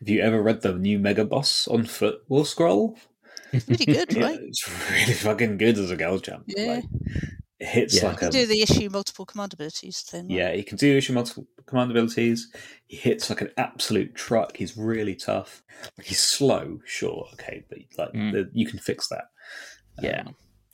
[0.00, 2.96] have you ever read the new Mega Boss on Foot War Scroll?
[3.52, 4.38] Really good, Yeah, right?
[4.42, 6.44] it's really fucking good as a Gal champ.
[6.46, 6.74] Yeah.
[6.76, 6.84] Like,
[7.60, 8.08] it hits Yeah.
[8.10, 10.28] like You a do the issue multiple command abilities thing.
[10.28, 10.36] right?
[10.36, 10.52] yeah.
[10.52, 12.52] He can do issue multiple command abilities.
[12.86, 14.56] He hits like an absolute truck.
[14.56, 15.62] He's really tough.
[15.96, 18.32] Like, he's slow, sure, okay, but like Mm.
[18.32, 19.24] the, you can fix that.
[19.98, 20.24] Um, Yeah.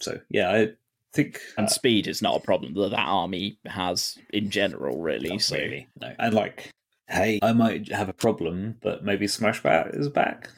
[0.01, 0.69] So yeah, I
[1.12, 5.31] think And uh, speed is not a problem that that army has in general, really.
[5.31, 6.15] Not so really, no.
[6.19, 6.71] And like,
[7.09, 10.49] hey, I might have a problem, but maybe Smashbat is back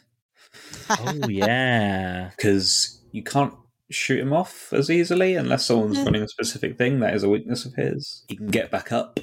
[0.90, 3.54] oh yeah, because you can't
[3.90, 7.00] shoot him off as easily unless someone's running a specific thing.
[7.00, 8.24] That is a weakness of his.
[8.28, 9.20] He can get back up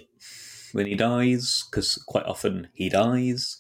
[0.73, 3.59] when he dies because quite often he dies.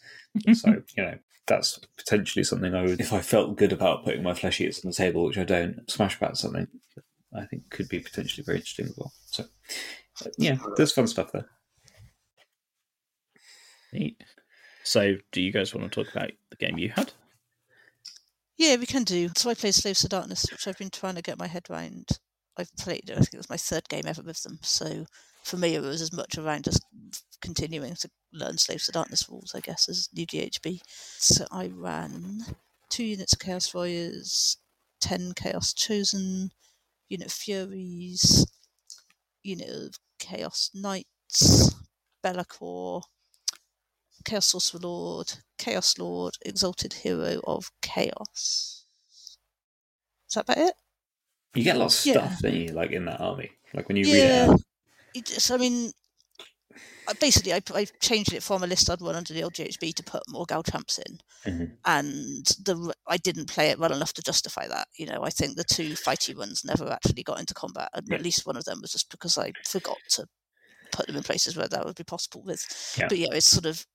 [0.53, 1.15] so you know.
[1.45, 4.91] That's potentially something I would, if I felt good about putting my flesh eaters on
[4.91, 5.85] the table, which I don't.
[5.87, 6.67] Smashbat something
[7.35, 9.11] I think could be potentially very interesting as well.
[9.25, 9.43] So,
[10.37, 11.49] yeah, there's fun stuff there.
[13.91, 14.23] Neat.
[14.83, 17.11] So, do you guys want to talk about the game you had?
[18.57, 19.29] Yeah, we can do.
[19.35, 22.07] So I played Slaves to Darkness, which I've been trying to get my head around.
[22.55, 24.59] I've played it, I think it was my third game ever with them.
[24.61, 25.05] So
[25.43, 26.85] for me, it was as much around just
[27.41, 30.81] continuing to learn Slaves to Darkness rules, I guess, as new GHB.
[31.17, 32.45] So I ran
[32.89, 34.57] two units of Chaos Warriors,
[35.01, 36.51] 10 Chaos Chosen,
[37.09, 38.45] unit of Furies,
[39.43, 41.75] unit of Chaos Knights,
[42.23, 43.03] Be'lakor,
[44.23, 48.85] Chaos Sorcerer Lord, Chaos Lord, Exalted Hero of Chaos.
[50.29, 50.75] Is that about it?
[51.55, 52.13] You get a lot of Yeah.
[52.13, 52.67] stuff, don't you?
[52.73, 54.47] Like in that army, like when you read it Yeah.
[54.49, 54.61] out.
[55.13, 55.91] It just, I mean,
[57.19, 60.03] basically, I, I changed it from a list I'd run under the old GHB to
[60.03, 61.77] put more Gal Champs in, Mhm.
[61.85, 64.87] and the I didn't play it well enough to justify that.
[64.97, 68.15] You know, I think the two fighty ones never actually got into combat, and Yeah.
[68.15, 70.27] at least one of them was just because I forgot to
[70.91, 72.63] put them in places where that would be possible with.
[72.97, 73.07] Yeah.
[73.09, 73.85] But yeah, it's sort of.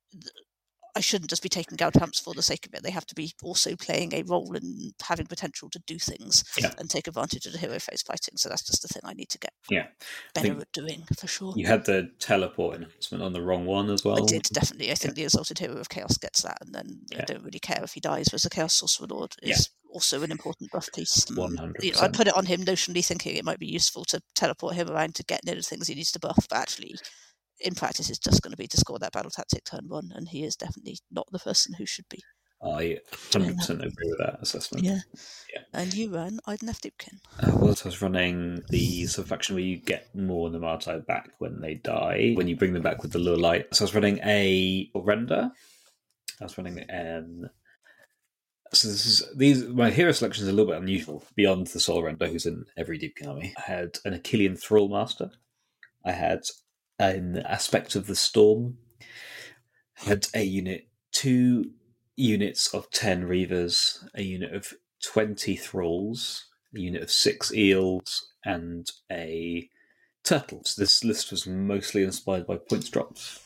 [0.96, 2.82] I shouldn't just be taking Gal Champs for the sake of it.
[2.82, 6.72] They have to be also playing a role and having potential to do things Yeah.
[6.78, 8.36] and take advantage of the hero phase fighting.
[8.36, 9.86] So that's just the thing I need to get Yeah,
[10.34, 11.52] better at doing for sure.
[11.56, 14.22] you had the teleport enhancement on the wrong one as well.
[14.22, 14.90] I did definitely.
[14.90, 17.80] I think the Exalted Hero of Chaos gets that, and then I don't really care
[17.82, 18.26] if he dies.
[18.30, 19.54] Whereas the Chaos Sorcerer Lord Yeah.
[19.54, 21.30] is also an important buff piece.
[21.30, 24.04] Um, You know, hundred I put it on him notionally thinking it might be useful
[24.06, 26.96] to teleport him around to get near the things he needs to buff, but actually,
[27.60, 30.28] in practice, it's just going to be to score that battle tactic turn one, and
[30.28, 32.22] he is definitely not the person who should be.
[32.62, 32.98] I
[33.32, 34.84] hundred percent agree with that assessment.
[34.84, 34.98] Yeah.
[35.54, 35.62] Yeah.
[35.72, 37.20] And you ran Idoneth Deepkin.
[37.38, 41.74] Uh, what I was running the subfaction where you get more Namarti back when they
[41.74, 43.72] die, when you bring them back with the lure light.
[43.74, 45.52] So I was running a render.
[46.40, 47.50] I was running an.
[48.72, 52.02] So this is these my hero selection is a little bit unusual beyond the Soul
[52.02, 53.54] Render, who's in every Deep army.
[53.56, 55.30] I had an Akhelian Thrall Master.
[56.04, 56.40] I had
[56.98, 58.78] an aspect of the Storm.
[59.94, 61.72] Had a unit two
[62.16, 68.90] units of 10 Reavers, a unit of 20 Thralls, a unit of 6 Eels, and
[69.10, 69.68] a
[70.24, 70.62] Turtle.
[70.64, 73.40] So this list was mostly inspired by points drops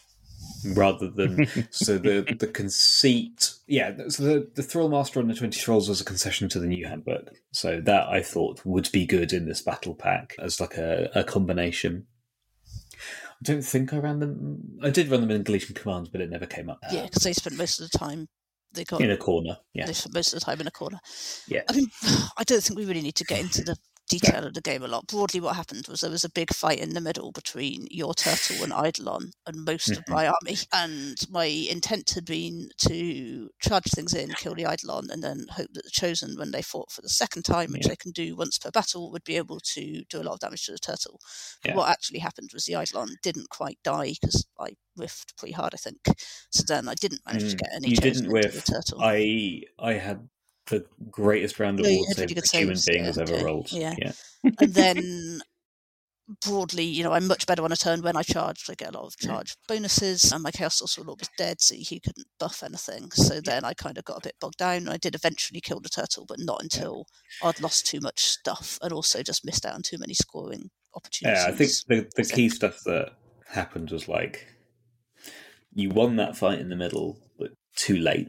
[0.74, 5.58] rather than so the the conceit yeah so the the thrall master on the 20
[5.58, 9.32] thralls was a concession to the new handbook so that i thought would be good
[9.32, 12.06] in this battle pack as like a, a combination
[13.42, 16.30] i don't think i ran them i did run them in Galletian commands but it
[16.30, 18.28] never came up Yeah, because they spent most of the time
[18.72, 20.98] they got in a corner yeah they spent most of the time in a corner.
[21.46, 21.62] Yeah.
[21.68, 21.88] I mean,
[22.38, 23.76] I don't think we really need to get into the
[24.20, 25.06] detail of the game a lot.
[25.06, 28.62] Broadly, what happened was there was a big fight in the middle between your turtle
[28.62, 30.12] and Eidolon and most of Mm-hmm.
[30.14, 30.56] my army.
[30.72, 35.68] And my intent had been to charge things in, kill the Eidolon, and then hope
[35.72, 37.88] that the chosen, when they fought for the second time, which Yeah.
[37.88, 40.66] they can do once per battle, would be able to do a lot of damage
[40.66, 41.18] to the turtle.
[41.62, 41.76] But Yeah.
[41.76, 45.78] what actually happened was the Eidolon didn't quite die because I whiffed pretty hard, I
[45.78, 46.00] think.
[46.50, 48.54] So then I didn't manage to Mm, get any you chosen didn't into whiff.
[48.54, 49.00] the turtle.
[49.00, 50.28] i i had
[50.66, 53.00] the greatest round of Yeah, you ward had save really good a human saves, being
[53.00, 53.94] yeah, has ever okay, rolled yeah.
[53.98, 54.12] yeah
[54.58, 55.40] and then
[56.40, 58.70] broadly, you know, I'm much better on a turn when I charged.
[58.70, 59.28] I get a lot of Yeah.
[59.28, 63.10] charge bonuses, and my Chaos Sorcerer Lord was dead, so he couldn't buff anything.
[63.10, 64.88] So then I kind of got a bit bogged down.
[64.88, 67.06] I did eventually kill the turtle, but not until
[67.42, 71.42] I'd lost too much stuff and also just missed out on too many scoring opportunities.
[71.44, 71.70] Yeah, I think
[72.16, 73.12] the, the key stuff that
[73.48, 74.46] happened was like
[75.74, 78.28] you won that fight in the middle, but too late.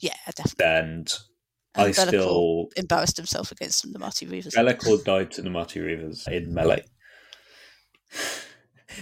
[0.00, 0.64] Yeah, definitely.
[0.64, 1.12] And,
[1.74, 4.54] And I still embarrassed himself against the Marty Reavers.
[4.54, 6.84] Be'lakor died to the Marty Reavers in melee.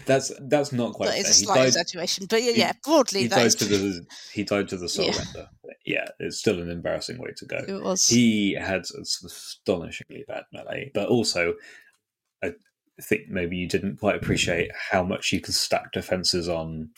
[0.06, 1.30] That's that's not quite That is fair.
[1.30, 4.44] a slight died, exaggeration, but yeah, he- yeah broadly he died is to the he
[4.44, 5.18] died to the soul Yeah.
[5.18, 5.48] render.
[5.84, 7.56] Yeah, it's still an embarrassing way to go.
[7.66, 8.06] It was.
[8.06, 11.54] He had some astonishingly bad melee, but also
[12.44, 12.52] I
[13.02, 16.90] think maybe you didn't quite appreciate how much you can stack defenses on.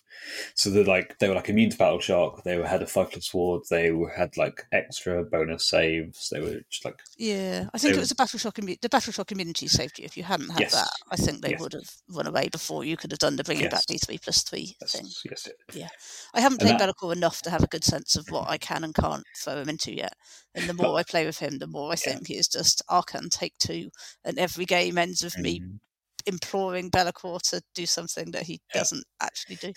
[0.54, 2.44] So they're like they were like immune to battle shock.
[2.44, 3.62] They were, had a five plus ward.
[3.70, 6.28] They were, had like extra bonus saves.
[6.30, 8.56] They were just like Yeah, I think it was the battle shock.
[8.56, 10.04] Immu- the battle shock immunity saved you.
[10.04, 10.72] If you hadn't had Yes.
[10.72, 11.60] that, I think they Yes.
[11.60, 13.86] would have run away before you could have done the bringing back Yes.
[13.86, 15.06] D three plus three yes, thing.
[15.24, 15.90] yes, it-
[16.34, 18.84] I haven't played that- Be'lakor enough to have a good sense of what I can
[18.84, 20.14] and can't throw him into yet.
[20.54, 22.12] And the more I play with him, the more I Yeah.
[22.14, 23.90] think he is just Archaon take two,
[24.24, 25.78] and every game ends with me Mm,
[26.26, 28.80] imploring Be'lakor to do something that he Yeah.
[28.80, 29.72] doesn't actually do.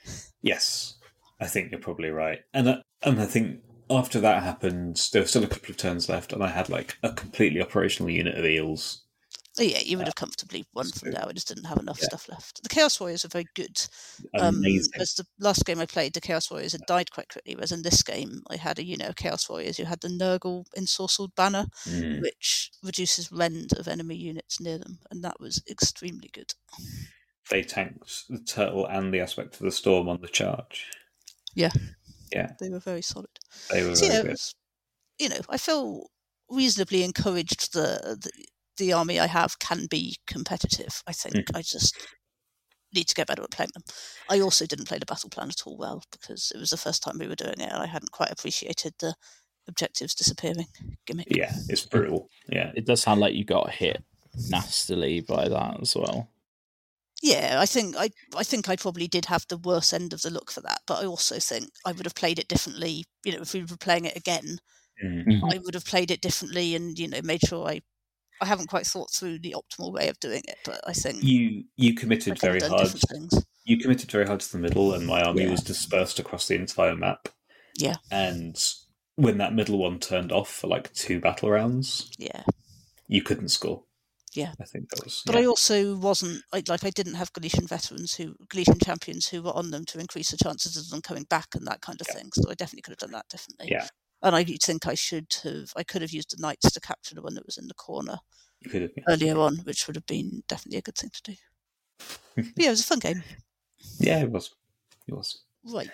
[0.42, 0.96] yes,
[1.40, 2.40] I think you're probably right.
[2.52, 3.60] And I, and I think
[3.90, 6.96] after that happened, there were still a couple of turns left, and I had like
[7.02, 9.04] a completely operational unit of eels.
[9.60, 11.26] So yeah, you would have comfortably won from so- now.
[11.28, 12.06] I just didn't have enough Yeah.
[12.06, 12.62] stuff left.
[12.62, 13.78] The Chaos Warriors are very good.
[14.38, 14.92] Um, Amazing.
[14.94, 17.54] whereas the last game I played, the Chaos Warriors had died quite quickly.
[17.56, 20.64] Whereas in this game, I had a unit of Chaos Warriors who had the Nurgle
[20.78, 22.22] ensorcelled banner, Mm.
[22.22, 26.54] which reduces rend of enemy units near them, and that was extremely good.
[27.50, 30.86] They tanked the turtle and the aspect of the storm on the charge.
[31.54, 31.72] Yeah,
[32.32, 33.38] yeah, they were very solid.
[33.70, 34.30] They were So very yeah, it good.
[34.30, 34.54] was,
[35.18, 36.10] you know, I feel
[36.48, 38.30] reasonably encouraged the, the
[38.76, 41.02] the army I have can be competitive.
[41.06, 41.56] I think Mm.
[41.56, 41.96] I just
[42.94, 43.84] need to get better at playing them.
[44.28, 47.02] I also didn't play the battle plan at all well because it was the first
[47.02, 49.14] time we were doing it, and I hadn't quite appreciated the
[49.68, 50.66] objectives disappearing
[51.06, 51.28] gimmick.
[51.30, 52.28] Yeah, it's brutal.
[52.48, 54.02] Yeah, It does sound like you got hit
[54.48, 56.28] nastily by that as well.
[57.22, 60.30] Yeah, I think I I think I probably did have the worst end of the
[60.30, 63.04] look for that, but I also think I would have played it differently.
[63.24, 64.58] You know, if we were playing it again,
[65.04, 65.40] Mm.
[65.52, 67.80] I would have played it differently, and you know, made sure I.
[68.40, 71.64] I haven't quite thought through the optimal way of doing it, but I think you
[71.76, 72.88] you committed very hard.
[73.64, 75.50] You committed very hard to the middle, and my army Yeah.
[75.50, 77.28] was dispersed across the entire map.
[77.76, 77.96] Yeah.
[78.10, 78.56] and
[79.16, 82.42] when that middle one turned off for like two battle rounds, Yeah,
[83.06, 83.84] you couldn't score.
[84.32, 84.52] Yeah.
[84.60, 85.22] I think that was.
[85.26, 85.42] but yeah.
[85.42, 89.54] I also wasn't I, like I didn't have Galletian veterans who Galletian champions who were
[89.56, 92.14] on them to increase the chances of them coming back and that kind of Yeah.
[92.14, 92.30] thing.
[92.34, 93.68] So I definitely could have done that differently.
[93.70, 93.88] Yeah.
[94.22, 95.72] And I think I should have.
[95.76, 98.18] I could have used the knights to capture the one that was in the corner
[98.72, 98.90] have.
[99.08, 101.36] earlier on, which would have been definitely a good thing to do.
[102.36, 103.22] But yeah, it was a fun game.
[103.98, 104.54] Yeah, it was.
[105.06, 105.42] It was.
[105.64, 105.90] Right.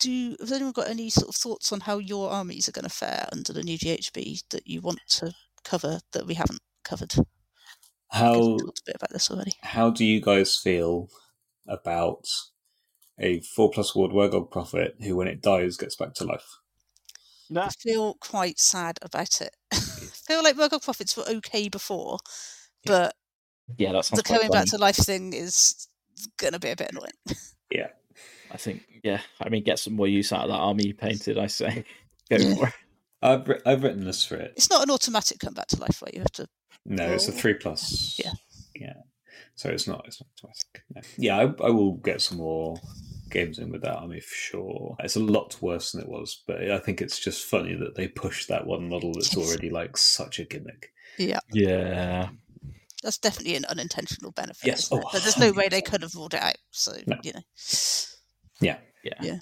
[0.00, 2.88] Do has anyone got any sort of thoughts on how your armies are going to
[2.88, 5.32] fare under the new GHB that you want to
[5.64, 7.14] cover that we haven't covered?
[8.08, 9.52] How talked a bit about this already.
[9.62, 11.08] how do you guys feel
[11.68, 12.26] about
[13.18, 16.58] a four plus ward Wurrgog prophet who, when it dies, gets back to life?
[17.56, 19.54] I feel quite sad about it.
[19.72, 19.76] I
[20.26, 22.18] feel like Wurrgog Prophets were okay before,
[22.84, 23.14] but
[23.78, 25.88] Yeah, that the coming back to life thing is
[26.38, 27.12] going to be a bit annoying.
[27.70, 27.88] Yeah,
[28.50, 29.22] I think, yeah.
[29.40, 31.38] I mean, get some more use out of that army you painted.
[31.38, 31.86] I say,
[32.30, 32.54] go Yeah.
[32.54, 32.74] for it.
[33.22, 34.52] I've I've written this for it.
[34.56, 36.12] It's not an automatic come back to life, right?
[36.12, 36.46] You have to.
[36.84, 38.18] No, it's a three plus.
[38.22, 38.32] Yeah.
[38.74, 38.92] yeah.
[39.54, 40.82] So it's not it's not automatic.
[40.94, 41.00] No.
[41.16, 42.76] Yeah, I, I will get some more
[43.32, 44.96] games in with that army for sure.
[45.00, 48.08] It's a lot worse than it was, but I think it's just funny that they
[48.08, 50.92] pushed that one model that's already like such a gimmick.
[51.18, 52.30] Yeah, Yeah.
[53.02, 54.66] that's definitely an unintentional benefit.
[54.66, 54.88] Yes.
[54.92, 56.58] Oh, but there's oh, no way they could have ruled it out.
[56.70, 57.16] So No.
[57.22, 57.42] you know.
[58.60, 58.78] Yeah.
[59.02, 59.18] Yeah.
[59.20, 59.38] Yeah.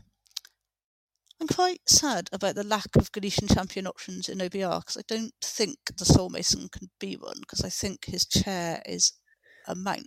[1.40, 5.32] I'm quite sad about the lack of Galletian champion options in OBR because I don't
[5.40, 9.12] think the Soul Mason can be one because I think his chair is
[9.66, 10.06] a mount.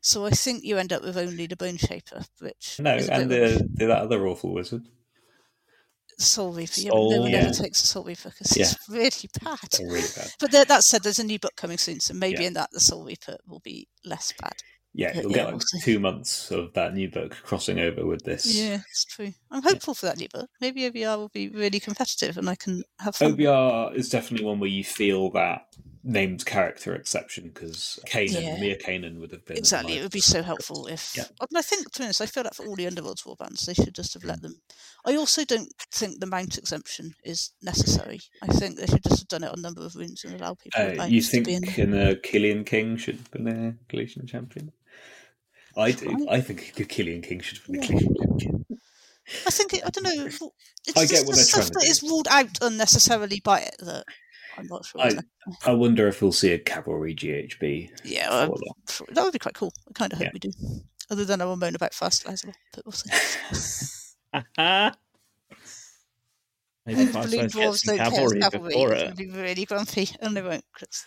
[0.00, 3.42] So I think you end up with only the Bone Shaper, which No, and bit
[3.42, 4.82] of a- the, the that other awful wizard.
[6.18, 6.72] Soul Reaper.
[6.80, 7.38] Yeah, but no one yeah.
[7.38, 8.64] ever takes a Soul Reaper because Yeah.
[8.64, 9.58] it's really bad.
[9.72, 10.30] They're really bad.
[10.38, 12.48] But that said, there's a new book coming soon, so maybe Yeah.
[12.48, 14.52] in that the Soul Reaper will be less bad.
[14.92, 18.44] Yeah, Yeah, you'll get like two months of that new book crossing over with this.
[18.54, 19.32] Yeah, it's true.
[19.50, 20.50] I'm hopeful for that new book.
[20.60, 23.32] Maybe OBR will be really competitive and I can have fun.
[23.36, 25.62] OBR is definitely one where you feel that
[26.02, 28.58] named character exception because Kainan, Yeah.
[28.60, 31.14] Mir Kainan would have been Exactly, it would be so helpful if.
[31.16, 31.24] Yeah.
[31.40, 33.66] I, mean, I think, to be honest, I feel that for all the Underworlds warbands,
[33.66, 34.28] they should just have Mm.
[34.28, 34.62] let them.
[35.04, 38.20] I also don't think the mount exemption is necessary.
[38.42, 41.00] I think they should just have done it on number of runes and allow people
[41.00, 41.92] Uh, you to think be in.
[41.94, 44.72] a Killian King should have been a Galletian champion?
[45.76, 46.26] I do.
[46.30, 48.66] I think Akhelian King should have been a Galletian champion.
[49.46, 50.24] I think it, I don't know.
[50.26, 50.40] It's
[50.96, 54.04] I just get what the stuff to that is ruled out unnecessarily by it that
[54.60, 55.00] I'm not sure.
[55.00, 55.18] I-
[55.66, 57.90] I wonder if we'll see a cavalry GHB.
[58.04, 58.60] yeah, that.
[58.88, 59.72] sure- that would be quite cool.
[59.88, 60.30] I kind of hope Yeah.
[60.34, 60.52] we do.
[61.10, 63.10] Other than I will moan about fast as but we'll see.
[66.86, 68.68] Maybe Blue Five get dwarves don't care cavalry cavalry.
[68.68, 69.16] before it.
[69.16, 71.04] be really grumpy, and they won't because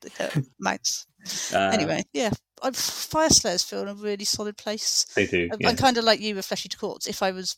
[0.00, 1.06] they don't mounts.
[1.52, 2.30] Uh, anyway, yeah,
[2.62, 5.06] I'm, Fyreslayers feel in a really solid place.
[5.14, 5.48] they do.
[5.52, 5.68] I'm, yeah.
[5.68, 7.06] I'm kind of like you with Flesh-eater Courts.
[7.06, 7.56] If I was,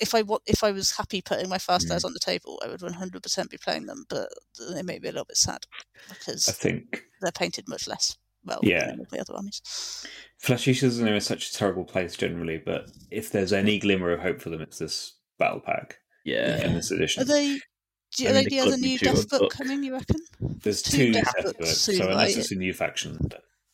[0.00, 1.82] if I wa- if I was happy putting my Fire Mm.
[1.86, 4.04] Slayers on the table, I would 100% be playing them.
[4.08, 4.28] But
[4.72, 5.66] they make me a little bit sad
[6.08, 8.86] because I think they're painted much less well Yeah.
[8.86, 9.60] than all the other armies.
[10.38, 14.20] Flesh Eaters are in such a terrible place generally, but if there's any glimmer of
[14.20, 16.64] hope for them, it's this battle pack Yeah.
[16.64, 17.22] in this edition.
[17.22, 17.58] Are they?
[18.16, 19.52] Do, I are mean, they it the other new two Death book book.
[19.52, 19.82] coming?
[19.82, 20.16] You reckon?
[20.62, 22.36] There's two two death death books books, soon, so unless right?
[22.36, 23.18] it's a new faction,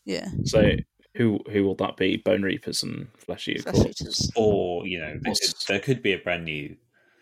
[0.07, 0.71] Yeah, So
[1.15, 2.17] who who will that be?
[2.17, 4.01] Bone Reapers and Fleshy Flesh Corpse?
[4.01, 4.31] Eaters.
[4.37, 6.77] or you know, there, What's- there could be a brand new.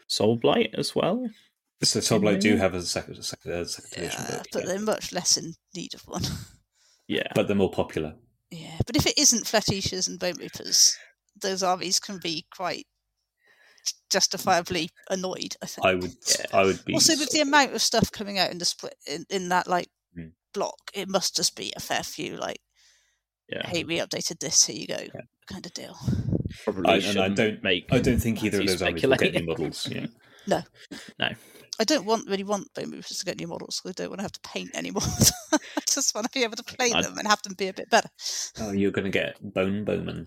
[0.07, 1.29] Soul Blight as well.
[1.83, 4.67] So Toblight do have a second, second, uh, second edition Yeah, book, but yeah.
[4.69, 6.23] they're much less in need of one.
[7.07, 7.29] Yeah.
[7.35, 8.15] but they're more popular.
[8.51, 10.97] Yeah, but if it isn't Flesh-eaters and Bone Reapers,
[11.41, 12.87] those armies can be quite
[14.11, 15.57] justifiably annoyed.
[15.63, 15.87] I think.
[15.87, 16.47] I would, Yeah.
[16.53, 16.95] I would be.
[16.95, 19.89] also, with the amount of stuff coming out in the split in, in that like
[20.17, 20.33] Mm.
[20.55, 22.37] block, it must just be a fair few.
[22.37, 22.61] Like,
[23.49, 23.67] Yeah.
[23.67, 24.65] hey, we updated this.
[24.67, 25.21] Here you go, Yeah.
[25.51, 25.97] kind of deal.
[26.65, 27.87] Probably I- and I don't- make.
[27.91, 29.45] I don't think either of Matthew those armies will get speculate.
[29.45, 29.89] new models.
[29.91, 30.07] Yeah.
[30.47, 30.63] No,
[31.19, 31.29] no.
[31.81, 33.81] I don't want really want Bone Reapers to get new models.
[33.81, 35.03] 'cause I don't want to have to paint anymore.
[35.53, 35.59] I
[35.89, 37.89] just want to be able to play I- them and have them be a bit
[37.91, 38.09] better.
[38.59, 40.27] Oh, you're going to get Bone Bowman.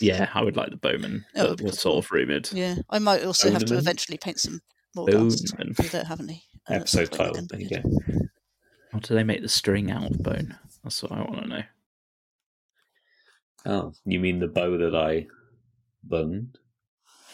[0.00, 1.24] Yeah, I would like the Bowman.
[1.34, 2.50] That That was sort of rumoured.
[2.52, 4.60] Yeah, I might also have to eventually paint some
[4.94, 5.50] more guns.
[5.52, 5.74] Bowman.
[5.78, 6.44] We don't have any.
[6.70, 7.32] uh, Episode point title.
[7.36, 8.14] again, There but you yeah.
[8.18, 8.26] go.
[8.92, 10.56] How do they make the string out of bone?
[10.84, 11.62] That's what I want to know.
[13.66, 15.26] Oh, you mean the bow that I
[16.04, 16.58] boned?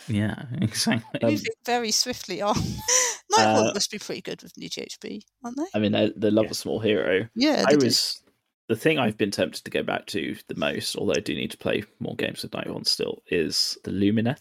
[0.08, 1.20] Yeah, exactly.
[1.30, 2.54] Moving very swiftly on.
[3.32, 5.64] Nighthaunt uh, must be pretty good with new GHB, aren't they?
[5.74, 6.50] I mean, they, they love Yeah.
[6.50, 7.28] a small hero.
[7.34, 7.86] Yeah, I they do.
[7.86, 8.22] was
[8.68, 11.50] the thing I've been tempted to go back to the most, although I do need
[11.52, 14.40] to play more games with Night One still, is the Lumineth.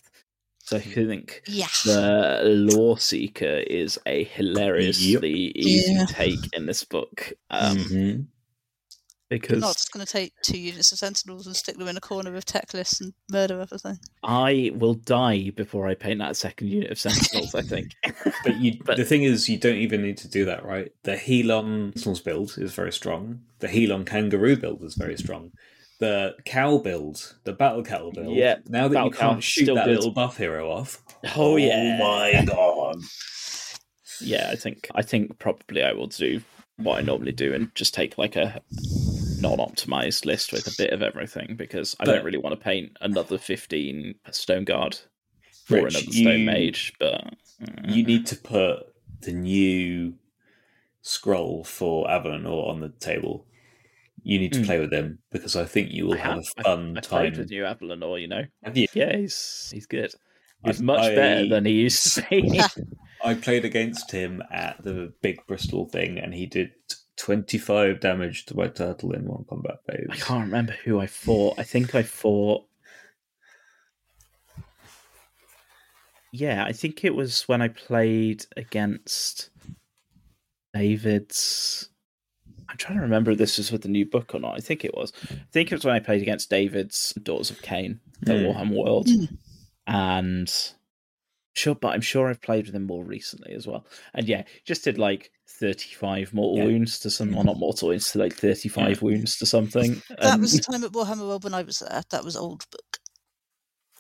[0.64, 1.68] So I think Yeah.
[1.86, 6.06] the Loreseeker is a hilariously easy Yeah.
[6.06, 7.34] take in this book.
[7.50, 8.26] Um, Mhm.
[9.32, 11.96] You're because not just going to take two units of Sentinels and stick them in
[11.96, 13.98] a corner with Teclis and murder everything.
[14.24, 17.92] I will die before I paint that second unit of Sentinels, I think.
[18.44, 20.92] But you, But- the thing is, you don't even need to do that, right?
[21.04, 23.42] The Helon Sentinels build is very strong.
[23.60, 25.52] The Helon Kangaroo build is very strong.
[26.00, 28.36] The cow build, the battle cow build.
[28.36, 29.96] Yeah, Now that battle you can't shoot still that good.
[29.98, 31.02] little buff hero off.
[31.24, 32.00] Oh, oh yeah.
[32.02, 32.96] Oh my god!
[34.22, 36.42] yeah, I think I think probably I will do
[36.78, 38.60] what I normally do and just take like a
[39.42, 42.98] non-optimized list with a bit of everything because I But- don't really want to paint
[43.02, 45.00] another fifteen Stone Guard
[45.70, 47.30] or Rich, another Stone you- Mage, but uh,
[47.88, 48.84] You need to put
[49.22, 50.16] the new
[51.02, 53.46] scroll for Avalenor on the table.
[54.24, 54.66] You need to Mm.
[54.66, 57.20] play with him because I think you will I have, have- a fun I time.
[57.22, 58.44] played with New Avalon, you know.
[58.64, 58.88] Have you?
[58.94, 60.14] Yeah, he's he's good.
[60.64, 62.62] He's I- much better than he used to be.
[63.24, 66.72] I played against him at the big Bristol thing, and he did
[67.22, 70.08] 25 damage to my turtle in one combat phase.
[70.10, 71.60] I can't remember who I fought.
[71.60, 72.66] I think I fought.
[76.34, 79.50] Yeah, I think it was when I played against
[80.74, 81.90] David's.
[82.70, 84.56] I'm trying to remember if this was with the new book or not.
[84.58, 85.12] I think it was.
[85.30, 88.00] I think it was when I played against David's Daughters of Khaine.
[88.24, 88.54] the Mm.
[88.56, 89.38] Warhammer World, Mm.
[89.88, 90.74] and
[91.54, 93.86] sure, but I'm sure I've played with him more recently as well.
[94.14, 96.66] And yeah, just did like 35 mortal Yeah.
[96.72, 97.60] wounds to some, or not mm-hmm.
[97.60, 100.02] mortal wounds, to like 35 wounds to something.
[100.10, 102.02] That and- was the time at Warhammer World when I was there.
[102.10, 102.98] That was old book.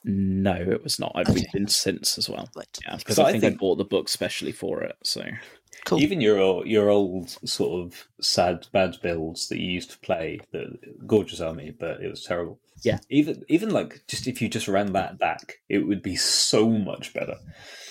[0.03, 1.11] no, it was not.
[1.14, 1.45] I've Okay.
[1.53, 2.49] been since as well.
[2.56, 2.78] Right.
[2.84, 4.95] Yeah, because So I I think I bought the book specially for it.
[5.03, 5.23] So
[5.86, 6.02] Cool.
[6.02, 10.78] Even your your old sort of sad bad builds that you used to play, the
[11.07, 12.60] gorgeous army, but it was terrible.
[12.84, 12.99] Yeah.
[13.10, 17.14] Even even like just if you just ran that back, it would be so much
[17.14, 17.36] better.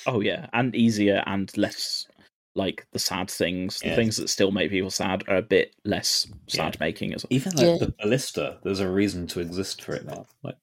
[0.06, 2.06] Oh yeah, and easier and less
[2.54, 3.78] like the sad things.
[3.80, 3.96] The Yeah.
[3.96, 7.28] things that still make people sad are a bit less sad making as well.
[7.30, 7.76] Even like Yeah.
[7.78, 10.26] the ballista, there's a reason to exist for it now.
[10.42, 10.56] Like,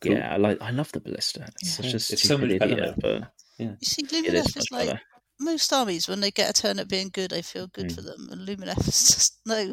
[0.00, 0.12] cool.
[0.12, 1.46] Yeah, I like I love the ballista.
[1.60, 1.84] It's Yeah.
[1.84, 4.70] such a It's so stupid much better idiot, but You see, it Lumineth is is,
[4.70, 5.00] like better.
[5.40, 7.94] Most armies when they get a turn at being good, I feel good Mm.
[7.94, 8.28] for them.
[8.30, 9.72] And Lumineth is just no.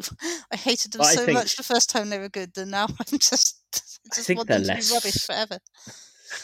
[0.50, 2.86] I hated them But so think- much the first time they were good, and now
[2.98, 5.58] I'm just I just think want they're them to less- be rubbish forever.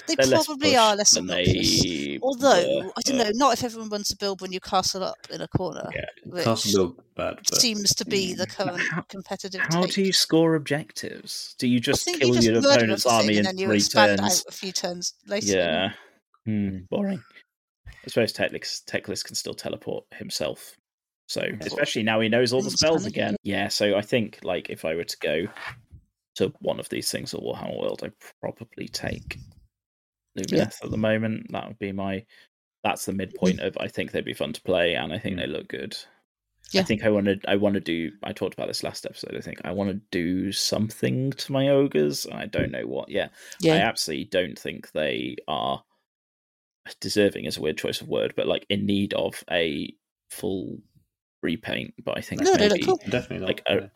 [0.08, 1.82] They They're less probably are less than obnoxious.
[1.82, 5.04] they Although were, I don't know, not if everyone wants to build when you castle
[5.04, 8.80] up in a corner, Yeah, which Castle build bad, but seems to be the current
[8.80, 9.60] how- competitive.
[9.60, 9.92] How take.
[9.92, 11.54] do you score objectives?
[11.58, 14.20] Do you just kill you just your opponent's army in and then you three expand
[14.20, 14.40] turns?
[14.40, 15.48] out a few turns later.
[15.54, 15.92] Yeah.
[16.46, 17.22] Hmm, boring.
[18.04, 20.76] I suppose Teclis, can still teleport himself.
[21.26, 23.36] So especially now he knows all the spells again.
[23.42, 25.46] Yeah, so I think like if I were to go
[26.36, 29.38] to one of these things at Warhammer World, I'd probably take
[30.38, 30.70] Lumineth Yeah.
[30.82, 31.46] at the moment.
[31.50, 32.24] That would be my
[32.82, 35.46] that's the midpoint of I think they'd be fun to play and I think they
[35.46, 35.96] look good.
[36.72, 36.80] Yeah.
[36.80, 37.38] I think I want to.
[37.46, 38.10] I want to do.
[38.22, 39.36] I talked about this last episode.
[39.36, 42.24] I think I want to do something to my ogres.
[42.24, 43.32] and I don't know what yet.
[43.64, 45.82] I absolutely don't think they are
[47.00, 49.92] deserving is a weird choice of word, but like in need of a
[50.30, 50.78] full
[51.42, 51.94] repaint.
[52.04, 52.98] But I think No, maybe cool.
[53.08, 53.46] definitely not.
[53.48, 53.90] like a,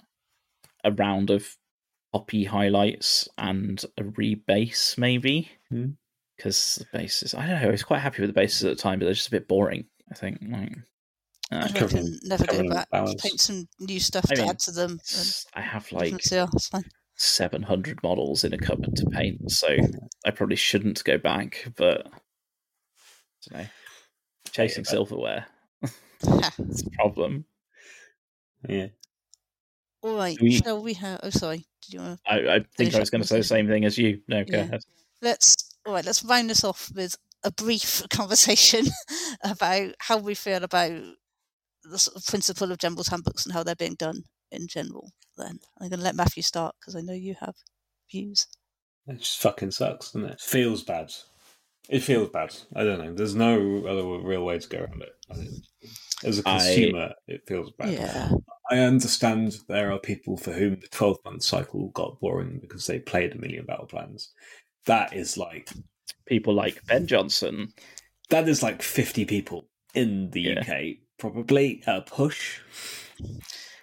[0.84, 1.46] a round of
[2.12, 5.50] poppy highlights and a rebase maybe.
[5.70, 5.90] Hmm.
[6.36, 7.68] Because the bases, I don't know.
[7.68, 9.48] I was quite happy with the bases at the time, but they're just a bit
[9.48, 9.86] boring.
[10.10, 10.38] I think.
[10.48, 10.72] Like,
[11.50, 12.88] uh, I Covenant- reckon never go back.
[13.18, 14.90] Paint some new stuff I to mean, add to them.
[14.92, 16.84] And s- I have like, like yeah, it's fine.
[17.16, 19.76] 700 models in a cupboard to paint, so
[20.24, 22.06] I probably shouldn't go back, but
[23.52, 23.66] I know.
[24.52, 25.46] Chasing but- silverware.
[26.22, 27.44] it's a problem.
[28.68, 28.88] yeah.
[30.02, 31.20] All right, We- shall we have?
[31.22, 31.66] Oh, sorry.
[31.82, 32.32] Did you want to?
[32.32, 34.20] I, I think I was going to say the same thing as you.
[34.28, 34.64] No, go Yeah.
[34.64, 34.80] ahead.
[35.22, 35.56] Let's.
[35.86, 36.04] All right.
[36.04, 38.86] Let's round this off with a brief conversation
[39.42, 40.92] about how we feel about
[41.84, 44.22] the sort of principle of General's handbooks and how they're being done
[44.52, 45.10] in general.
[45.36, 47.54] Then I'm going to let Matthew start because I know you have
[48.10, 48.46] views.
[49.06, 50.40] It just fucking sucks, doesn't it?
[50.40, 51.12] Feels bad.
[51.88, 52.54] It feels bad.
[52.76, 53.14] I don't know.
[53.14, 53.54] There's no
[53.86, 55.14] other real way to go around it.
[56.24, 57.92] As a consumer, it feels bad.
[57.92, 58.30] Yeah.
[58.70, 62.98] I understand there are people for whom the 12 month cycle got boring because they
[62.98, 64.32] played a million battle plans.
[64.84, 65.70] That is like
[66.26, 67.72] People like Ben Johnson.
[68.28, 70.60] that is like 50 people in the Yeah.
[70.60, 72.60] UK, probably a push.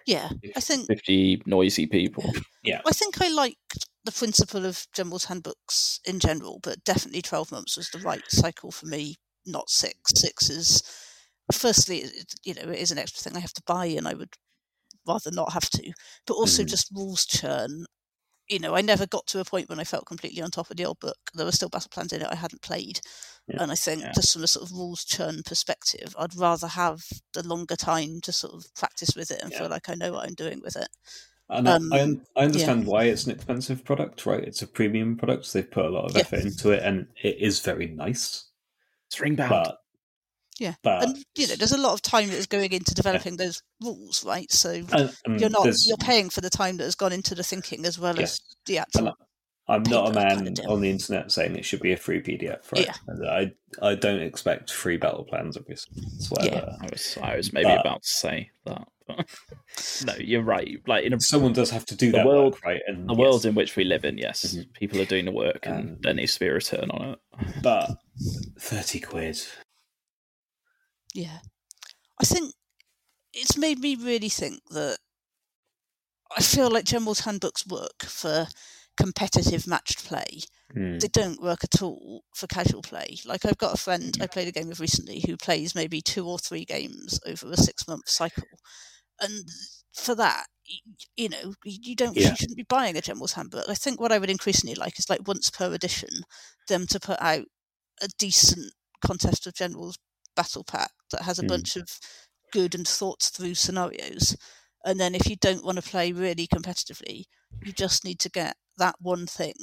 [0.06, 0.30] Yeah.
[0.56, 2.32] I think 50 noisy people.
[2.64, 2.82] Yeah.
[2.86, 7.78] I think I liked the principle of General's handbooks in general, but definitely 12 months
[7.78, 9.16] was the right cycle for me,
[9.46, 10.12] not six.
[10.16, 10.84] Six is,
[11.54, 14.14] firstly, it, you know, it is an extra thing I have to buy and I
[14.16, 14.36] would
[15.08, 15.94] rather not have to,
[16.28, 16.76] but also Mhm.
[16.76, 17.86] just rules churn.
[18.50, 20.78] You know, I never got to a point when I felt completely on top of
[20.78, 21.18] the old book.
[21.34, 23.02] There were still battle plans in it I hadn't played.
[23.48, 23.60] Yeah.
[23.60, 24.14] And I think, Yeah.
[24.14, 28.32] just from a sort of rules churn perspective, I'd rather have the longer time to
[28.34, 29.56] sort of practice with it and Yeah.
[29.56, 30.90] feel like I know what I'm doing with it.
[31.50, 31.94] And I- Um,
[32.36, 34.44] I, I understand why it's an expensive product, right?
[34.44, 35.46] It's a premium product.
[35.46, 36.22] So they've put a lot of Yeah.
[36.22, 38.46] effort into it, and it is very nice.
[39.08, 39.50] It's ringbound.
[39.50, 39.78] But
[40.58, 43.36] Yeah, but and you know, there's a lot of time that is going into developing
[43.38, 44.50] those rules, right?
[44.52, 47.44] So and- and you're not you're paying for the time that has gone into the
[47.44, 48.32] thinking as well Yes.
[48.34, 49.14] as the actual.
[49.68, 52.72] I'm not a man kinda on the internet saying it should be a free PDF,
[52.72, 52.86] right?
[52.86, 53.30] Yeah.
[53.30, 53.52] I
[53.82, 56.04] I don't expect free battle plans, obviously.
[56.16, 56.78] It's whatever.
[56.80, 58.88] I was I was maybe But- about to say that.
[59.08, 59.28] But
[60.06, 60.82] no, you're right.
[60.88, 62.82] Like in a, Someone does have to do The that world- work, right?
[62.88, 64.74] And the yes, world in which we live in, yes, Mhm.
[64.74, 67.20] people are doing the work, and Um, there needs to be a return on it.
[67.62, 67.98] but
[68.60, 69.40] thirty quid.
[71.14, 71.40] Yeah,
[72.22, 72.54] I think
[73.34, 74.98] it's made me really think that
[76.36, 78.48] I feel like General's handbooks work for
[78.98, 80.42] competitive matched play.
[80.74, 80.98] Hmm.
[80.98, 83.18] They don't work at all for casual play.
[83.26, 86.28] Like I've got a friend I played a game with recently who plays maybe two
[86.28, 88.48] or three games over a six month cycle,
[89.20, 89.48] and
[89.94, 90.48] for that,
[91.16, 92.32] you know, you don't Yeah.
[92.32, 93.70] you shouldn't be buying a General's handbook.
[93.70, 96.24] I think what I would increasingly like is like once per edition,
[96.68, 97.46] them to put out
[98.02, 98.74] a decent
[99.06, 99.98] contest of generals
[100.36, 101.48] battle pack that has a Mm.
[101.48, 102.00] bunch of
[102.52, 104.36] good and thought through scenarios.
[104.84, 107.26] And then if you don't want to play really competitively,
[107.64, 109.54] you just need to get that one thing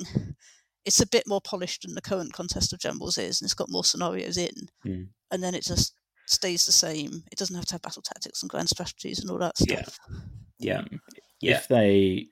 [0.85, 3.71] it's a bit more polished than the current contest of generals is, and it's got
[3.71, 5.11] more scenarios in, Mm.
[5.31, 5.95] and then it just
[6.33, 7.25] stays the same.
[7.31, 9.99] It doesn't have to have battle tactics and grand strategies and all that stuff.
[10.59, 10.83] Yeah.
[10.83, 10.99] Mm.
[11.41, 11.57] Yeah.
[11.57, 12.27] If they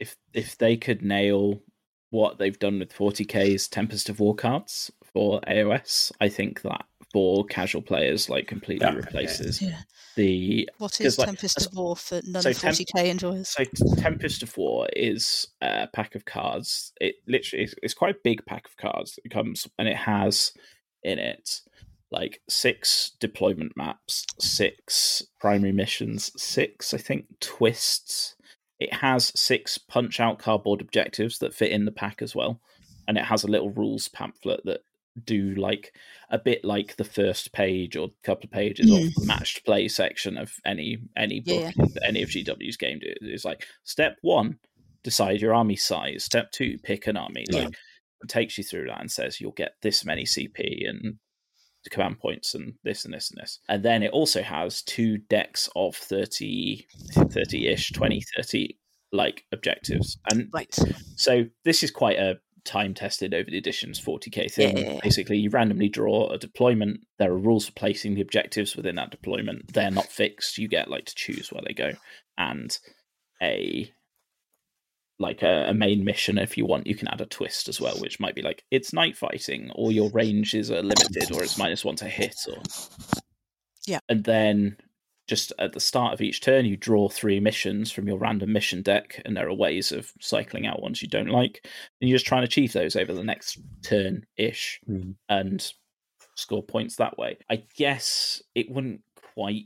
[0.00, 1.62] if if they could nail
[2.10, 7.44] what they've done with 40k's Tempest of War cards for AOS, I think that for
[7.46, 9.00] casual players like completely Yeah, okay.
[9.00, 9.80] replaces Yeah.
[10.16, 13.48] the what is like, Tempest of War for non so 40k enjoyers?
[13.48, 13.64] so
[13.96, 16.92] Tempest of War is a pack of cards.
[17.00, 19.18] It literally is it's quite a big pack of cards.
[19.24, 20.52] It comes and it has
[21.02, 21.60] in it
[22.10, 28.34] like six deployment maps, six primary missions, six I think twists.
[28.78, 32.60] It has six punch out cardboard objectives that fit in the pack as well,
[33.08, 34.80] and it has a little rules pamphlet that
[35.24, 35.94] do like
[36.30, 40.36] a bit like the first page or couple of pages of the matched play section
[40.36, 43.12] of any any book that any of GW's game do.
[43.22, 44.58] It's like step one,
[45.02, 46.24] decide your army size.
[46.24, 47.46] Step two, pick an army.
[47.48, 47.64] Yeah.
[47.64, 47.78] Like
[48.22, 51.18] it takes you through that and says you'll get this many CP and
[51.90, 53.58] command points and this and this and this.
[53.68, 58.78] And then it also has two decks of 30 30-ish, 20, 30
[59.12, 60.18] like objectives.
[60.30, 60.74] And Right.
[61.16, 64.76] so this is quite a time tested over the editions 40k thing.
[64.76, 64.98] Yeah.
[65.02, 67.00] Basically, you randomly draw a deployment.
[67.18, 69.72] There are rules for placing the objectives within that deployment.
[69.72, 70.58] They're not fixed.
[70.58, 71.92] You get like to choose where they go,
[72.36, 72.76] and
[73.40, 73.90] a
[75.18, 76.86] like a, a main mission if you want.
[76.86, 79.92] You can add a twist as well, which might be like it's night fighting, or
[79.92, 82.62] your ranges are limited, or it's minus one to hit, or
[83.86, 84.00] Yeah.
[84.08, 84.76] and then
[85.28, 88.80] just at the start of each turn, you draw three missions from your random mission
[88.82, 91.66] deck, and there are ways of cycling out ones you don't like,
[92.00, 95.16] and you just try and achieve those over the next turn ish, Mhm.
[95.28, 95.72] and
[96.36, 97.38] score points that way.
[97.50, 99.00] I guess it wouldn't
[99.34, 99.64] quite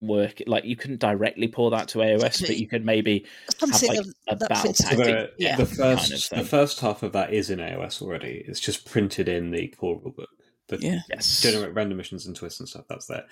[0.00, 0.42] work.
[0.46, 3.26] Like you couldn't directly pour that to AOS, but you could maybe
[3.60, 4.98] have Something like a battle tactic.
[4.98, 5.56] The, Yeah.
[5.56, 8.44] the kind first of the first half of that is in AOS already.
[8.46, 10.26] It's just printed in the core rulebook.
[10.68, 11.00] The Yeah.
[11.10, 11.40] Yes.
[11.42, 12.84] generate random missions and twists and stuff.
[12.88, 13.24] That's there.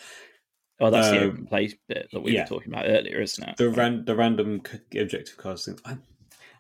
[0.81, 2.43] Oh, that's the Um, open play bit that we yeah.
[2.43, 3.57] were talking about earlier, isn't it?
[3.57, 5.79] The ran the random c- objective cards thing.
[5.87, 5.97] I,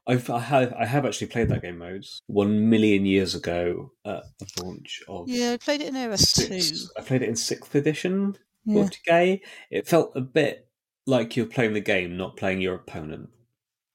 [0.07, 4.23] I've I have I have actually played that game modes one million years ago at
[4.39, 6.61] the launch of Yeah, I played it in AOS too.
[6.61, 6.89] sixth.
[6.97, 8.39] I played it in sixth edition.
[8.67, 8.83] Yeah.
[8.85, 9.41] 40k.
[9.71, 10.69] It felt a bit
[11.07, 13.31] like you're playing the game, not playing your opponent.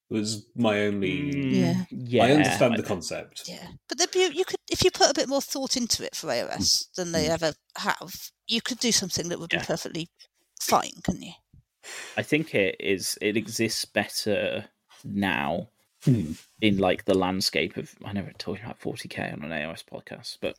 [0.10, 1.32] It was my only.
[1.34, 1.84] Mm, Yeah.
[1.90, 2.24] yeah.
[2.26, 3.44] I understand the concept.
[3.48, 6.16] Yeah, but the, you, you could if you put a bit more thought into it
[6.16, 7.30] for AOS than they Mm.
[7.30, 8.14] ever have,
[8.48, 9.60] you could do something that would Yeah.
[9.60, 10.10] be perfectly
[10.62, 11.34] fine, couldn't you?
[12.18, 13.18] I think it is.
[13.22, 14.66] It exists better
[15.04, 15.70] now
[16.04, 16.34] Hmm.
[16.62, 17.96] in like the landscape of.
[18.04, 20.58] I never we're talking about 40k on an AOS podcast, but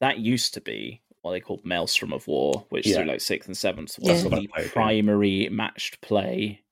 [0.00, 2.96] that used to be what they called Maelstrom of War, which Yeah.
[2.96, 4.12] through like sixth and seventh Yeah.
[4.12, 6.62] was That's the primary matched play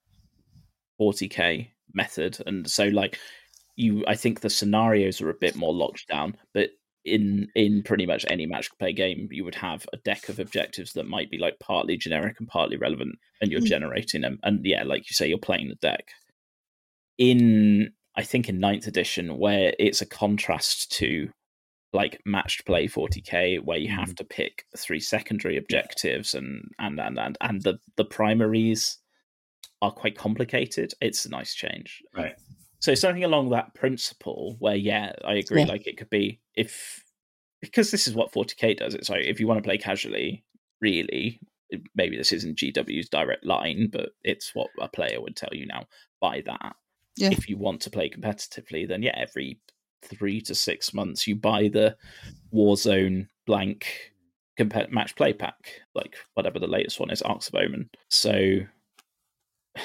[1.01, 3.18] 40k method, and so like
[3.76, 6.70] you, I think the scenarios are a bit more locked down, but.
[7.06, 10.94] In in pretty much any match play game, you would have a deck of objectives
[10.94, 13.66] that might be like partly generic and partly relevant, and you're Mm.
[13.66, 14.39] generating them.
[14.43, 16.09] And yeah, like you say, you're playing the deck.
[17.18, 21.31] In I think in ninth edition, where it's a contrast to
[21.94, 24.16] like matched play 40k, where you have mm.
[24.16, 28.98] to pick three secondary objectives and and and and, and the the primaries
[29.80, 30.92] are quite complicated.
[31.00, 32.02] It's a nice change.
[32.14, 32.34] Right.
[32.80, 35.62] So something along that principle, where yeah, I agree.
[35.62, 35.68] Yeah.
[35.68, 37.02] Like it could be if
[37.60, 38.94] because this is what 40k does.
[38.94, 40.44] It's like if you want to play casually,
[40.80, 41.40] really,
[41.94, 45.86] maybe this isn't GW's direct line, but it's what a player would tell you now.
[46.20, 46.76] Buy that.
[47.16, 47.30] Yeah.
[47.30, 49.60] If you want to play competitively, then yeah, every
[50.05, 51.97] three to six months you buy the
[52.52, 54.12] Warzone blank
[54.90, 57.90] match play pack, like whatever the latest one is, Arks of Omen.
[58.09, 58.60] So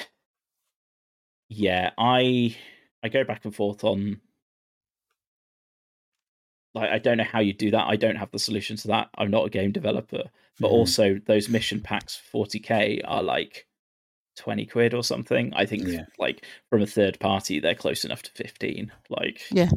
[1.48, 2.56] yeah, I
[3.02, 4.20] I go back and forth on
[6.74, 7.86] like I don't know how you do that.
[7.88, 9.08] I don't have the solution to that.
[9.18, 10.22] I'm not a game developer.
[10.60, 10.72] But Mhm.
[10.72, 13.66] also those mission packs for 40k are like
[14.36, 15.52] 20 quid or something.
[15.54, 16.04] I think Yeah.
[16.18, 18.92] like from a third party they're close enough to 15.
[19.08, 19.70] Like Yeah.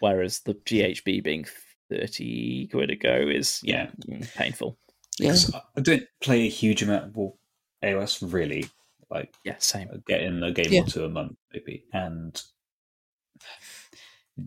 [0.00, 1.46] Whereas the GHB being
[1.90, 4.78] 30 quid a go is yeah, mm, painful.
[5.18, 7.34] Yeah, I- I don't play a huge amount of War-
[7.82, 8.64] AOS really.
[9.10, 9.88] Like Yeah, same.
[9.92, 10.82] I get in a game Yeah.
[10.82, 12.40] or two a month maybe, and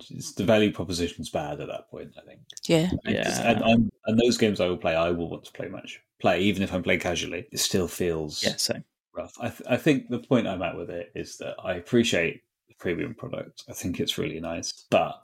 [0.10, 2.12] it's, the value proposition's bad at that point.
[2.18, 2.40] I think.
[2.66, 3.52] yeah, Because- Yeah.
[3.52, 6.42] and, I'm, and those games I will play, I will want to play much play,
[6.42, 7.46] even if I'm playing casually.
[7.52, 8.84] It still feels Yeah, same.
[9.14, 9.36] rough.
[9.40, 12.76] I, th- I think the point I'm at with it is that I appreciate the
[12.76, 13.64] premium product.
[13.70, 15.22] I think it's really nice, but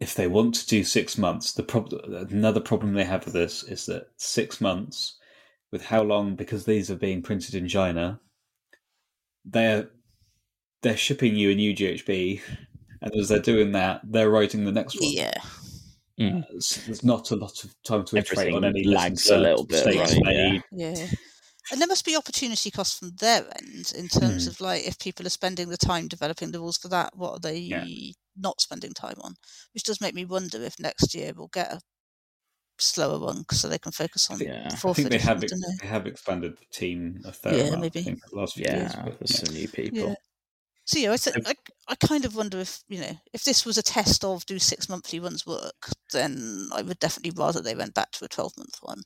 [0.00, 3.62] if they want to do six months, the problem another problem they have with this
[3.62, 5.18] is that six months
[5.72, 8.20] with how long because these are being printed in China,
[9.44, 9.88] they're
[10.82, 12.40] they're shipping you a new GHB
[13.02, 15.12] and as they're doing that, they're writing the next one.
[15.12, 15.34] Yeah.
[16.18, 16.44] Mm.
[16.44, 19.64] Uh, so there's not a lot of time to iterate on any lags a little
[19.64, 20.62] bit, right, made.
[20.70, 21.06] Yeah.
[21.72, 24.50] And there must be opportunity costs from their end in terms Hmm.
[24.50, 27.40] of like if people are spending the time developing the rules for that, what are
[27.40, 27.84] they Yeah.
[28.36, 29.34] Not spending time on?
[29.72, 31.80] Which does make me wonder if next year we'll get a
[32.78, 34.68] slower one so they can focus on Yeah.
[34.72, 37.82] I think they have I don't they have expanded the team a fair Yeah, amount.
[37.82, 38.00] maybe.
[38.00, 38.92] I think the last few years.
[38.94, 39.44] Yeah, but, there's yeah.
[39.44, 39.98] some new people.
[39.98, 40.14] Yeah.
[40.86, 41.54] So yeah, I, th- I
[41.88, 44.88] I kind of wonder if you know if this was a test of do six
[44.88, 48.78] monthly ones work, then I would definitely rather they went back to a twelve month
[48.82, 49.02] one.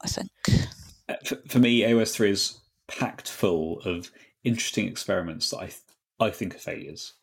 [0.00, 0.30] I think.
[1.08, 4.12] Uh, For, for me, AOS three is packed full of
[4.44, 5.80] interesting experiments that I th-
[6.20, 7.14] I think are failures.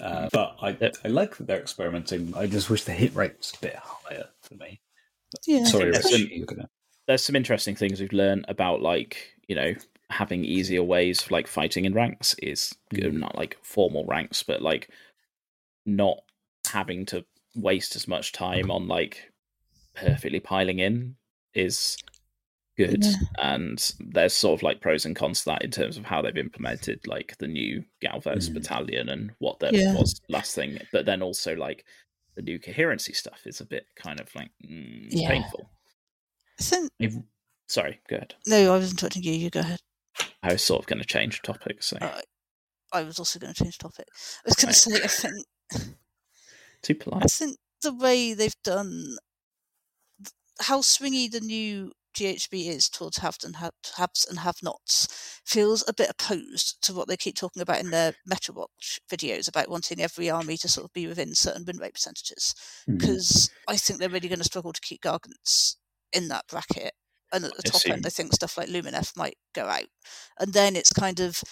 [0.00, 0.96] Uh, but I Yep.
[1.04, 2.32] I like that they're experimenting.
[2.36, 4.80] I just wish the hit rate was a bit higher for me.
[5.46, 5.64] Yeah.
[5.64, 6.70] Sorry, that's Rich, an- gonna.
[7.06, 9.74] There's some interesting things we've learned about like you know
[10.10, 13.18] having easier ways of like fighting in ranks is good, Mm.
[13.20, 14.88] not like formal ranks, but like
[15.84, 16.18] not
[16.70, 19.32] having to waste as much time on like
[19.94, 21.16] perfectly piling in
[21.54, 21.96] is
[22.78, 23.12] good Yeah.
[23.38, 26.36] and there's sort of like pros and cons to that in terms of how they've
[26.36, 28.54] implemented like the new Gallet's Mm.
[28.54, 29.94] battalion and what that Yeah.
[29.94, 31.84] was last thing but then also like
[32.36, 35.28] the new coherency stuff is a bit kind of like mm, Yeah.
[35.28, 35.70] painful
[36.58, 37.14] I think If-
[37.66, 39.32] sorry go ahead no, I was interrupting you.
[39.32, 39.80] You go ahead.
[40.42, 42.20] I was sort of going to change topic so Uh,
[42.92, 44.06] I was also going to change topic.
[44.10, 44.74] I was going Right.
[44.74, 45.46] to say I think
[46.82, 47.24] too polite.
[47.24, 49.18] I think the way they've done
[50.60, 55.06] how swingy the new GHB is towards haves and have, haves and have nots
[55.44, 59.48] feels a bit opposed to what they keep talking about in their Meta Watch videos
[59.48, 62.54] about wanting every army to sort of be within certain win rate percentages.
[62.86, 65.76] Because I think they're really going to struggle to keep Gargants
[66.12, 66.92] in that bracket.
[67.32, 69.86] And at the top end, I think stuff like Lumineth might go out.
[70.40, 71.42] And then it's kind of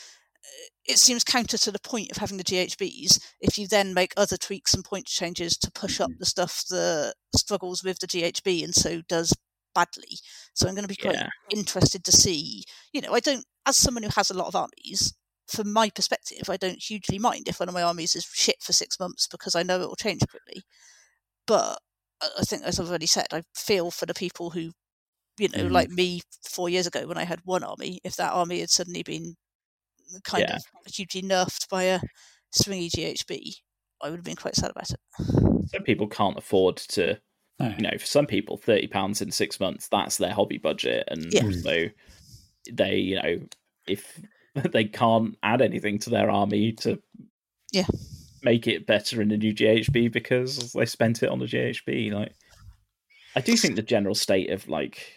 [0.87, 4.37] it seems counter to the point of having the GHBs if you then make other
[4.37, 6.19] tweaks and point changes to push up Mhm.
[6.19, 9.35] the stuff that struggles with the GHB and so does
[9.77, 10.19] badly.
[10.55, 12.65] So I'm going to be quite yeah interested to see.
[12.95, 15.15] You know, I don't, as someone who has a lot of armies,
[15.49, 18.73] from my perspective, I don't hugely mind if one of my armies is shit for
[18.75, 20.65] six months because I know it will change quickly.
[21.47, 21.81] But
[22.23, 24.73] I I think, as I've already said, I feel for the people who,
[25.39, 25.73] you know, Mhm.
[25.73, 29.05] like me four years ago when I had one army, if that army had suddenly
[29.05, 29.37] been
[30.25, 30.57] kind Yeah.
[30.57, 32.01] of hugely nerfed by a
[32.55, 33.57] swingy GHB,
[34.03, 35.01] I would have been quite sad about it.
[35.65, 37.21] some people can't afford to
[37.59, 37.69] No.
[37.77, 41.33] you know for some people 30 pounds in six months that's their hobby budget and
[41.33, 41.43] Yeah.
[41.43, 41.63] Mm.
[41.63, 41.85] so
[42.73, 43.41] they you know
[43.89, 44.21] if
[44.73, 47.01] they can't add anything to their army to
[47.73, 47.87] Yeah.
[48.43, 52.35] make it better in the new ghb because they spent it on the ghb like
[53.35, 55.16] i do think the general state of like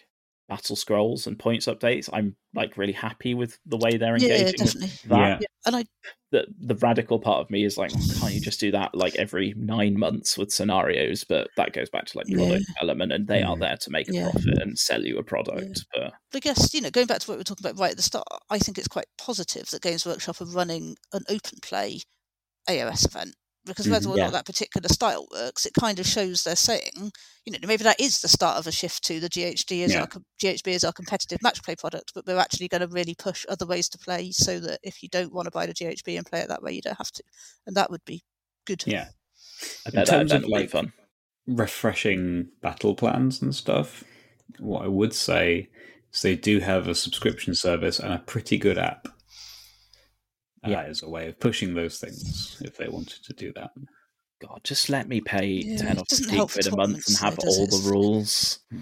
[0.50, 4.66] battle scrolls and points updates i'm like really happy with the way they're Yeah, engaging
[4.66, 5.10] with definitely.
[5.10, 5.48] that Yeah.
[5.66, 5.86] And I,
[6.32, 9.54] the the radical part of me is like, can't you just do that like every
[9.58, 11.24] nine months with scenarios?
[11.24, 13.60] But that goes back to like product development, and they are Mm.
[13.60, 14.32] there to make a Yeah.
[14.32, 15.86] profit and sell you a product.
[15.94, 17.98] But I guess, you know, going back to what we were talking about right at
[17.98, 22.02] the start, I think it's quite positive that Games Workshop are running an open play
[22.70, 24.12] AOS event because whether Mhm.
[24.14, 24.24] or Yeah.
[24.26, 27.12] not that particular style works, it kind of shows they're saying,
[27.46, 30.02] you know, maybe that is the start of a shift to the GHD as Yeah.
[30.02, 33.16] our com- GHB as our competitive match play product, but we're actually going to really
[33.16, 36.16] push other ways to play so that if you don't want to buy the GHB
[36.18, 37.24] and play it that way, you don't have to,
[37.68, 38.24] and that would be
[38.66, 38.84] good.
[38.88, 39.10] Yeah.
[39.86, 40.94] I In bet that terms of, event will be like, fun.
[41.48, 44.04] refreshing battle plans and stuff,
[44.58, 45.70] what I would say
[46.14, 49.08] is they do have a subscription service and a pretty good app.
[50.66, 50.82] Uh, Yeah.
[50.84, 53.72] as a way of pushing those things if they wanted to do that.
[54.42, 57.40] God, just let me pay Yeah, ten it or fifteen quid a month and have
[57.40, 57.72] all it?
[57.72, 58.60] the rules.
[58.72, 58.82] Hmm.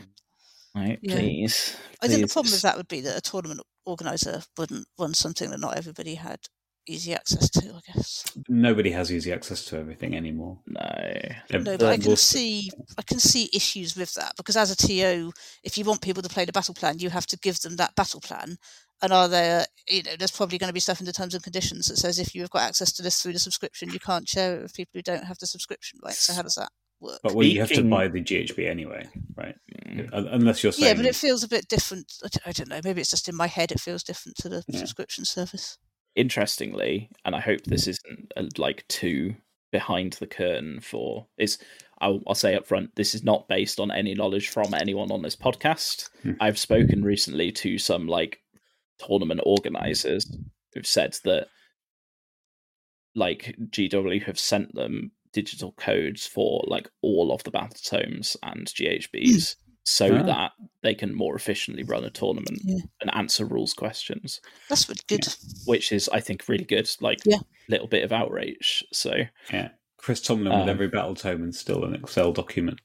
[0.75, 1.15] Right, Yeah.
[1.15, 1.75] please.
[2.01, 5.49] I think the problem with that would be that a tournament organizer wouldn't want something
[5.49, 6.39] that not everybody had
[6.87, 8.23] easy access to, I guess.
[8.47, 10.59] Nobody has easy access to everything anymore.
[10.67, 10.79] No.
[11.51, 15.31] No, but I can see I can see issues with that because as a TO,
[15.63, 17.95] if you want people to play the battle plan, you have to give them that
[17.95, 18.57] battle plan.
[19.01, 21.43] And are there, you know, there's probably going to be stuff in the terms and
[21.43, 24.57] conditions that says if you've got access to this through the subscription, you can't share
[24.57, 26.13] it with people who don't have the subscription, right?
[26.13, 26.69] So how does that
[26.99, 27.19] work?
[27.21, 29.55] But well, you have to buy the GHB anyway, right?
[29.87, 30.09] Mm.
[30.33, 32.11] Unless you're saying yeah, but it feels a bit different.
[32.43, 32.79] i don't know.
[32.83, 33.71] Maybe it's just in my head.
[33.71, 34.79] It feels different to the Yeah.
[34.79, 35.77] subscription service.
[36.15, 39.35] interestingly, and I hope this isn't uh, like too
[39.71, 41.57] behind the curtain for is
[41.99, 45.21] I'll, I'll say up front this is not based on any knowledge from anyone on
[45.21, 46.09] this podcast.
[46.23, 46.31] Hmm.
[46.39, 48.39] I've spoken recently to some like
[48.99, 50.29] tournament organizers
[50.73, 51.47] who've said that
[53.15, 58.67] like GW have sent them digital codes for like all of the battle tomes and
[58.67, 60.23] GHBs so Ah.
[60.23, 60.51] that
[60.81, 62.79] they can more efficiently run a tournament Yeah.
[63.01, 65.25] and answer rules questions That's good.
[65.65, 66.89] which is I think really good.
[67.01, 67.39] Like Yeah.
[67.69, 68.83] little bit of outrage.
[68.93, 69.13] So
[69.51, 69.69] Yeah.
[69.97, 72.79] Chris Tomlin with Um, every battle tome and still an Excel document.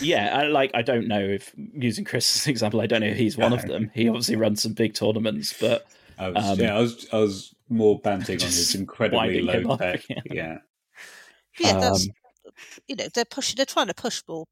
[0.00, 3.06] Yeah, I, like I don't know if using Chris as an example, I don't know
[3.08, 3.90] if he's one of them.
[3.94, 5.86] He obviously runs some big tournaments, but
[6.18, 9.80] I was, Um, yeah, I was, I was more banting on his incredibly low up,
[9.80, 10.04] tech.
[10.08, 10.20] yeah.
[10.30, 10.58] Yeah.
[11.58, 12.14] Yeah, that's um,
[12.86, 13.56] you know they're pushing.
[13.56, 14.44] They're trying to push more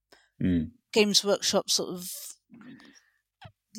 [0.43, 0.71] Mm.
[0.93, 2.11] Games Workshop sort of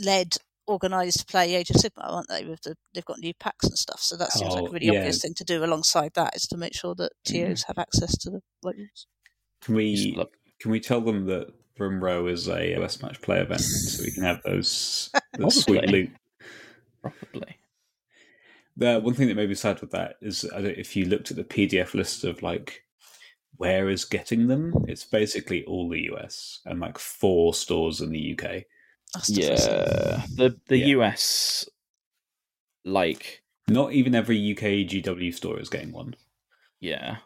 [0.03, 0.37] led,
[0.67, 2.45] organised play Age of Sigmar, aren't they?
[2.45, 3.99] With the they've got new packs and stuff.
[3.99, 4.93] So that seems like Oh, a really yeah.
[4.99, 8.29] obvious thing to do alongside that is to make sure that TOs have access to
[8.29, 8.75] the right.
[9.61, 13.61] Can we look, can we tell them that Brimrow is a West Match play event
[13.61, 15.79] so we can have those, those Probably.
[15.79, 16.09] sweet loot?
[17.01, 17.57] probably.
[18.77, 21.31] The one thing that made me sad with that is I don't, if you looked
[21.31, 22.83] at the PDF list of like
[23.57, 28.33] where is getting them, it's basically all the US and like four stores in the
[28.37, 28.63] UK.
[29.13, 29.73] That's depressing.
[29.73, 30.85] Yeah, the the Yeah.
[30.97, 31.67] US,
[32.85, 36.15] like Not even every UK GW store is getting one.
[36.79, 37.17] yeah.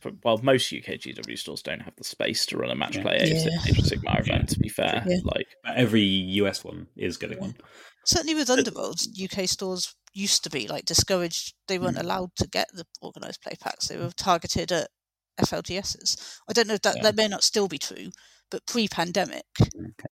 [0.00, 3.02] For, well, most UK GW stores don't have the space to run a match Yeah.
[3.02, 3.58] play Age Yeah.
[3.66, 4.42] Age of Sigmar event.
[4.50, 4.54] Yeah.
[4.54, 5.16] To be fair, Yeah.
[5.24, 7.56] like But every US one is getting one.
[8.04, 11.54] Certainly with Underworlds, UK stores used to be like discouraged.
[11.68, 12.02] They weren't Mm.
[12.02, 13.88] allowed to get the organised play packs.
[13.88, 14.90] They were targeted at
[15.38, 16.16] FLGSs.
[16.48, 17.02] I don't know if that Yeah.
[17.04, 18.10] that may not still be true,
[18.50, 20.08] but pre-pandemic, Okay.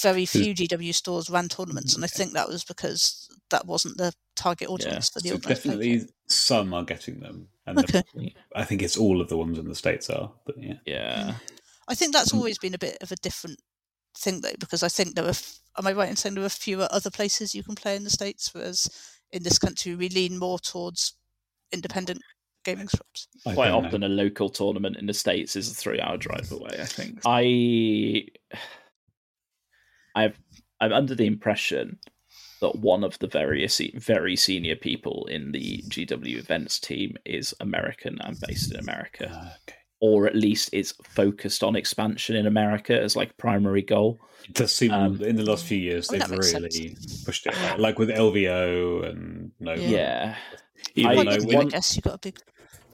[0.00, 4.12] very few GW stores ran tournaments, and I think that was because that wasn't the
[4.36, 5.72] target audience for the So organised play.
[5.72, 7.48] definitely some are getting them.
[7.66, 8.02] And Okay.
[8.54, 10.32] I think it's all of the ones in the States are.
[10.46, 10.74] But yeah.
[10.86, 11.34] yeah,
[11.88, 12.36] I think that's Mm.
[12.38, 13.60] always been a bit of a different
[14.16, 15.34] thing though, because I think there are.
[15.76, 18.10] Am I right in saying there are fewer other places you can play in the
[18.10, 18.88] states, whereas
[19.30, 21.14] in this country we lean more towards
[21.72, 22.20] independent
[22.64, 23.28] gaming shops.
[23.46, 23.86] I quite don't know.
[23.88, 26.76] often a local tournament in the states is a three-hour drive away.
[26.80, 28.24] I think I,
[30.14, 30.38] I've
[30.80, 31.98] I'm under the impression
[32.60, 38.18] that one of the various very senior people in the GW events team is American
[38.22, 39.78] and based in America, Ah, okay.
[40.00, 44.18] or at least is focused on expansion in America as like primary goal.
[44.48, 46.96] It does seem Um, in the last few years I mean, they've that makes really
[47.24, 50.36] pushed it, like, like with LVO and no, Yeah.
[50.94, 52.38] Yeah, even I- though I guess you've got a big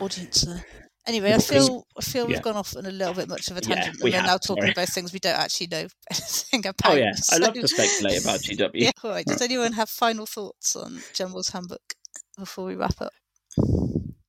[0.00, 0.64] audience there.
[1.06, 2.42] Anyway, I feel I feel we've yeah.
[2.42, 4.38] gone off on a little bit much of a Yeah, tangent, we and we're now
[4.38, 4.72] talking sorry.
[4.72, 6.74] about things we don't actually know anything about.
[6.86, 8.70] oh yeah, I love to speculate about GW.
[8.74, 9.26] Yeah, all right.
[9.26, 11.94] Does anyone have final thoughts on General's Handbook
[12.38, 13.12] before we wrap up?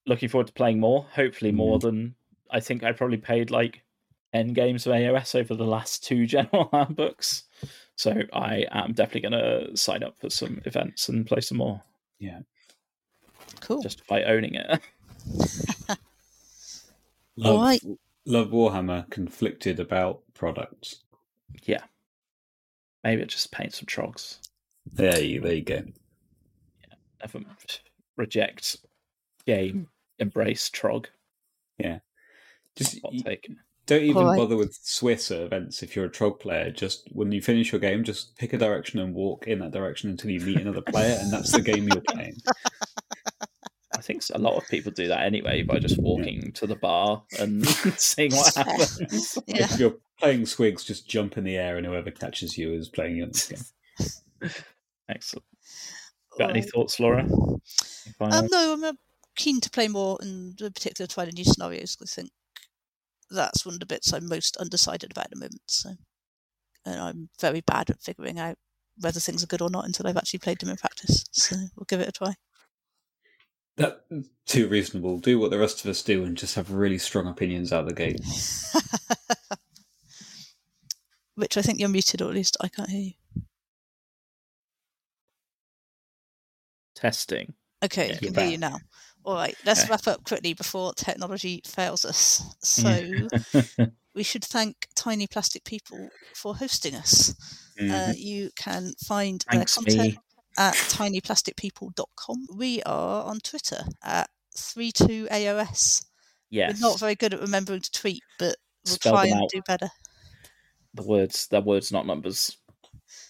[0.08, 1.06] looking forward to playing more.
[1.14, 1.56] Hopefully, Mm.
[1.56, 2.16] more than
[2.52, 3.82] I think I probably played like
[4.34, 7.44] ten games of AOS over the last two general handbooks.
[7.96, 9.42] So I am definitely going
[9.72, 11.82] to sign up for some events and play some more,
[12.20, 12.40] Yeah,
[13.62, 13.82] Cool.
[13.82, 14.82] just by owning it.
[17.38, 17.82] Love, Alright.
[18.26, 21.04] love Warhammer conflicted about products.
[21.64, 21.82] Yeah.
[23.04, 24.40] Maybe it just paint some trogs.
[24.92, 25.76] There you, there you go.
[26.82, 27.40] Yeah, never
[28.18, 28.78] reject
[29.46, 29.88] game,
[30.20, 31.06] embrace trog.
[31.78, 32.00] Yeah.
[32.76, 33.48] Just Hot y- take.
[33.86, 34.38] don't even Alright.
[34.40, 36.72] bother with Swiss events if you're a trog player.
[36.72, 40.10] Just when you finish your game, just pick a direction and walk in that direction
[40.10, 42.36] until you meet another player, and that's the game you're playing.
[44.06, 47.24] I think a lot of people do that anyway by just walking to the bar
[47.40, 47.68] and
[47.98, 49.40] seeing what happens.
[49.48, 49.66] Yeah.
[49.66, 53.18] If you're playing Swigs, just jump in the air, and whoever catches you is playing
[53.18, 54.52] your next game.
[55.10, 55.46] Excellent.
[56.38, 57.28] Got any thoughts, Laura?
[58.20, 58.94] Um, no, I'm uh,
[59.36, 61.98] keen to play more, and in particular try the new scenarios.
[62.00, 62.30] I think
[63.32, 65.62] that's one of the bits I'm most undecided about at the moment.
[65.68, 65.92] So,
[66.86, 68.58] and I'm very bad at figuring out
[69.00, 71.26] whether things are good or not until I've actually played them in practice.
[71.32, 72.36] So we'll give it a try.
[73.78, 74.00] That's
[74.46, 75.20] too reasonable.
[75.20, 77.94] Do what the rest of us do, and just have really strong opinions out the
[77.94, 78.22] gate.
[81.36, 83.14] Which I think you're muted, or at least I can't hear you.
[86.96, 87.54] Testing.
[87.84, 88.80] Okay, Yeah, I can you're hear you now.
[89.24, 89.90] All right, let's Okay.
[89.90, 92.42] wrap up quickly before technology fails us.
[92.64, 93.28] So
[94.16, 97.36] we should thank Tiny Plastic People for hosting us.
[97.90, 98.14] Uh, Mhm.
[98.16, 100.20] you can find Thanks, their content me.
[100.58, 102.48] At tinyplasticpeople.com.
[102.56, 106.06] We are on Twitter at 32AOS.
[106.50, 106.80] Yes.
[106.82, 108.56] We're not very good at remembering to tweet, but
[108.86, 109.50] we'll Spell try and out.
[109.52, 109.90] do better.
[110.94, 111.48] the words.
[111.48, 112.58] They're words, not numbers.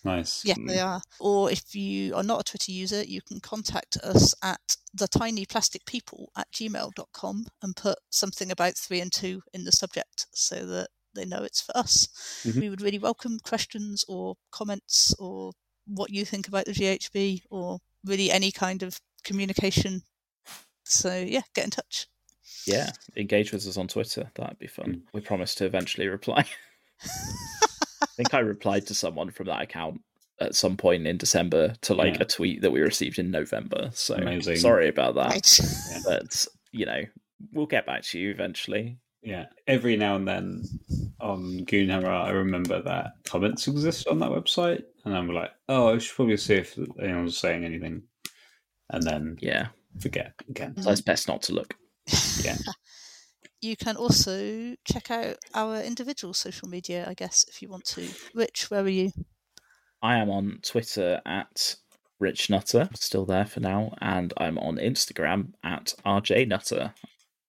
[0.03, 0.45] Nice.
[0.45, 1.01] Yeah, they are.
[1.19, 6.27] Or if you are not a Twitter user, you can contact us at the tinyplasticpeople
[6.37, 11.25] at gmail.com and put something about three and two in the subject so that they
[11.25, 12.07] know it's for us.
[12.43, 12.61] Mhm.
[12.61, 15.53] We would really welcome questions or comments or
[15.87, 20.01] what you think about the GHB or really any kind of communication.
[20.83, 22.07] So, yeah, get in touch.
[22.67, 24.29] Yeah, engage with us on Twitter.
[24.35, 25.03] That'd be fun.
[25.13, 26.45] We promise to eventually reply.
[27.03, 30.01] I think I replied to someone from that account
[30.39, 32.21] at some point in December to like Yeah.
[32.23, 33.89] a tweet that we received in November.
[33.93, 34.57] So Amazing.
[34.57, 35.29] sorry about that.
[35.29, 35.59] Right.
[36.05, 37.01] But you know,
[37.53, 38.97] we'll get back to you eventually.
[39.25, 40.63] Yeah, every now and then
[41.19, 45.97] on Goonhammer, I remember that comments exist on that website, and I'm like, oh, I
[45.97, 48.03] should probably see if anyone's saying anything,
[48.91, 49.69] and then Yeah,
[49.99, 50.79] forget again.
[50.81, 51.73] so it's best not to look.
[52.41, 52.57] Yeah.
[53.61, 58.07] You can also check out our individual social media, I guess, if you want to.
[58.35, 59.11] Rich, where are you?
[60.03, 61.75] I am on Twitter at
[62.19, 66.93] Rich Nutter, still there for now, and I'm on Instagram at RJ Nutter.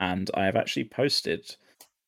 [0.00, 1.54] And I have actually posted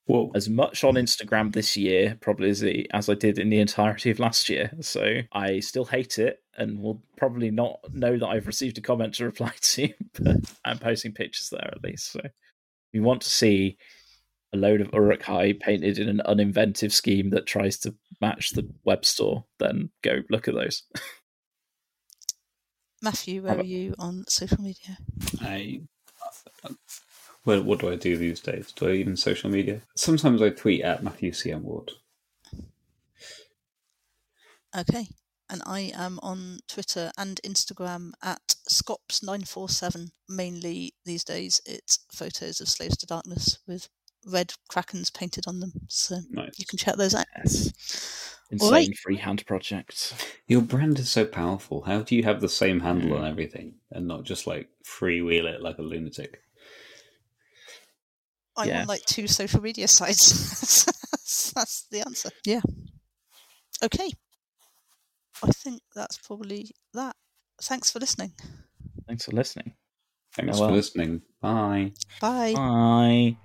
[0.08, 0.30] Whoa.
[0.34, 4.10] as much on Instagram this year, probably as, the, as I did in the entirety
[4.10, 4.70] of last year.
[4.80, 9.14] So I still hate it and will probably not know that I've received a comment
[9.14, 12.10] to reply to, but I'm posting pictures there at least.
[12.12, 12.32] So if
[12.92, 13.76] you want to see
[14.54, 19.04] a load of Uruk-hai painted in an uninventive scheme that tries to match the web
[19.04, 20.84] store, then go look at those.
[23.02, 24.96] Matthew, where Have are you on social media?
[25.40, 25.82] I.
[26.64, 26.70] Uh,
[27.44, 28.72] Well, what do I do these days?
[28.72, 29.82] Do I even social media?
[29.96, 31.50] Sometimes I tweet at Matthew C.
[31.50, 31.62] M.
[31.62, 31.92] Ward.
[34.76, 35.06] Okay.
[35.50, 40.10] And I am on Twitter and Instagram at Scops947.
[40.28, 43.88] Mainly these days, it's photos of Slaves to Darkness with
[44.26, 45.72] red krakens painted on them.
[45.88, 46.58] So Nice.
[46.58, 47.26] you can check those out.
[47.36, 47.72] Yes.
[48.60, 48.80] All right.
[48.82, 50.14] Insane freehand project.
[50.46, 51.82] Your brand is so powerful.
[51.82, 53.26] How do you have the same handle on hmm.
[53.26, 56.42] everything and not just like freewheel it like a lunatic?
[58.58, 58.80] I'm Yeah.
[58.82, 60.84] on like two social media sites.
[61.10, 62.30] that's, that's the answer.
[62.44, 62.60] Yeah.
[63.82, 64.10] Okay.
[65.42, 67.14] I think that's probably that.
[67.62, 68.32] Thanks for listening.
[69.06, 69.74] Thanks for listening.
[70.34, 70.70] Thanks Oh, well.
[70.70, 71.22] for listening.
[71.40, 71.92] Bye.
[72.20, 72.54] Bye.
[72.54, 73.36] Bye.